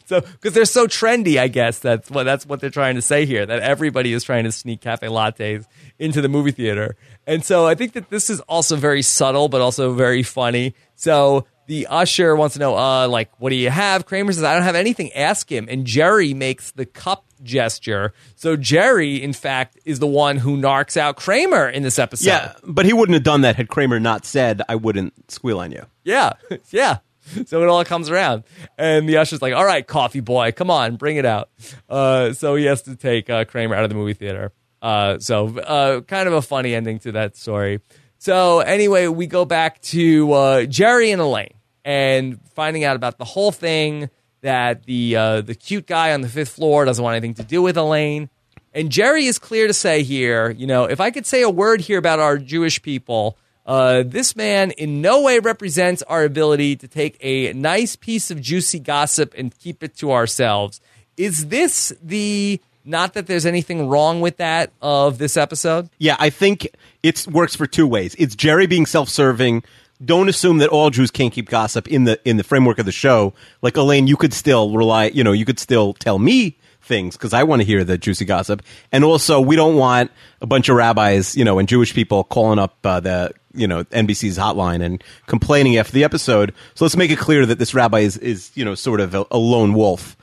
[0.10, 3.28] So, because they're so trendy, I guess that's what that's what they're trying to say
[3.28, 3.46] here.
[3.46, 5.68] That everybody is trying to sneak cafe lattes
[6.00, 6.96] into the movie theater,
[7.28, 10.74] and so I think that this is also very subtle, but also very funny.
[10.96, 14.08] So the usher wants to know, uh, like, what do you have?
[14.08, 15.14] Kramer says, I don't have anything.
[15.14, 15.68] Ask him.
[15.70, 18.12] And Jerry makes the cup gesture.
[18.36, 22.28] So Jerry, in fact, is the one who narks out Kramer in this episode.
[22.28, 25.72] Yeah, but he wouldn't have done that had Kramer not said, "I wouldn't squeal on
[25.72, 26.34] you." Yeah,
[26.72, 26.98] yeah.
[27.46, 28.46] So it all comes around,
[28.80, 31.52] and the usher's like, "All right, coffee boy, come on, bring it out."
[31.88, 34.52] Uh, so he has to take uh, Kramer out of the movie theater.
[34.82, 37.80] Uh, so uh, kind of a funny ending to that story.
[38.18, 41.54] So anyway, we go back to uh, Jerry and Elaine,
[41.84, 44.10] and finding out about the whole thing
[44.42, 47.62] that the uh, the cute guy on the fifth floor doesn't want anything to do
[47.62, 48.30] with Elaine.
[48.74, 51.82] And Jerry is clear to say here, you know, if I could say a word
[51.82, 56.88] here about our Jewish people, uh, this man in no way represents our ability to
[56.88, 60.82] take a nice piece of juicy gossip and keep it to ourselves.
[61.18, 65.90] Is this the not that there's anything wrong with that of this episode?
[65.98, 66.68] Yeah, I think
[67.04, 68.16] it works for two ways.
[68.18, 69.64] It's Jerry being self-serving.
[70.04, 72.92] Don't assume that all Jews can't keep gossip in the in the framework of the
[72.92, 73.34] show.
[73.62, 75.06] Like Elaine, you could still rely.
[75.06, 78.26] You know, you could still tell me things because I want to hear the juicy
[78.26, 78.64] gossip.
[78.92, 82.60] And also, we don't want a bunch of rabbis, you know, and Jewish people calling
[82.60, 86.54] up uh, the you know NBC's hotline and complaining after the episode.
[86.76, 89.26] So let's make it clear that this rabbi is is you know sort of a,
[89.32, 90.18] a lone wolf.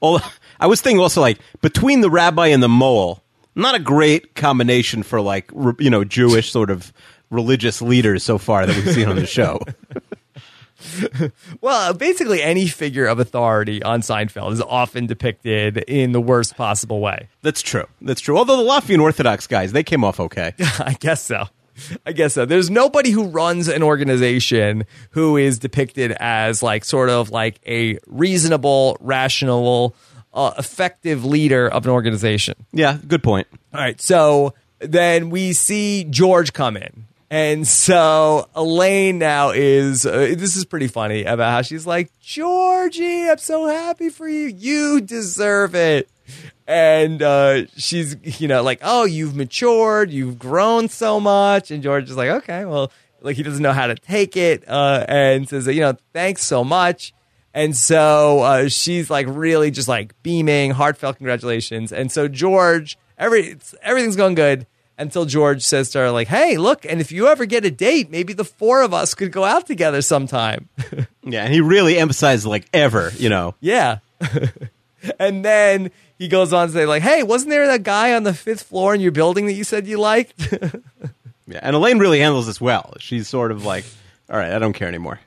[0.00, 0.20] All,
[0.60, 3.22] I was thinking also like between the rabbi and the mole,
[3.54, 6.92] not a great combination for like you know Jewish sort of
[7.32, 9.60] religious leaders so far that we've seen on the show.
[11.60, 17.00] Well, basically, any figure of authority on Seinfeld is often depicted in the worst possible
[17.00, 17.28] way.
[17.42, 17.86] That's true.
[18.00, 18.36] That's true.
[18.36, 20.54] Although the Latvian Orthodox guys, they came off okay.
[20.80, 21.44] I guess so.
[22.04, 22.44] I guess so.
[22.46, 27.98] There's nobody who runs an organization who is depicted as like sort of like a
[28.06, 29.94] reasonable, rational,
[30.34, 32.54] uh, effective leader of an organization.
[32.72, 33.46] Yeah, good point.
[33.72, 34.00] All right.
[34.00, 37.06] So then we see George come in.
[37.32, 43.26] And so Elaine now is, uh, this is pretty funny about how she's like, Georgie,
[43.30, 44.48] I'm so happy for you.
[44.48, 46.10] You deserve it.
[46.66, 51.70] And uh, she's, you know, like, oh, you've matured, you've grown so much.
[51.70, 55.06] And George is like, okay, well, like he doesn't know how to take it uh,
[55.08, 57.14] and says, you know, thanks so much.
[57.54, 61.92] And so uh, she's like really just like beaming, heartfelt congratulations.
[61.92, 64.66] And so George, every everything's going good
[64.98, 68.10] until George says to her like, "Hey, look, and if you ever get a date,
[68.10, 70.68] maybe the four of us could go out together sometime."
[71.24, 73.54] Yeah, and he really emphasized like ever, you know.
[73.60, 73.98] yeah.
[75.20, 78.34] and then he goes on to say like, "Hey, wasn't there that guy on the
[78.34, 80.52] fifth floor in your building that you said you liked?"
[81.46, 82.94] Yeah, and Elaine really handles this well.
[82.98, 83.84] She's sort of like,
[84.30, 85.20] all right, I don't care anymore.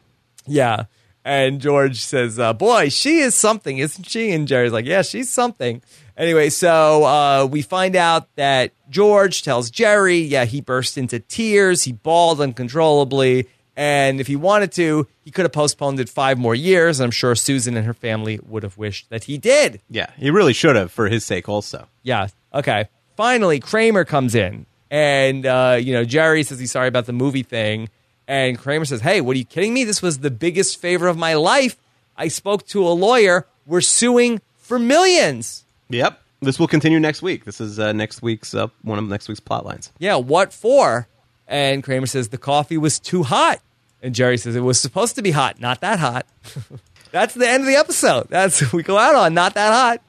[0.48, 0.86] Yeah.
[1.24, 4.32] And George says, uh, Boy, she is something, isn't she?
[4.32, 5.82] And Jerry's like, Yeah, she's something.
[6.18, 11.84] Anyway, so uh, we find out that George tells Jerry, yeah, he burst into tears.
[11.84, 13.48] He bawled uncontrollably.
[13.76, 17.02] And if he wanted to, he could have postponed it five more years.
[17.02, 19.82] I'm sure Susan and her family would have wished that he did.
[19.90, 21.88] Yeah, he really should have for his sake also.
[22.02, 22.28] Yeah.
[22.54, 22.88] Okay.
[23.18, 27.44] Finally, Kramer comes in, and uh, you know Jerry says he's sorry about the movie
[27.44, 27.90] thing,
[28.28, 29.84] and Kramer says, "Hey, what are you kidding me?
[29.84, 31.78] This was the biggest favor of my life.
[32.18, 33.46] I spoke to a lawyer.
[33.66, 35.65] We're suing for millions.
[35.90, 36.22] Yep.
[36.42, 37.46] This will continue next week.
[37.46, 39.92] This is uh, next week's uh, one of next week's plot lines.
[40.00, 41.08] Yeah, what for?"
[41.48, 43.62] And Kramer says the coffee was too hot,
[44.02, 46.26] and Jerry says it was supposed to be hot, not that hot.
[47.12, 48.28] That's the end of the episode.
[48.30, 50.02] That's we go out on not that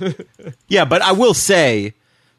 [0.00, 0.16] hot.
[0.68, 1.94] Yeah, but I will say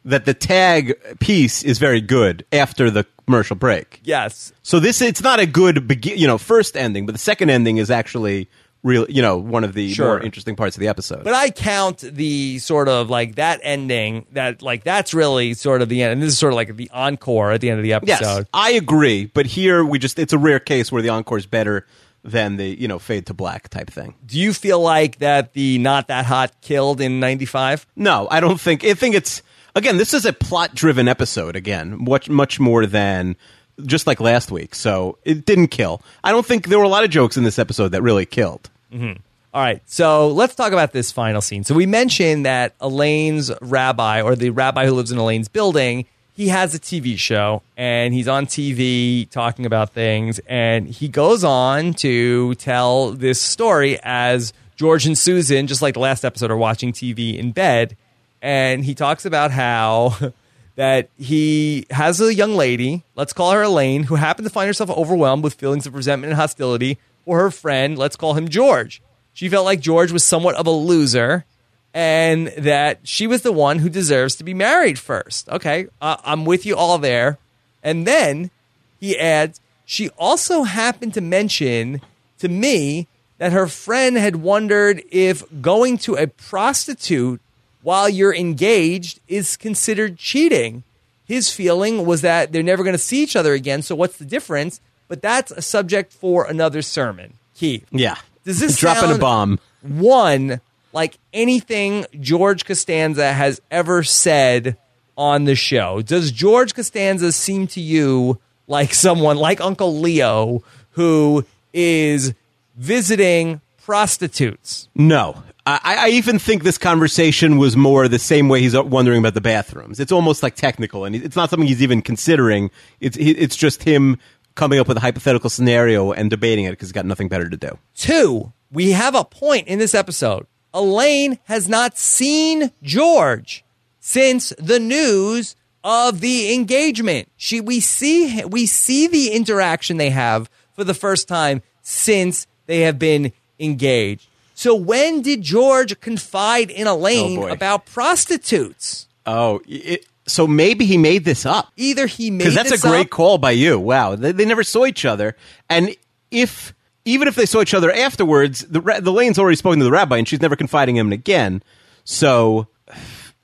[0.06, 4.00] that the tag piece is very good after the commercial break.
[4.04, 7.50] Yes, So this it's not a good begin, you know, first ending, but the second
[7.50, 8.50] ending is actually
[8.84, 10.06] real, you know, one of the Sure.
[10.06, 11.24] more interesting parts of the episode.
[11.24, 15.90] But I count the sort of like that ending that like that's really sort of
[15.90, 16.14] the end.
[16.14, 18.48] And this is sort of like the encore at the end of the yes, episode.
[18.54, 21.86] I agree, but here we just it's a rare case where the encore is better
[22.24, 24.14] than the, you know, fade to black type thing.
[24.26, 27.88] Do you feel like that the not that hot killed in 95?
[27.96, 28.84] No, I don't think.
[28.84, 29.42] I think it's
[29.76, 29.98] again.
[29.98, 31.56] This is a plot-driven episode.
[31.56, 33.38] Again, much much more than
[33.86, 34.76] just like last week.
[34.76, 36.02] So it didn't kill.
[36.24, 38.70] I don't think there were a lot of jokes in this episode that really killed.
[38.92, 39.22] Mm-hmm.
[39.54, 41.64] All right, so let's talk about this final scene.
[41.64, 46.06] So we mentioned that Elaine's rabbi, or the rabbi who lives in Elaine's building,
[46.36, 50.40] he has a TV show and he's on TV talking about things.
[50.48, 56.02] And he goes on to tell this story as George and Susan, just like the
[56.02, 57.98] last episode, are watching TV in bed.
[58.44, 60.16] And he talks about how
[60.78, 64.92] that he has a young lady, let's call her Elaine, who happened to find herself
[64.92, 69.02] overwhelmed with feelings of resentment and hostility for her friend, let's call him George.
[69.34, 71.46] She felt like George was somewhat of a loser
[71.94, 75.50] and that she was the one who deserves to be married first.
[75.50, 77.40] Okay, uh, I'm with you all there.
[77.82, 78.52] And then
[79.00, 82.02] he adds, she also happened to mention
[82.38, 83.08] to me
[83.40, 87.42] that her friend had wondered if going to a prostitute
[87.88, 90.84] while you're engaged is considered cheating.
[91.24, 93.82] His feeling was that they're never going to see each other again.
[93.82, 94.82] So what's the difference?
[95.08, 97.36] But that's a subject for another sermon.
[97.56, 97.84] Keeve.
[97.92, 98.18] Yeah.
[98.44, 99.58] Does this dropping a bomb?
[99.82, 100.60] one
[100.92, 104.76] like anything George Costanza has ever said
[105.18, 106.02] on the show.
[106.02, 108.38] Does George Costanza seem to you
[108.68, 110.62] like someone like Uncle Leo
[110.92, 112.34] who is
[112.76, 114.90] visiting prostitutes?
[114.94, 115.42] No.
[115.68, 119.42] I, I even think this conversation was more the same way he's wondering about the
[119.42, 120.00] bathrooms.
[120.00, 122.72] It's almost like technical, and it's not something he's even considering.
[123.02, 124.18] It's it's just him
[124.56, 127.58] coming up with a hypothetical scenario and debating it because he's got nothing better to
[127.58, 127.78] do.
[127.96, 130.48] Two, we have a point in this episode.
[130.74, 133.66] Elaine has not seen George
[134.00, 137.30] since the news of the engagement.
[137.36, 142.82] She we see we see the interaction they have for the first time since they
[142.82, 144.30] have been engaged.
[144.58, 149.08] So when did George confide in Elaine Oh, about prostitutes?
[149.24, 151.72] Oh, it, so maybe he made this up.
[151.78, 153.80] Either he made because that's a great up- call by you.
[153.80, 155.36] Wow, they, they never saw each other,
[155.70, 155.96] and
[156.32, 156.74] if
[157.06, 160.18] even if they saw each other afterwards, the the lane's already spoken to the rabbi,
[160.18, 161.62] and she's never confiding in him again.
[162.04, 162.66] So,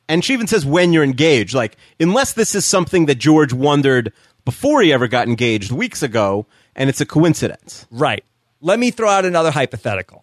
[0.10, 4.11] and she even says when you're engaged, like unless this is something that George wondered
[4.45, 7.85] before he ever got engaged weeks ago, and it's a coincidence.
[7.91, 8.23] Right.
[8.61, 10.23] Let me throw out another hypothetical.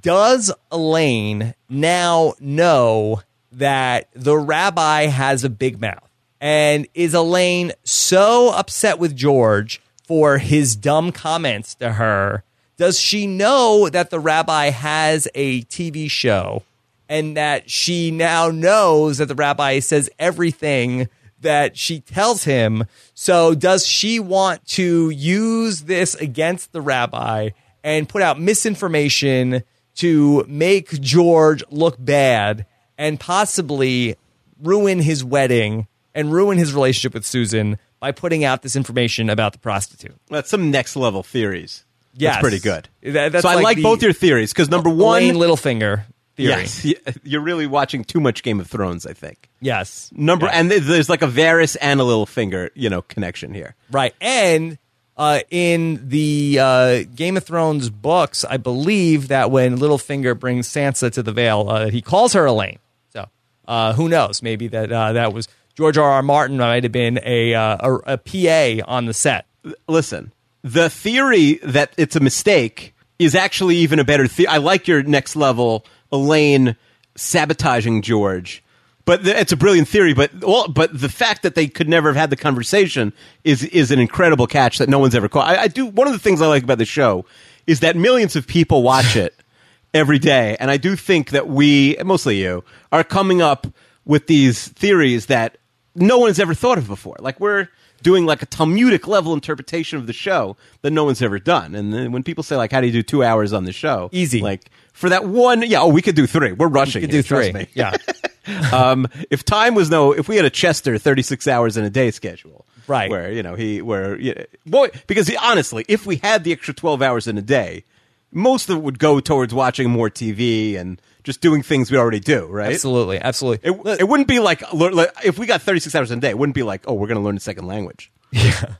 [0.00, 3.22] Does Elaine now know
[3.52, 6.08] that the rabbi has a big mouth?
[6.40, 12.44] And is Elaine so upset with George for his dumb comments to her?
[12.78, 16.62] Does she know that the rabbi has a TV show
[17.10, 21.08] and that she now knows that the rabbi says everything
[21.40, 22.84] that she tells him.
[23.14, 27.50] So, does she want to use this against the rabbi
[27.82, 29.64] and put out misinformation
[30.00, 32.66] to make George look bad
[32.98, 34.16] and possibly
[34.62, 39.52] ruin his wedding and ruin his relationship with Susan by putting out this information about
[39.52, 40.16] the prostitute?
[40.28, 41.84] That's some next level theories.
[42.14, 42.34] Yes.
[42.34, 42.88] That's pretty good.
[43.02, 46.04] That- that's so I like like both your theories because number one, Littlefinger
[46.36, 46.62] theory.
[46.62, 46.86] yes,
[47.22, 49.06] you're really watching too much Game of Thrones.
[49.06, 49.48] I think.
[49.60, 50.10] Yes.
[50.12, 53.74] Number and there's like a Varys and a Littlefinger, you know, connection here.
[53.92, 54.14] Right.
[54.20, 54.76] And
[55.20, 61.12] uh, in the uh, Game of Thrones books, I believe that when Littlefinger brings Sansa
[61.12, 62.78] to the Vale, uh, he calls her Alayne.
[63.10, 63.26] So
[63.68, 64.42] uh, who knows?
[64.42, 66.10] Maybe that uh, that was George R.
[66.10, 66.22] R.
[66.22, 67.76] Martin might have been a, uh,
[68.06, 69.44] a, a PA on the set.
[69.86, 70.32] Listen,
[70.62, 74.46] the theory that it's a mistake is actually even a better theory.
[74.46, 76.76] I like your next level, Elaine
[77.14, 78.64] sabotaging George.
[79.04, 80.14] But th- it's a brilliant theory.
[80.14, 83.12] But well, but the fact that they could never have had the conversation
[83.44, 85.48] is is an incredible catch that no one's ever caught.
[85.48, 87.24] I, I do one of the things I like about the show
[87.66, 89.34] is that millions of people watch it
[89.94, 93.66] every day, and I do think that we, mostly you, are coming up
[94.04, 95.56] with these theories that
[95.94, 97.16] no one's ever thought of before.
[97.20, 97.68] Like we're
[98.02, 101.74] doing like a Talmudic level interpretation of the show that no one's ever done.
[101.74, 104.08] And then when people say like, "How do you do two hours on the show?"
[104.12, 104.40] Easy.
[104.40, 105.82] Like for that one, yeah.
[105.82, 106.52] Oh, we could do three.
[106.52, 107.02] We're rushing.
[107.02, 107.50] We could here, do three.
[107.52, 107.72] trust me.
[107.74, 107.96] Yeah.
[108.72, 112.10] um, if time was no, if we had a Chester thirty-six hours in a day
[112.10, 113.08] schedule, Right.
[113.08, 116.74] Where you know he, where yeah, boy, because he, honestly, if we had the extra
[116.74, 117.84] twelve hours in a day,
[118.32, 122.18] most of it would go towards watching more TV and just doing things we already
[122.18, 122.72] do, right?
[122.72, 123.20] Absolutely.
[123.20, 123.70] Absolutely.
[123.70, 126.38] It, it wouldn't be like, like if we got 36 hours in a day, it
[126.38, 128.10] wouldn't be like, oh, we're going to learn a second language.
[128.32, 128.74] Yeah.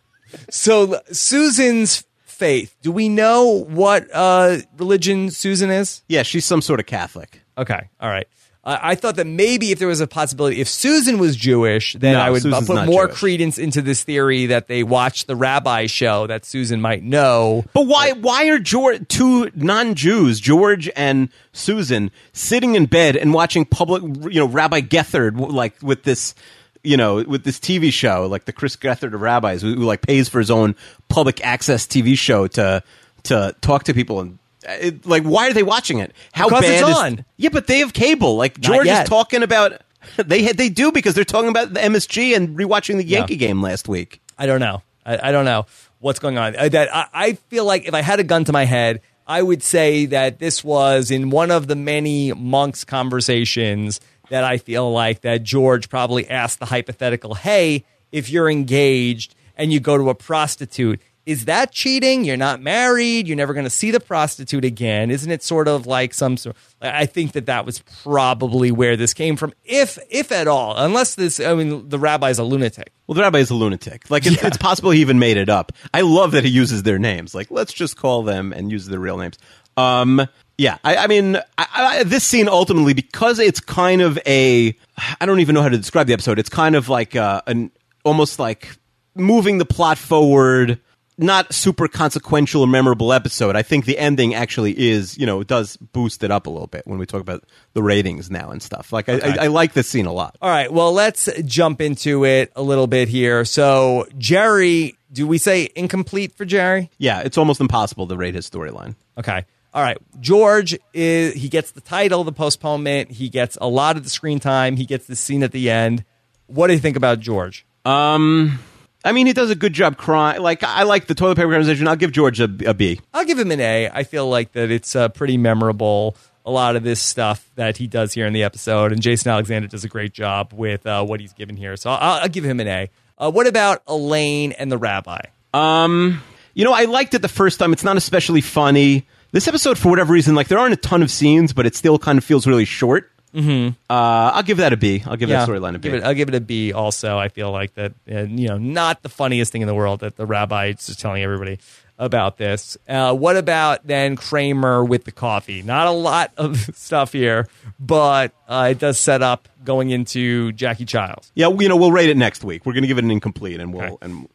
[0.48, 2.74] so Susan's faith.
[2.82, 6.02] Do we know what uh, religion Susan is?
[6.08, 7.42] Yeah, she's some sort of Catholic.
[7.58, 7.90] Okay.
[8.00, 8.26] All right.
[8.62, 12.12] Uh, I thought that maybe if there was a possibility, if Susan was Jewish, then
[12.12, 13.18] No, I would Susan's put more Jewish.
[13.18, 17.64] credence into this theory that they watched the rabbi show that Susan might know.
[17.72, 18.12] But why?
[18.12, 24.40] Why are George, two non-Jews, George and Susan, sitting in bed and watching public, you
[24.40, 26.34] know, Rabbi Gethard, like with this
[26.82, 30.02] you know, with this TV show, like the Chris Gethard of Rabbis, who, who like
[30.02, 30.74] pays for his own
[31.08, 32.82] public access TV show to
[33.22, 34.38] to talk to people and.
[34.62, 36.12] It, like, why are they watching it?
[36.32, 36.96] How Because bad it's is?
[36.96, 37.24] on.
[37.36, 38.36] Yeah, but they have cable.
[38.36, 39.04] Like George yet.
[39.04, 39.72] is talking about.
[40.16, 43.60] They had, they do because they're talking about the MSG and rewatching the Yankee game
[43.60, 44.22] last week.
[44.38, 44.82] I don't know.
[45.04, 45.66] I, I don't know
[45.98, 46.56] what's going on.
[46.56, 49.42] Uh, That I, I feel like if I had a gun to my head, I
[49.42, 54.00] would say that this was in one of the many Monk's conversations
[54.30, 59.70] that I feel like that George probably asked the hypothetical, "Hey, if you're engaged and
[59.70, 60.98] you go to a prostitute."
[61.30, 62.24] Is that cheating?
[62.24, 63.28] You're not married.
[63.28, 65.12] You're never going to see the prostitute again.
[65.12, 66.56] Isn't it sort of like some sort?
[66.82, 70.76] I think that that was probably where this came from, if if at all.
[70.76, 72.90] Unless this, I mean, the rabbi's a lunatic.
[73.06, 74.10] Well, the rabbi is a lunatic.
[74.10, 74.48] Like it's, Yeah.
[74.48, 75.70] it's possible he even made it up.
[75.94, 77.32] I love that he uses their names.
[77.32, 79.38] Like let's just call them and use their real names.
[79.76, 80.26] Um,
[80.58, 84.76] yeah, I, I mean, I, I, this scene ultimately because it's kind of a
[85.20, 86.40] I don't even know how to describe the episode.
[86.40, 87.70] It's kind of like uh, an
[88.04, 88.76] almost like
[89.14, 90.80] moving the plot forward.
[91.22, 93.54] Not super consequential or memorable episode.
[93.54, 96.66] I think the ending actually is, you know, it does boost it up a little
[96.66, 97.44] bit when we talk about
[97.74, 98.92] the ratings now and stuff.
[98.92, 100.36] Like I, I, I like this scene a lot.
[100.40, 103.44] All right, well, let's jump into it a little bit here.
[103.44, 106.90] So, Jerry, do we say incomplete for Jerry?
[106.98, 108.94] Yeah, it's almost impossible to rate his storyline.
[109.18, 109.44] Okay.
[109.72, 109.98] All right.
[110.18, 114.40] George is he gets the title, the postponement, he gets a lot of the screen
[114.40, 116.04] time, he gets the scene at the end.
[116.46, 117.64] What do you think about George?
[117.84, 118.58] Um,
[119.04, 120.42] I mean, he does a good job crying.
[120.42, 121.88] Like, I like the toilet paper conversation.
[121.88, 123.00] I'll give George a, a B.
[123.14, 123.88] I'll give him an A.
[123.88, 126.16] I feel like that it's uh, pretty memorable.
[126.44, 129.68] A lot of this stuff that he does here in the episode, and Jason Alexander
[129.68, 131.76] does a great job with uh, what he's given here.
[131.76, 132.90] So I'll, I'll give him an A.
[133.18, 135.20] Uh, what about Elaine and the rabbi?
[135.52, 136.22] Um,
[136.54, 137.72] You know, I liked it the first time.
[137.72, 139.06] It's not especially funny.
[139.32, 141.98] This episode, for whatever reason, like, there aren't a ton of scenes, but it still
[141.98, 143.09] kind of feels really short.
[143.34, 143.68] Mm-hmm.
[143.88, 145.02] Uh, I'll give that a B.
[145.06, 145.88] I'll give that storyline a B.
[145.88, 146.72] Give it, I'll give it a B.
[146.72, 147.92] Also, I feel like that.
[148.10, 151.00] Uh, you know, not the funniest thing in the world that the rabbi is just
[151.00, 151.58] telling everybody
[151.98, 152.76] about this.
[152.88, 155.62] Uh, what about then Kramer with the coffee?
[155.62, 157.46] Not a lot of stuff here,
[157.78, 161.30] but uh, it does set up going into Jackie Chiles.
[161.34, 162.64] yeah, you know, we'll rate it next week.
[162.64, 163.84] We're going to give it an incomplete, and we'll.
[163.84, 163.96] Okay.
[164.00, 164.28] and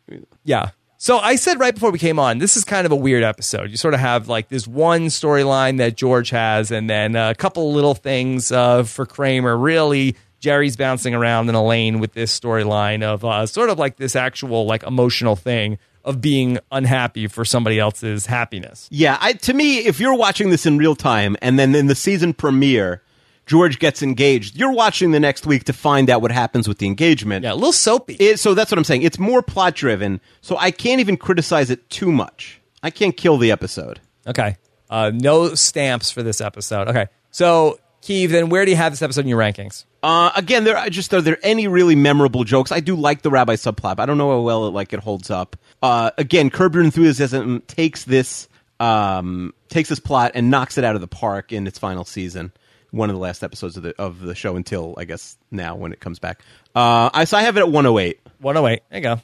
[0.43, 0.69] Yeah.
[0.97, 3.69] So I said right before we came on, this is kind of a weird episode.
[3.69, 7.73] You sort of have like this one storyline that George has, and then a couple
[7.73, 9.57] little things uh, for Kramer.
[9.57, 13.97] Really, Jerry's bouncing around in a lane with this storyline of uh, sort of like
[13.97, 18.88] this actual like emotional thing of being unhappy for somebody else's happiness.
[18.91, 21.95] Yeah, I, to me, if you're watching this in real time, and then in the
[21.95, 23.01] season premiere,
[23.45, 26.88] George gets engaged, you're watching the next week to find out what happens with the
[26.88, 27.43] engagement.
[27.43, 28.15] Yeah, a little soapy.
[28.19, 29.03] It, so that's what I'm saying.
[29.03, 32.59] It's more plot driven, so I can't even criticize it too much.
[32.81, 33.99] I can't kill the episode.
[34.27, 34.57] okay.
[34.88, 36.88] Uh, no stamps for this episode.
[36.88, 37.07] Okay.
[37.31, 39.84] So, Keeve, then where do you have this episode in your rankings?
[40.03, 42.72] Uh, again, there are just are there any really memorable jokes?
[42.72, 43.95] I do like the rabbi subplot.
[43.95, 45.55] but I don't know how well it like it holds up.
[45.81, 48.47] Uh, again, Curb Your Enthusiasm takes this
[48.80, 52.51] um, takes this plot and knocks it out of the park in its final season.
[52.95, 55.91] One of the last episodes of the of the show until I guess now when
[55.91, 56.41] it comes back.
[56.73, 58.19] Uh, I so I have it at 108.
[58.39, 58.81] 108.
[58.89, 59.22] There you go.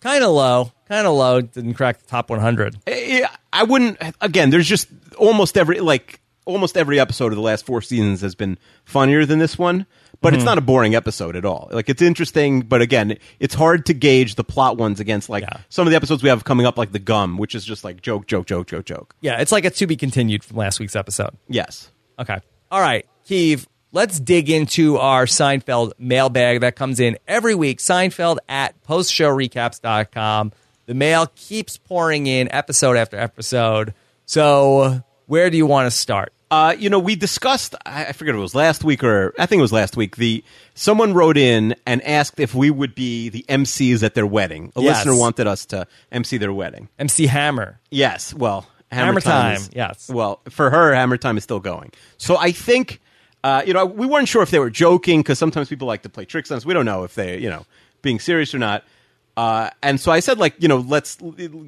[0.00, 0.72] Kind of low.
[0.88, 1.40] Kind of low.
[1.40, 2.76] Didn't crack the top 100.
[2.86, 3.98] Eh, I wouldn't.
[4.20, 4.86] Again, there's just
[5.16, 9.38] almost every like almost every episode of the last four seasons has been funnier than
[9.38, 9.86] this one.
[10.20, 10.36] But Mm-hmm.
[10.36, 11.68] it's not a boring episode at all.
[11.70, 15.58] Like it's interesting, but again, it's hard to gauge the plot ones against like Yeah.
[15.68, 18.02] some of the episodes we have coming up, like the Gum, which is just like
[18.02, 19.14] joke, joke, joke, joke, joke.
[19.20, 21.30] Yeah, it's like a to be continued from last week's episode.
[21.48, 21.90] Yes.
[22.18, 22.38] Okay.
[22.70, 27.78] All right, Keeve, let's dig into our Seinfeld mailbag that comes in every week.
[27.78, 30.52] Seinfeld at postshowrecaps.com.
[30.86, 33.94] The mail keeps pouring in episode after episode.
[34.26, 36.32] So, where do you want to start?
[36.50, 37.74] Uh, you know, we discussed.
[37.84, 40.16] I I forget if it was last week or I think it was last week.
[40.16, 40.42] The
[40.74, 44.72] someone wrote in and asked if we would be the MCs at their wedding.
[44.74, 45.04] A Yes.
[45.04, 46.88] listener wanted us to MC their wedding.
[46.98, 47.80] MC Hammer.
[47.90, 48.32] Yes.
[48.32, 49.32] Well, Hammer, Hammer time.
[49.32, 50.08] time, is- yes.
[50.08, 51.92] Well, for her, Hammer time is still going.
[52.16, 53.00] So I think,
[53.44, 56.08] uh, you know, we weren't sure if they were joking because sometimes people like to
[56.08, 56.64] play tricks on us.
[56.66, 57.66] We don't know if they, you know,
[58.02, 58.84] being serious or not.
[59.36, 61.16] Uh, and so I said, like, you know, let's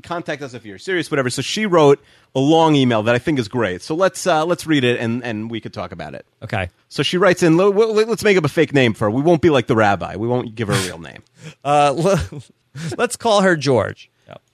[0.02, 1.30] contact us if you're serious, whatever.
[1.30, 2.02] So she wrote
[2.34, 3.80] a long email that I think is great.
[3.80, 6.26] So let's uh, let's read it and and we could talk about it.
[6.42, 6.70] Okay.
[6.88, 9.10] So she writes in, let's make up a fake name for her.
[9.12, 10.16] We won't be like the rabbi.
[10.16, 11.22] We won't give her a real name.
[11.64, 12.16] Uh,
[12.98, 14.10] let's call her George.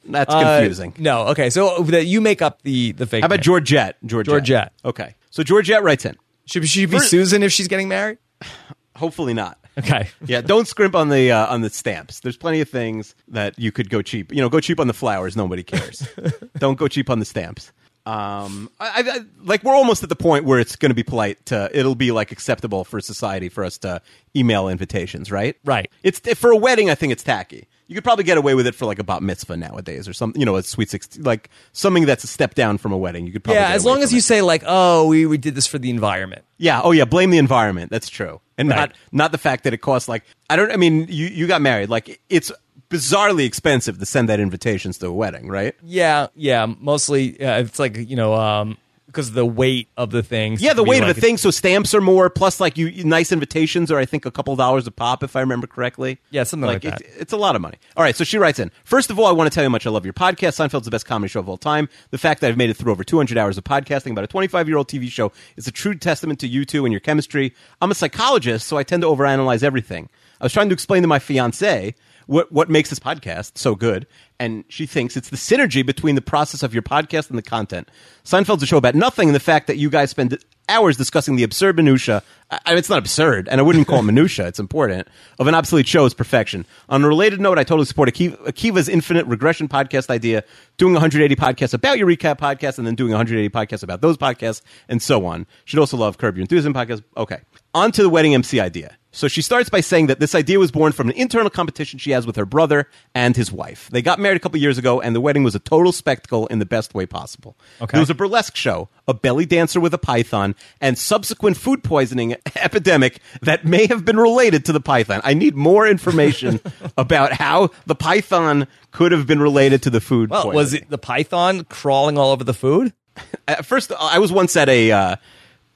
[0.09, 0.95] That's Uh, confusing.
[0.99, 1.29] no.
[1.29, 1.51] Okay.
[1.51, 3.23] So that you make up the the fake.
[3.23, 3.43] How about name.
[3.45, 3.97] Georgette?
[4.05, 4.31] Georgette.
[4.31, 4.73] Georgette.
[4.85, 5.15] Okay.
[5.31, 6.17] So Georgette writes in.
[6.47, 8.19] Should she be Susan if she's getting married?
[8.97, 9.59] Hopefully not.
[9.79, 10.09] Okay.
[10.27, 12.21] Yeah, don't scrimp on the uh, on the stamps.
[12.21, 14.33] There's plenty of things that you could go cheap.
[14.33, 15.37] You know, go cheap on the flowers.
[15.37, 16.09] Nobody cares.
[16.59, 17.73] don't go cheap on the stamps.
[18.07, 21.45] Um, I, I, like we're almost at the point where it's going to be polite
[21.47, 21.69] to.
[21.77, 24.01] It'll be like acceptable for society for us to
[24.35, 25.57] email invitations, right?
[25.65, 25.91] Right.
[26.05, 26.89] It's for a wedding.
[26.89, 27.67] I think it's tacky.
[27.89, 30.41] You could probably get away with it for like a bat mitzvah nowadays, or something.
[30.41, 33.27] You know, a sweet sixteen, like something that's a step down from a wedding.
[33.27, 34.23] You could probably Yeah, as long as you it.
[34.25, 36.81] say like, "Oh, we, we did this for the environment." Yeah.
[36.83, 37.05] Oh, yeah.
[37.05, 37.91] Blame the environment.
[37.91, 38.77] That's true, and Right.
[38.77, 40.73] not not the fact that it costs like I don't.
[40.73, 41.89] I mean, you you got married.
[41.89, 42.51] Like it's
[42.91, 45.75] bizarrely expensive to send that invitations to a wedding, right?
[45.83, 46.67] Yeah, yeah.
[46.67, 48.77] Mostly, uh, it's like you know, um,
[49.17, 50.61] because the weight of the things.
[50.61, 51.39] Yeah, the weight like of the thing.
[51.39, 52.29] So stamps are more.
[52.29, 55.41] Plus, like you, nice invitations are I think a couple dollars a pop, if I
[55.41, 56.19] remember correctly.
[56.31, 57.01] Yeah, something like that.
[57.01, 57.79] It's, it's a lot of money.
[57.97, 58.71] All right, so she writes in.
[58.85, 60.59] First of all, I want to tell you how much I love your podcast.
[60.59, 61.89] Seinfeld's the best comedy show of all time.
[62.11, 64.69] The fact that I've made it through over 200 hours of podcasting about a 25
[64.69, 67.55] year old TV show is a true testament to you two and your chemistry.
[67.81, 70.11] I'm a psychologist, so I tend to overanalyze everything.
[70.39, 71.95] I was trying to explain to my fiance
[72.27, 74.07] what what makes this podcast so good,
[74.41, 77.89] and she thinks it's the synergy between the process of your podcast and the content.
[78.25, 80.37] Seinfeld's a show about nothing, and the fact that you guys spend
[80.69, 82.23] hours discussing the absurd minutia.
[82.51, 84.49] I, I- it's not absurd, and I wouldn't call it minutia.
[84.49, 85.07] It's important
[85.39, 86.67] of an obsolete show is perfection.
[86.89, 90.43] On a related note, I totally support Akiva, Akiva's infinite regression podcast idea,
[90.79, 94.63] doing 180 podcasts about your recap podcast, and then doing 180 podcasts about those podcasts,
[94.89, 95.47] and so on.
[95.65, 97.05] Should also love Curb Your Enthusiasm podcast.
[97.17, 97.39] Okay,
[97.73, 98.97] on to the wedding MC idea.
[99.17, 102.11] So she starts by saying that this idea was born from an internal competition she
[102.11, 103.89] has with her brother and his wife.
[103.91, 106.59] They got married a couple years ago, and the wedding was a total spectacle in
[106.59, 107.57] the best way possible.
[107.81, 107.93] Okay.
[107.93, 112.37] There was a burlesque show, a belly dancer with a python, and subsequent food poisoning
[112.57, 115.23] epidemic that may have been related to the python.
[115.25, 116.61] I need more information
[116.99, 120.57] about how the python could have been related to the food Well, poisoning.
[120.57, 122.93] was it the python crawling all over the food?
[123.49, 124.93] At first, I was once at a.
[124.93, 125.17] Uh,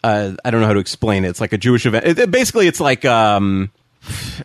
[0.03, 1.29] uh, I don't know how to explain it.
[1.29, 2.07] It's like a Jewish event.
[2.07, 3.71] It, it- basically, it's like um,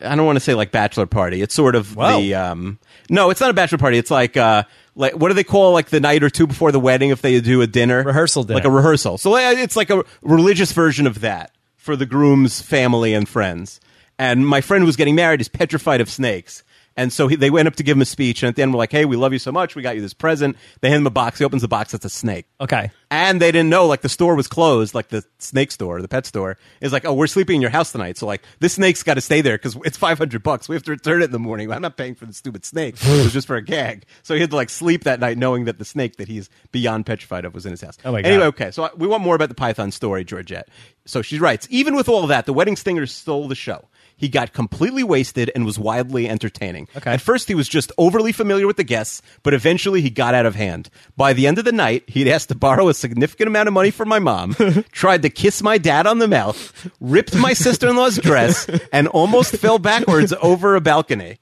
[0.02, 1.42] I don't want to say like bachelor party.
[1.42, 2.20] It's sort of Wow.
[2.20, 2.80] the um,
[3.10, 3.98] no, it's not a bachelor party.
[3.98, 4.64] It's like uh,
[4.96, 7.40] like what do they call like the night or two before the wedding if they
[7.42, 8.56] do a dinner Rehearsal dinner.
[8.56, 9.18] like a rehearsal.
[9.18, 13.80] So like, it's like a religious version of that for the groom's family and friends.
[14.18, 16.64] And my friend who was getting married is petrified of snakes.
[16.98, 18.74] And so he, they went up to give him a speech, and at the end,
[18.74, 19.76] we're like, "Hey, we love you so much.
[19.76, 21.40] We got you this present." They hand him a box.
[21.40, 21.94] He opens the box.
[21.94, 22.46] It's a snake.
[22.62, 22.92] Okay.
[23.12, 26.26] And they didn't know, like the store was closed, like the snake store, the pet
[26.26, 28.18] store is like, oh, we're sleeping in your house tonight.
[28.18, 30.68] So like, this snake's got to stay there because it's five hundred bucks.
[30.68, 31.72] We have to return it in the morning.
[31.72, 32.96] I'm not paying for the stupid snake.
[33.02, 34.06] it was just for a gag.
[34.24, 37.06] So he had to like sleep that night, knowing that the snake that he's beyond
[37.06, 37.98] petrified of was in his house.
[38.04, 38.28] Oh my God.
[38.30, 38.72] Anyway, okay.
[38.72, 40.68] So I- we want more about the Python story, Georgette.
[41.06, 43.86] So she writes, even with all of that, the wedding stinger stole the show.
[44.18, 46.88] He got completely wasted and was wildly entertaining.
[46.96, 47.12] Okay.
[47.12, 50.46] At first, he was just overly familiar with the guests, but eventually he got out
[50.46, 50.90] of hand.
[51.18, 53.92] By the end of the night, he'd asked to borrow a significant amount of money
[53.92, 54.54] from my mom,
[54.92, 59.08] tried to kiss my dad on the mouth, ripped my sister in law's dress, and
[59.10, 61.38] almost fell backwards over a balcony.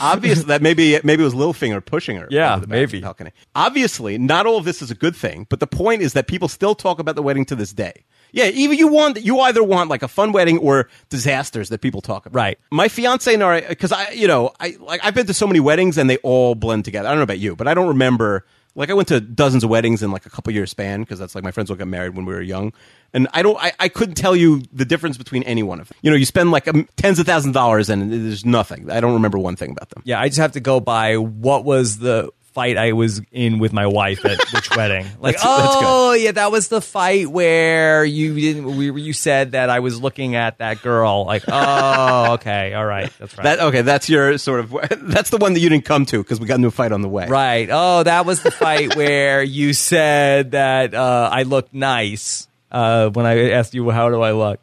[0.00, 2.26] Obviously, that maybe maybe it was Littlefinger pushing her.
[2.30, 3.00] Yeah, maybe.
[3.00, 3.30] balcony.
[3.54, 6.48] Obviously, not all of this is a good thing, but the point is that people
[6.48, 8.04] still talk about the wedding to this day.
[8.32, 12.00] Yeah, even you want you either want like a fun wedding or disasters that people
[12.00, 12.36] talk about.
[12.36, 12.58] Right.
[12.70, 15.60] My fiance and I, because I, you know, I like I've been to so many
[15.60, 17.08] weddings and they all blend together.
[17.08, 18.44] I don't know about you, but I don't remember.
[18.76, 21.34] Like I went to dozens of weddings in like a couple years span because that's
[21.34, 22.72] like my friends all got married when we were young,
[23.12, 25.98] and I don't, I, I couldn't tell you the difference between any one of them.
[26.02, 28.88] You know, you spend like um, tens of thousands of dollars and there's nothing.
[28.88, 30.02] I don't remember one thing about them.
[30.06, 32.30] Yeah, I just have to go by what was the
[32.60, 35.06] fight I was in with my wife at which wedding.
[35.18, 35.84] Like, That's- that's good.
[35.86, 38.76] oh yeah, that was the fight where you didn't.
[38.76, 41.24] We, you said that I was looking at that girl.
[41.24, 43.44] Like, oh, okay, all right, that's right.
[43.44, 43.80] That okay?
[43.80, 44.76] That's your sort of.
[45.10, 47.00] That's the one that you didn't come to because we got into a fight on
[47.00, 47.26] the way.
[47.26, 47.68] Right.
[47.70, 53.24] Oh, that was the fight where you said that uh, I looked nice uh, when
[53.24, 54.60] I asked you how do I look.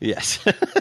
[0.00, 0.38] Yes.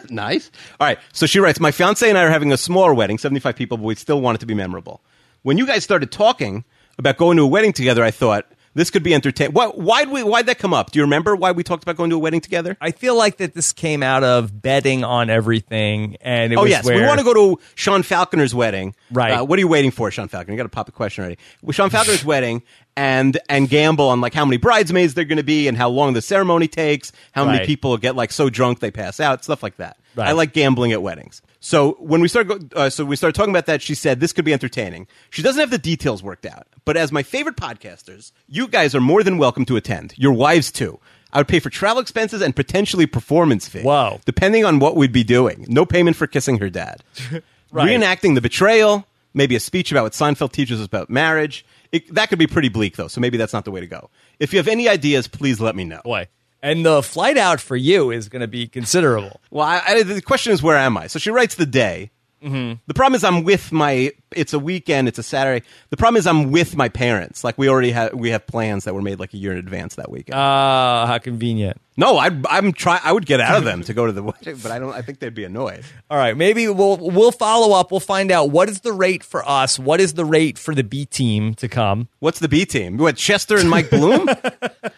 [0.10, 0.52] nice.
[0.80, 1.00] All right.
[1.14, 3.84] So she writes, My fiance and I are having a smaller wedding, 75 people, but
[3.84, 5.02] we still want it to be memorable.
[5.44, 6.64] When you guys started talking
[6.98, 9.54] about going to a wedding together, I thought this could be entertaining.
[9.54, 10.92] Why, why'd, we, why'd that come up?
[10.92, 12.78] Do you remember why we talked about going to a wedding together?
[12.80, 16.86] I feel like that this came out of betting on everything, and it Oh, yes.
[16.86, 18.96] where We want to go to Sean Falconer's wedding.
[19.12, 19.32] Right.
[19.32, 20.54] Uh, what are you waiting for, Sean Falconer?
[20.54, 21.38] You got to pop a question already.
[21.62, 22.62] With Sean Falconer's wedding
[22.96, 26.14] and and gamble on like how many bridesmaids they're going to be and how long
[26.14, 27.68] the ceremony takes, how many Right.
[27.68, 29.98] people get like so drunk they pass out, stuff like that.
[30.16, 30.30] Right.
[30.30, 31.42] I like gambling at weddings.
[31.60, 33.82] So when we started, go, uh, so we started talking about that.
[33.82, 35.08] She said this could be entertaining.
[35.30, 39.02] She doesn't have the details worked out, but as my favorite podcasters, you guys are
[39.02, 40.14] more than welcome to attend.
[40.18, 41.00] Your wives too.
[41.34, 43.84] I would pay for travel expenses and potentially performance fee.
[43.84, 44.20] Wow.
[44.26, 45.66] Depending on what we'd be doing.
[45.70, 47.04] No payment for kissing her dad.
[47.74, 47.88] Right.
[47.88, 51.66] Reenacting the betrayal, maybe a speech about what Seinfeld teaches us about marriage.
[51.94, 54.10] It, that could be pretty bleak, though, so maybe that's not the way to go.
[54.42, 56.02] If you have any ideas, please let me know.
[56.04, 56.28] boy.
[56.62, 59.42] And the flight out for you is going to be considerable.
[59.50, 61.08] Well, I, I, the question is, where am I?
[61.08, 62.12] So she writes the day.
[62.44, 62.82] Mm-hmm.
[62.86, 65.08] The problem is, I'm with my it's a weekend.
[65.08, 65.66] It's a Saturday.
[65.90, 67.44] The problem is I'm with my parents.
[67.44, 69.96] Like we already have we have plans that were made like a year in advance
[69.96, 70.36] that weekend.
[70.40, 71.78] Ah, how convenient.
[71.98, 73.00] no, I, I'm try.
[73.04, 74.94] I would get out of them to go to the wedding, but I don't.
[74.94, 75.84] I think they'd be annoyed.
[76.10, 77.92] All right, maybe we'll we'll follow up.
[77.92, 79.78] We'll find out what is the rate for us.
[79.78, 82.08] What is the rate for the B team to come?
[82.20, 82.98] What's the B team?
[82.98, 84.28] What Chester and Mike Bloom?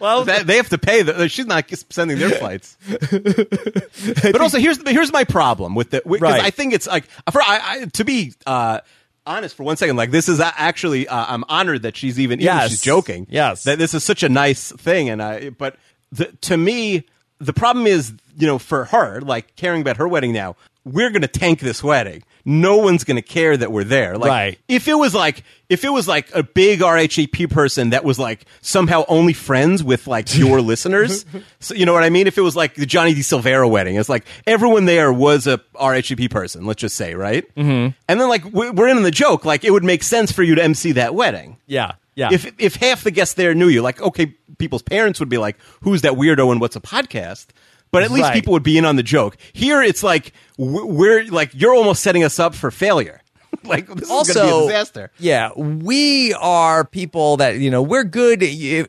[0.00, 1.02] Well, That- they have to pay.
[1.02, 2.76] The, she's not sending their flights.
[2.88, 6.42] but also, here's here's my problem with the because Right.
[6.42, 8.80] I think it's like for I, I to be uh,
[9.26, 9.96] honest for one second.
[9.96, 13.26] Like this is actually uh, I'm honored that she's even even she's joking.
[13.30, 13.64] Yes.
[13.64, 15.76] that this is such a nice thing, and I but
[16.12, 17.04] the, to me
[17.38, 21.26] the problem is you know for her like caring about her wedding now we're gonna
[21.28, 22.22] tank this wedding.
[22.46, 24.18] No one's gonna care that we're there.
[24.18, 24.58] Like, Right.
[24.68, 28.44] if it was like if it was like a big RHAP person that was like
[28.60, 31.24] somehow only friends with like your listeners,
[31.60, 32.26] so, you know what I mean?
[32.26, 33.20] If it was like the Johnny D.
[33.22, 36.66] Silvera wedding, it's like everyone there was a RHAP person.
[36.66, 37.44] Let's just say, right?
[37.54, 37.94] Mm-hmm.
[38.08, 39.44] And then like we- we're in on the joke.
[39.46, 41.56] Like it would make sense for you to MC that wedding.
[41.66, 42.28] yeah, yeah.
[42.30, 45.56] If if half the guests there knew you, like okay, people's parents would be like,
[45.80, 47.46] "Who's that weirdo?" and what's a podcast?
[47.94, 48.34] But at least Right.
[48.34, 49.36] people would be in on the joke.
[49.54, 53.22] Here, it's like we're like you're almost setting us up for failure.
[53.64, 55.10] like this is going to be a also, disaster.
[55.18, 58.42] yeah, we are people that you know we're good.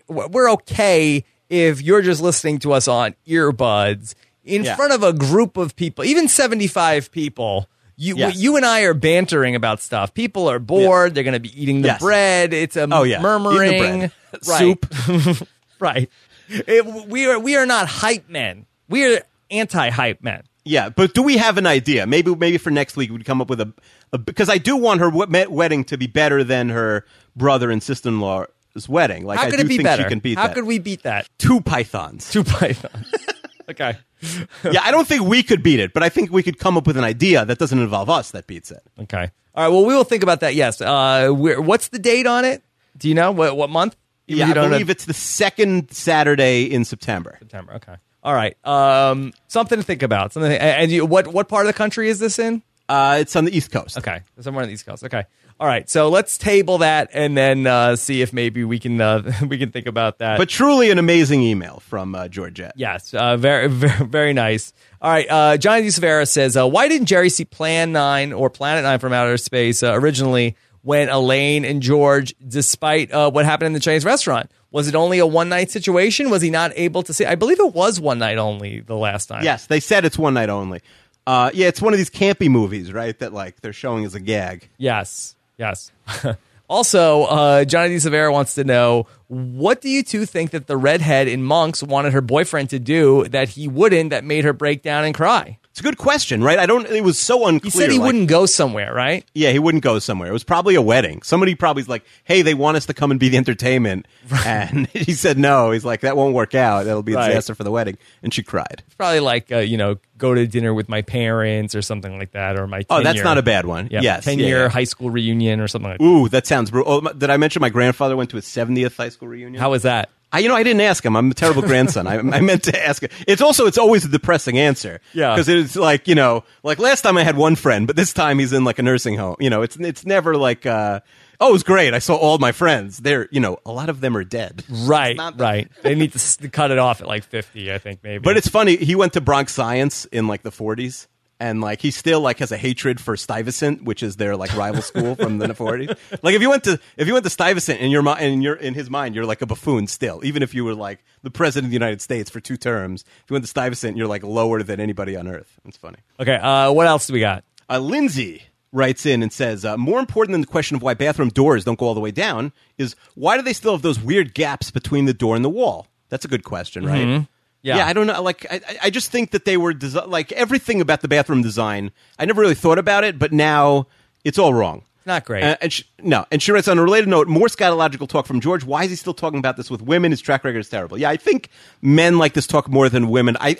[0.09, 4.75] We're okay if you're just listening to us on earbuds in Yeah.
[4.75, 7.69] front of a group of people, even seventy-five people.
[7.97, 8.35] You, Yes.
[8.35, 10.13] you and I are bantering about stuff.
[10.13, 11.15] People are bored.
[11.15, 12.01] They're going to be eating the Yes.
[12.01, 12.53] bread.
[12.53, 13.21] It's a Oh, yeah.
[13.21, 14.01] Murmuring.
[14.01, 14.11] Right.
[14.41, 14.85] Soup.
[15.79, 16.09] right.
[16.49, 18.65] It- we are we are not hype men.
[18.89, 19.21] We are
[19.51, 20.43] anti-hype men.
[20.63, 22.07] Yeah, but do we have an idea?
[22.07, 23.71] Maybe maybe for next week we'd come up with a,
[24.11, 27.05] a because I do want her wed- wedding to be better than her
[27.35, 28.47] brother and sister in law's
[28.89, 29.25] wedding.
[29.25, 30.03] Like How I could do it be think better?
[30.03, 30.55] she can beat How that.
[30.55, 31.29] could we beat that?
[31.37, 32.31] Two pythons.
[32.31, 33.13] Two pythons.
[33.69, 33.97] okay.
[34.63, 36.87] yeah, I don't think we could beat it, but I think we could come up
[36.87, 38.81] with an idea that doesn't involve us that beats it.
[39.01, 39.29] Okay.
[39.53, 39.69] All right.
[39.71, 40.55] Well, we will think about that.
[40.55, 40.81] Yes.
[40.81, 42.63] Uh, we're, what's the date on it?
[42.97, 43.95] Do you know what what month?
[44.25, 47.35] You- Yeah, I believe it's the second Saturday in September.
[47.37, 47.73] September.
[47.73, 47.95] Okay.
[48.25, 48.57] All right.
[48.65, 50.33] Um, something to think about.
[50.33, 50.51] Something.
[50.51, 52.63] And you, what what part of the country is this in?
[52.89, 53.99] Uh, it's on the East Coast.
[53.99, 55.03] Okay, somewhere on the East Coast.
[55.03, 55.25] Okay.
[55.59, 55.87] All right.
[55.89, 59.71] So let's table that and then uh, see if maybe we can uh, we can
[59.71, 60.39] think about that.
[60.39, 62.73] But truly an amazing email from uh, Georgette.
[62.75, 64.73] Yes, uh, very, very, very nice.
[65.01, 65.91] All right, uh, Johnny D.
[65.91, 69.83] Severa says, uh, "Why didn't Jerry see Plan Nine or Planet Nine from Outer Space
[69.83, 74.89] uh, originally when Elaine and George, despite uh, what happened in the Chinese restaurant, was
[74.89, 76.29] it only a one night situation?
[76.29, 77.25] Was he not able to see?
[77.25, 79.41] I believe it was one night only the last time.
[79.41, 80.81] Yes, they said it's one night only.
[81.25, 83.17] Uh, yeah, it's one of these campy movies, right?
[83.19, 84.67] That like they're showing as a gag.
[84.77, 85.37] Yes.
[85.57, 85.93] Yes.
[86.69, 87.99] also, uh, Johnny D.
[87.99, 92.11] Severa wants to know what do you two think that the redhead in Monk's wanted
[92.11, 95.57] her boyfriend to do that he wouldn't, that made her break down and cry?
[95.75, 96.57] It's a good question, right?
[96.57, 96.87] I don't.
[96.87, 97.69] It was so unclear.
[97.69, 99.25] He said he like- wouldn't go somewhere, right?
[99.33, 100.29] Yeah, he wouldn't go somewhere.
[100.29, 101.21] It was probably a wedding.
[101.21, 104.07] Somebody probably's like, "Hey, they want us to come and be the entertainment,"
[104.45, 105.71] and he said no.
[105.71, 106.85] He's like, "That won't work out.
[106.85, 107.27] That'll be a Right.
[107.27, 108.83] disaster for the wedding." And she cried.
[108.85, 112.31] It's probably like uh, you know, go to dinner with my parents or something like
[112.31, 113.89] that, or my Oh, that's year- not a bad one.
[113.91, 114.69] yeah, yes, ten yeah, year yeah.
[114.69, 116.05] high school reunion or something like that.
[116.05, 117.03] Ooh, that sounds brutal.
[117.05, 119.59] Oh, did I mention my grandfather went to his 70th high school reunion?
[119.61, 120.07] How was that?
[120.35, 121.15] I, you know, I didn't ask him.
[121.15, 122.07] I'm a terrible grandson.
[122.07, 123.09] I, I meant to ask him.
[123.25, 124.99] It's also, it's always a depressing answer.
[125.13, 125.33] Yeah.
[125.33, 128.39] Because it's like, you know, like last time I had one friend, but this time
[128.39, 129.37] he's in like a nursing home.
[129.39, 130.99] You know, it's, it's never like, uh,
[131.39, 131.93] oh, it was great.
[131.93, 132.97] I saw all my friends.
[132.97, 134.63] They're, you know, a lot of them are dead.
[134.85, 135.71] Right, not right.
[135.81, 138.21] they need to cut it off at like fifty, I think maybe.
[138.21, 138.75] But it's funny.
[138.75, 141.07] He went to Bronx Science in like the 40s.
[141.37, 144.81] And like he still like has a hatred for Stuyvesant, which is their like rival
[144.81, 145.97] school from the 40s.
[146.23, 148.55] Like if you went to if you went to Stuyvesant in your mi- in your
[148.55, 150.21] in his mind, you're like a buffoon still.
[150.23, 153.29] Even if you were like the president of the United States for two terms, if
[153.29, 155.59] you went to Stuyvesant, you're like lower than anybody on earth.
[155.65, 155.97] It's funny.
[156.21, 156.35] okay.
[156.37, 157.43] Uh, what else do we got?
[157.69, 161.29] Uh, Lindsay writes in and says, uh, more important than the question of why bathroom
[161.29, 164.33] doors don't go all the way down is why do they still have those weird
[164.33, 165.87] gaps between the door and the wall?
[166.09, 167.25] That's a good question, right?
[167.65, 167.87] Yeah.
[167.87, 168.21] I don't know.
[168.21, 171.41] Like, I, I- I just think that they were desi- like everything about the bathroom
[171.41, 171.91] design.
[172.19, 173.87] I never really thought about it, but now
[174.23, 174.83] it's all wrong.
[175.07, 175.43] Not great.
[175.43, 178.39] Uh, and she, no, and she writes on a related note, more scatological talk from
[178.39, 178.63] George.
[178.63, 180.11] Why is he still talking about this with women?
[180.11, 180.97] His track record is terrible.
[180.97, 181.49] Yeah, I think
[181.81, 183.37] men like this talk more than women.
[183.39, 183.57] I,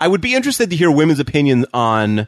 [0.00, 2.26] I would be interested to hear women's opinion on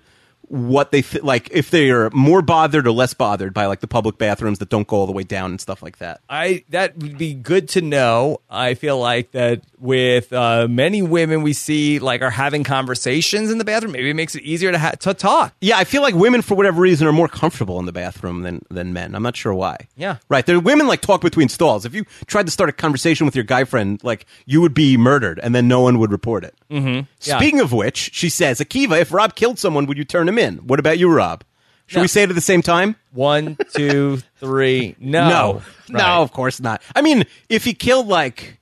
[0.49, 3.87] what they th- like if they are more bothered or less bothered by like the
[3.87, 6.21] public bathrooms that don't go all the way down and stuff like that.
[6.29, 8.41] I that would be good to know.
[8.49, 13.59] I feel like that with uh, many women we see like are having conversations in
[13.59, 13.93] the bathroom.
[13.93, 15.55] Maybe it makes it easier to ha- to talk.
[15.61, 18.65] Yeah, I feel like women, for whatever reason, are more comfortable in the bathroom than,
[18.71, 19.15] than men.
[19.15, 19.89] I'm not sure why.
[19.97, 20.17] Yeah.
[20.29, 20.45] Right.
[20.47, 21.85] There women like talk between stalls.
[21.85, 24.97] If you tried to start a conversation with your guy friend, like you would be
[24.97, 26.55] murdered and then no one would report it.
[26.71, 27.07] Mm-hmm.
[27.23, 27.39] Yeah.
[27.39, 30.59] Speaking of which, she says, Akiva, if Rob killed someone, would you turn him in?
[30.59, 31.45] What about you, Rob?
[31.87, 32.03] Should No.
[32.03, 32.97] we say it at the same time?
[33.13, 34.95] One, two, three.
[34.99, 35.29] No.
[35.29, 35.63] No, Right.
[36.03, 36.83] no, of course not.
[36.95, 38.59] I mean, if he killed like,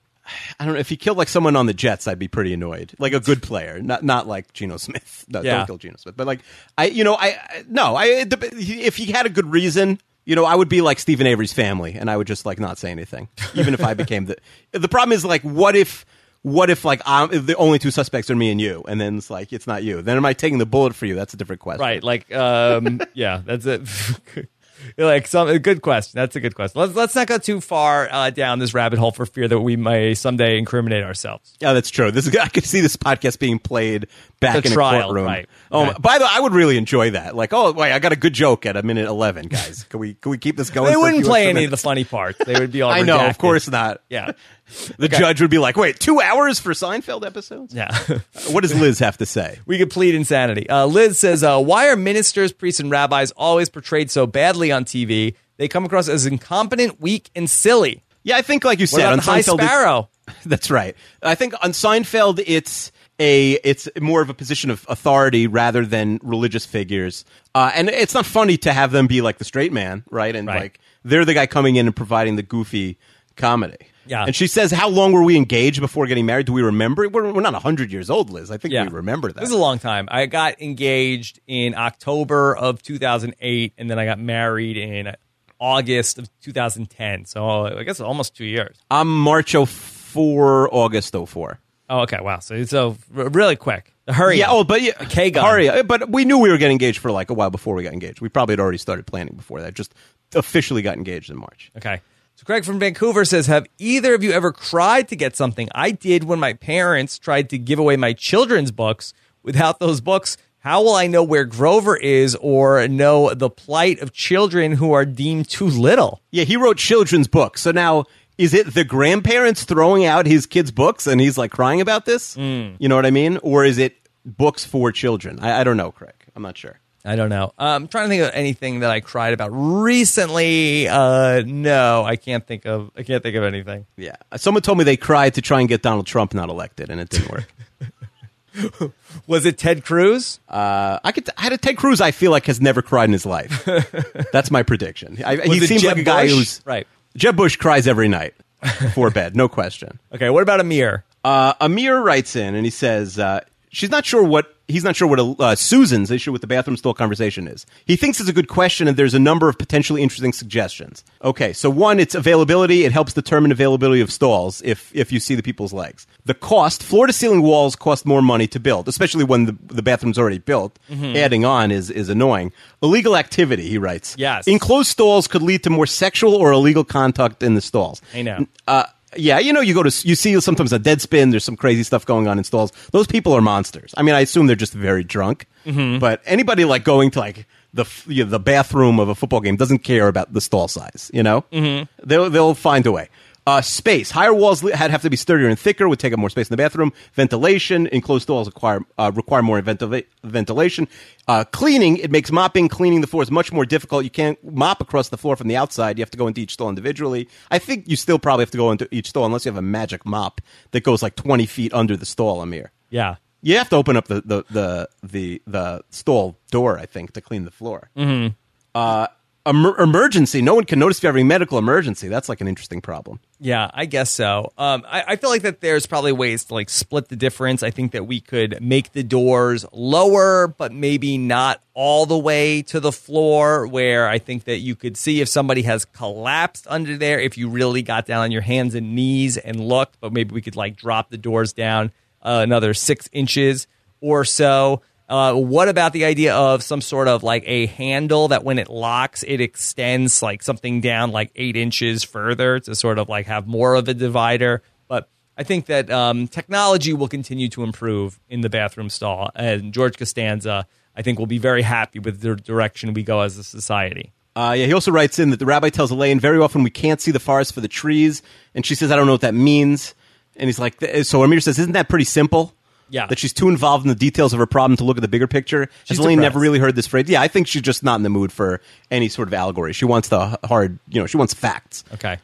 [0.61, 2.93] I don't know, if he killed like someone on the Jets, I'd be pretty annoyed.
[2.99, 5.25] Like a good player, not not like Geno Smith.
[5.29, 5.59] No, Yeah.
[5.59, 6.17] don't kill Geno Smith.
[6.17, 6.41] But like,
[6.79, 10.01] I, you know, I, I no, I it dep- if he had a good reason.
[10.25, 12.79] You know, I would be like Steven Avery's family, and I would just like not
[12.79, 14.37] say anything, even if I became the.
[14.73, 16.05] The problem is like, what if,
[16.47, 19.19] what if like I'm, if the only two suspects are me and you, and then
[19.19, 20.01] it's like it's not you?
[20.01, 21.17] Then am I taking the bullet for you?
[21.17, 21.81] That's a different question.
[21.81, 22.01] Right.
[22.05, 23.83] Like, um, yeah, that's it.
[24.97, 26.13] like some a good question.
[26.19, 26.81] That's a good question.
[26.81, 29.75] Let's let's not go too far uh, down this rabbit hole for fear that we
[29.77, 31.53] may someday incriminate ourselves.
[31.59, 32.13] Yeah, that's true.
[32.13, 34.07] This is I could see this podcast being played
[34.39, 35.25] back The in trial, a courtroom.
[35.27, 35.49] right.
[35.73, 35.97] Oh, Okay.
[35.99, 37.35] by the way, I would really enjoy that.
[37.35, 39.83] Like, oh, wait, I got a good joke at a minute eleven, guys.
[39.89, 40.93] Can we can we keep this going?
[40.93, 42.39] They wouldn't play any of the funny parts.
[42.45, 42.91] They would be all.
[42.93, 43.31] I know, redacted.
[43.31, 44.03] of course not.
[44.09, 44.33] Yeah.
[44.99, 45.19] The Okay.
[45.19, 47.75] judge would be like, "Wait, two hours for Seinfeld episodes?
[47.75, 47.97] Yeah.
[48.51, 50.69] What does Liz have to say?" we could plead insanity.
[50.69, 54.85] Uh, Liz says, uh, "Why are ministers, priests, and rabbis always portrayed so badly on
[54.85, 55.35] TV?
[55.57, 59.13] They come across as incompetent, weak, and silly." Yeah, I think, like you What said,
[59.13, 60.09] on High Seinfeld, Sparrow?
[60.47, 60.97] That's right.
[61.23, 62.91] I think on Seinfeld, it's
[63.21, 67.25] a it's more of a position of authority rather than religious figures,
[67.55, 70.35] uh, and it's not funny to have them be like the straight man, right?
[70.35, 70.61] And Right.
[70.61, 72.99] like they're the guy coming in and providing the goofy
[73.37, 73.77] comedy.
[74.09, 74.25] Yeah.
[74.25, 76.47] And she says, "How long were we engaged before getting married?
[76.47, 77.09] Do we remember?
[77.09, 78.51] We're, we're not hundred years old, Liz.
[78.51, 78.85] I think Yeah.
[78.85, 79.41] we remember that.
[79.41, 80.09] This is a long time.
[80.11, 85.15] I got engaged in October of 2008, and then I got married in
[85.59, 87.25] August of 2010.
[87.25, 88.77] So I guess almost two years.
[88.91, 91.59] I'm March 04, August 04.
[91.89, 92.19] Oh, okay.
[92.21, 92.41] Wow.
[92.41, 93.93] So it's so really quick.
[94.09, 94.39] Hurry.
[94.39, 94.47] Yeah.
[94.51, 94.55] up.
[94.55, 95.45] Oh, but yeah, K-gun.
[95.45, 95.83] hurry.
[95.83, 98.21] But we knew we were getting engaged for like a while before we got engaged.
[98.21, 99.75] We probably had already started planning before that.
[99.75, 99.95] Just
[100.35, 101.71] officially got engaged in March.
[101.77, 102.01] Okay.
[102.37, 105.71] So Craig from Vancouver says, "Have either of you ever cried to get something?
[105.75, 109.15] I did when my parents tried to give away my children's books.
[109.43, 114.13] Without those books, how will I know where Grover is or know the plight of
[114.13, 117.63] children who are deemed too little?" Yeah, he wrote children's books.
[117.63, 118.05] So now,
[118.37, 122.35] is it the grandparents throwing out his kids' books and he's like crying about this?
[122.35, 122.75] Hmm.
[122.79, 123.39] You know what I mean?
[123.43, 123.97] Or is it
[124.27, 125.39] books for children?
[125.41, 126.13] I, I don't know, Craig.
[126.35, 126.81] I'm not sure.
[127.07, 127.53] I don't know.
[127.57, 130.89] Um, I'm trying to think of anything that I cried about recently.
[130.89, 132.91] Uh, no, I can't think of.
[132.97, 133.87] I can't think of anything.
[133.97, 134.17] Yeah.
[134.37, 137.09] Someone told me they cried to try and get Donald Trump not elected, and it
[137.09, 138.93] didn't work.
[139.27, 140.41] Was it Ted Cruz?
[140.49, 141.29] uh, I could.
[141.37, 142.01] I had a Ted Cruz.
[142.01, 143.65] I feel like has never cried in his life.
[144.33, 145.19] That's my prediction.
[145.25, 146.33] I, he seems Jeb like a guy Bush?
[146.33, 146.87] who's right.
[147.17, 149.99] Jeb Bush cries every night before bed, no question.
[150.13, 150.31] Okay.
[150.31, 151.05] What about Amir?
[151.23, 153.41] Uh, Amir writes in and he says uh,
[153.77, 156.95] she's not sure what he's not sure what uh, Susan's issue with the bathroom stall
[156.95, 157.67] conversation is.
[157.85, 161.05] He thinks it's a good question and there's a number of potentially interesting suggestions.
[161.23, 162.85] Okay, so one, it's availability.
[162.85, 166.07] It helps determine availability of stalls if if you see the people's legs.
[166.25, 169.83] The cost, floor to ceiling walls cost more money to build, especially when the, the
[169.83, 170.79] bathroom's already built.
[170.91, 172.53] Adding on is is annoying.
[172.83, 174.17] Illegal activity, he writes.
[174.19, 174.49] Yes.
[174.49, 178.01] enclosed stalls could lead to more sexual or illegal contact in the stalls.
[178.15, 178.47] I know.
[178.67, 178.85] Uh,
[179.17, 181.31] yeah, you know, you go to you see sometimes a Deadspin.
[181.31, 182.73] There's some crazy stuff going on in stalls.
[182.93, 183.95] Those people are monsters.
[183.97, 185.47] I mean, I assume they're just very drunk.
[185.65, 185.99] Mm-hmm.
[185.99, 189.57] But anybody like going to like the you know, the bathroom of a football game
[189.57, 191.11] doesn't care about the stall size.
[191.13, 191.85] You know, mm-hmm.
[192.07, 193.09] they'll they'll find a way.
[193.47, 194.11] Uh, space.
[194.11, 195.89] Higher walls had have to be sturdier and thicker.
[195.89, 196.93] Would take up more space in the bathroom.
[197.13, 197.87] Ventilation.
[197.93, 200.89] Enclosed stalls require uh, require more ventil- ventilation.
[201.29, 201.97] Uh, cleaning.
[201.99, 204.03] It makes mopping, cleaning the floors much more difficult.
[204.03, 205.97] You can't mop across the floor from the outside.
[205.97, 207.29] You have to go into each stall individually.
[207.49, 209.63] I think you still probably have to go into each stall unless you have a
[209.63, 210.41] magic mop
[210.73, 212.43] that goes like twenty feet under the stall.
[212.43, 212.73] Amir.
[212.91, 213.17] Yeah.
[213.43, 217.21] You have to open up the the the the, the stall door, I think, to
[217.21, 217.91] clean the floor.
[217.97, 218.35] Mm-hmm.
[218.75, 219.07] Uh,
[219.47, 220.43] emer- emergency.
[220.43, 222.09] No one can notice if you're having a medical emergency.
[222.09, 223.21] That's like an interesting problem.
[223.39, 224.53] Yeah, I guess so.
[224.59, 227.63] Um, I, I feel like that there's probably ways to like split the difference.
[227.63, 232.63] I think that we could make the doors lower, but maybe not all the way
[232.63, 233.67] to the floor.
[233.67, 237.49] Where I think that you could see if somebody has collapsed under there, if you
[237.49, 240.01] really got down on your hands and knees and looked.
[240.01, 241.93] But maybe we could like drop the doors down
[242.23, 243.67] uh, another six inches
[244.01, 244.83] or so.
[245.09, 248.69] Uh, what about the idea of some sort of like a handle that when it
[248.69, 253.47] locks, it extends like something down like eight inches further to sort of like have
[253.47, 254.63] more of a divider?
[254.89, 255.09] But
[255.39, 259.31] I think that um, technology will continue to improve in the bathroom stall.
[259.37, 260.67] And George Costanza,
[260.97, 264.13] I think, will be very happy with the direction we go as a society.
[264.35, 267.01] Uh, yeah, he also writes in that the rabbi tells Elaine very often we can't
[267.01, 268.23] see the forest for the trees,
[268.55, 269.95] and she says, "I don't know what that means."
[270.37, 272.56] And he's like, "So Amir says, isn't that pretty simple?"
[272.89, 273.07] Yeah.
[273.07, 275.27] that she's too involved in the details of her problem to look at the bigger
[275.27, 275.69] picture.
[275.85, 276.35] She's Has Elaine depressed.
[276.35, 277.09] never really heard this phrase?
[277.09, 278.61] Yeah, I think she's just not in the mood for
[278.91, 279.73] any sort of allegory.
[279.73, 281.83] She wants the hard, you know, she wants facts.
[281.95, 282.19] Okay.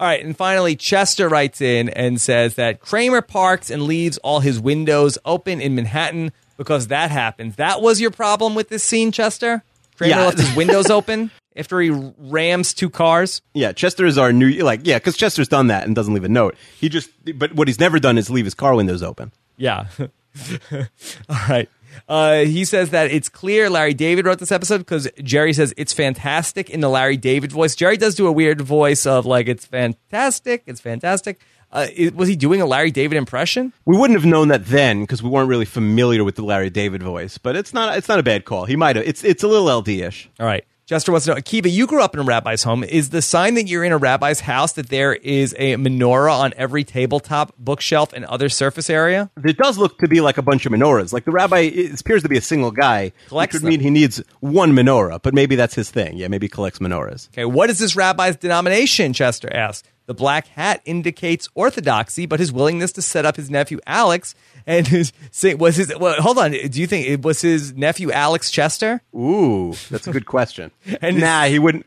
[0.00, 0.24] All right.
[0.24, 5.16] And finally, Chester writes in and says that Kramer parks and leaves all his windows
[5.24, 7.56] open in Manhattan because that happens.
[7.56, 9.62] That was your problem with this scene, Chester?
[9.96, 10.24] Kramer Yeah.
[10.26, 13.42] left his windows open after he rams two cars.
[13.54, 16.28] Yeah, Chester is our new like yeah, because Chester's done that and doesn't leave a
[16.28, 16.56] note.
[16.80, 17.08] He just
[17.38, 19.30] but what he's never done is leave his car windows open.
[19.56, 19.86] Yeah.
[20.72, 21.68] All right.
[22.08, 25.92] Uh, he says that it's clear Larry David wrote this episode because Jerry says it's
[25.92, 27.74] fantastic in the Larry David voice.
[27.76, 31.40] Jerry does do a weird voice of like it's fantastic, it's fantastic.
[31.70, 33.72] Uh, it- was he doing a Larry David impression?
[33.84, 37.02] We wouldn't have known that then because we weren't really familiar with the Larry David
[37.02, 37.36] voice.
[37.38, 38.64] But it's not it's not a bad call.
[38.64, 39.06] He might have.
[39.06, 40.30] It's it's a little LD ish.
[40.40, 40.64] All right.
[40.92, 42.84] Chester wants to know, Akiva, you grew up in a rabbi's home.
[42.84, 46.52] Is the sign that you're in a rabbi's house that there is a menorah on
[46.58, 49.30] every tabletop, bookshelf, and other surface area?
[49.42, 51.10] It does look to be like a bunch of menorahs.
[51.10, 51.60] Like the rabbi
[51.98, 53.12] appears to be a single guy.
[53.28, 53.70] Collects It could them.
[53.70, 56.18] mean he needs one menorah, but maybe that's his thing.
[56.18, 57.28] Yeah, maybe he collects menorahs.
[57.30, 59.14] Okay, what is this rabbi's denomination?
[59.14, 59.88] Chester asks.
[60.12, 64.34] The black hat indicates orthodoxy, but his willingness to set up his nephew Alex
[64.66, 65.90] and his say was his.
[65.98, 66.50] Well, hold on.
[66.50, 69.00] Do you think it was his nephew Alex Chester?
[69.14, 70.70] Ooh, that's a good question.
[71.00, 71.86] And nah, he wouldn't.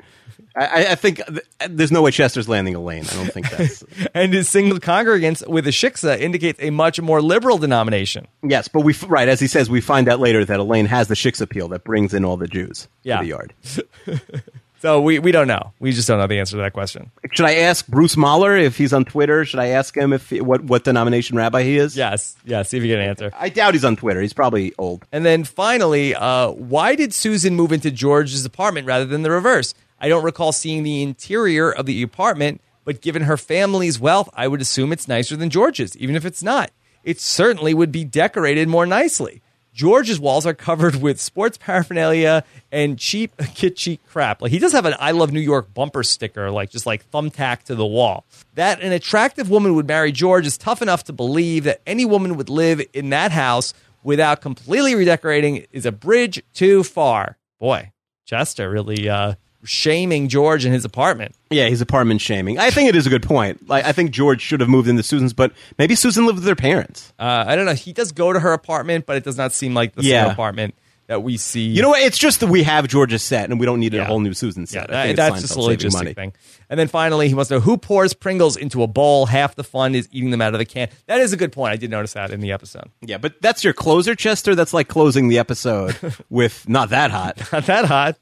[0.58, 3.04] I, I- think th- there's no way Chester's landing Elaine.
[3.04, 3.84] I don't think that's.
[4.16, 8.28] And his single congregants with a shiksa indicates a much more liberal denomination.
[8.42, 11.16] yes, but we right as he says, we find out later that Elaine has the
[11.16, 13.18] shiksappeal that brings in all the Jews Yeah.
[13.18, 13.54] to the yard.
[14.82, 15.74] So we, we don't know.
[15.80, 17.12] We just don't know the answer to that question.
[17.32, 19.46] Should I ask Bruce Mahler if he's on Twitter?
[19.46, 21.98] Should I ask him if what what denomination rabbi he is?
[21.98, 22.36] Yes.
[22.46, 22.62] Yeah.
[22.64, 23.32] See if you get an answer.
[23.36, 24.22] I doubt he's on Twitter.
[24.22, 25.06] He's probably old.
[25.12, 29.74] And then finally, uh, why did Susan move into George's apartment rather than the reverse?
[30.00, 34.48] I don't recall seeing the interior of the apartment, but given her family's wealth, I
[34.48, 36.72] would assume it's nicer than George's, even if it's not.
[37.04, 39.42] It certainly would be decorated more nicely.
[39.76, 44.42] George's walls are covered with sports paraphernalia and cheap kitschy crap.
[44.42, 47.64] Like he does have an I love New York bumper sticker, like just like thumbtack
[47.64, 48.26] to the wall.
[48.54, 52.38] That an attractive woman would marry George is tough enough to believe that any woman
[52.38, 57.38] would live in that house without completely redecorating is a bridge too far.
[57.60, 57.92] Boy,
[58.24, 59.34] Chester really uh,
[59.66, 61.36] shaming George in his apartment.
[61.50, 62.58] Yeah, his apartment shaming.
[62.60, 63.68] I think it is a good point.
[63.68, 66.56] Like I think George should have moved into Susan's, but maybe Susan lived with her
[66.56, 67.14] parents.
[67.20, 67.74] Uh, I don't know.
[67.74, 70.24] He does go to her apartment, but it does not seem like the Yeah.
[70.24, 70.76] same apartment
[71.08, 71.62] that we see.
[71.68, 72.02] You know what?
[72.02, 74.02] It's just that we have George's set, and we don't need Yeah.
[74.02, 74.92] a whole new Susan Yeah, set.
[74.94, 76.14] I that- that's just a logistic money.
[76.16, 76.34] thing.
[76.68, 79.28] And then finally, he wants to know who pours Pringles into a bowl.
[79.28, 80.88] Half the fun is eating them out of the can.
[81.06, 81.74] That is a good point.
[81.74, 82.90] I did notice that in the episode.
[83.06, 84.56] Yeah, but that's your closer, Chester.
[84.56, 85.96] That's like closing the episode
[86.32, 87.38] with not that hot.
[87.54, 88.18] Not that hot.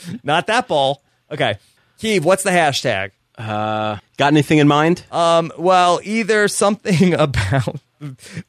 [0.22, 1.02] Not that ball.
[1.30, 1.58] Okay.
[2.00, 3.10] Keeve, what's the hashtag?
[3.38, 4.00] Got
[4.32, 5.02] anything in mind?
[5.12, 7.76] Um, well, either something about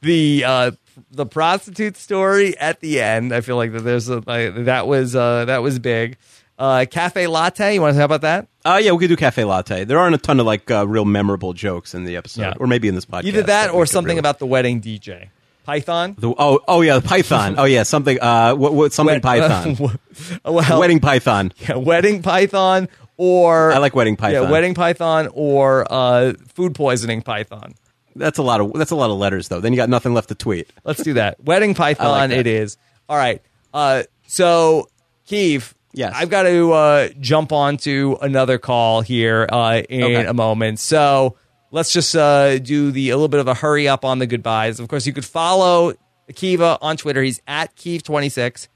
[0.01, 0.71] the uh,
[1.11, 3.33] the prostitute story at the end.
[3.33, 6.17] I feel like that there's a like, that was uh, that was big.
[6.57, 7.73] Uh, cafe latte.
[7.75, 8.47] You want to talk about that?
[8.65, 9.85] Uh, yeah, we could do cafe latte.
[9.85, 12.53] There aren't a ton of like uh, real memorable jokes in the episode, Yeah.
[12.59, 13.23] or maybe in this podcast.
[13.25, 15.29] Either that or something really- about the wedding DJ.
[15.69, 16.15] Python.
[16.17, 17.55] the oh oh yeah the Python.
[17.57, 19.77] oh yeah, something uh what, what something Wed- Python.
[20.45, 21.53] well, Wedding Python.
[21.59, 24.43] yeah, wedding python or I like wedding python.
[24.43, 27.75] Yeah, wedding python or uh, food poisoning python.
[28.15, 29.59] That's a lot of that's a lot of letters though.
[29.59, 30.69] Then you got nothing left to tweet.
[30.83, 31.43] Let's do that.
[31.43, 32.29] Wedding python.
[32.29, 32.37] that.
[32.39, 32.77] It is
[33.07, 33.41] all right.
[33.73, 34.89] Uh, so,
[35.27, 35.73] Keeve.
[35.93, 36.13] Yes.
[36.15, 40.25] I've got to uh, jump on to another call here uh, in Okay.
[40.25, 40.79] a moment.
[40.79, 41.35] So
[41.71, 44.79] let's just uh, do the a little bit of a hurry up on the goodbyes.
[44.79, 45.93] Of course, you could follow
[46.31, 47.21] Akiva on Twitter.
[47.21, 48.67] He's at Keeve26.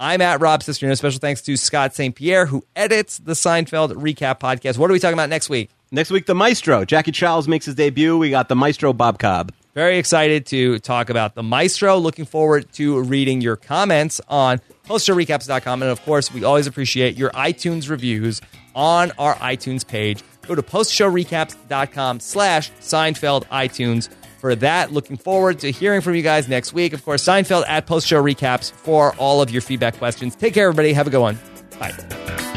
[0.00, 0.96] I'm at Rob Cesternino.
[0.96, 2.14] Special thanks to Scott St.
[2.14, 4.78] Pierre, who edits the Seinfeld recap podcast.
[4.78, 5.70] What are we talking about next week?
[5.90, 8.16] Next week, the Maestro Jackie Chiles makes his debut.
[8.16, 9.52] We got the Maestro Bob Cobb.
[9.74, 11.96] Very excited to talk about the Maestro.
[11.98, 15.82] Looking forward to reading your comments on postshowrecaps.com.
[15.82, 18.40] And of course, we always appreciate your iTunes reviews
[18.74, 20.22] on our iTunes page.
[20.48, 24.08] Go to postshowrecaps.com slash Seinfeld iTunes
[24.40, 24.92] for that.
[24.92, 26.92] Looking forward to hearing from you guys next week.
[26.92, 30.34] Of course, Seinfeld at Post Show Recaps for all of your feedback questions.
[30.34, 30.92] Take care, everybody.
[30.92, 31.38] Have a good one.
[31.78, 32.47] Bye.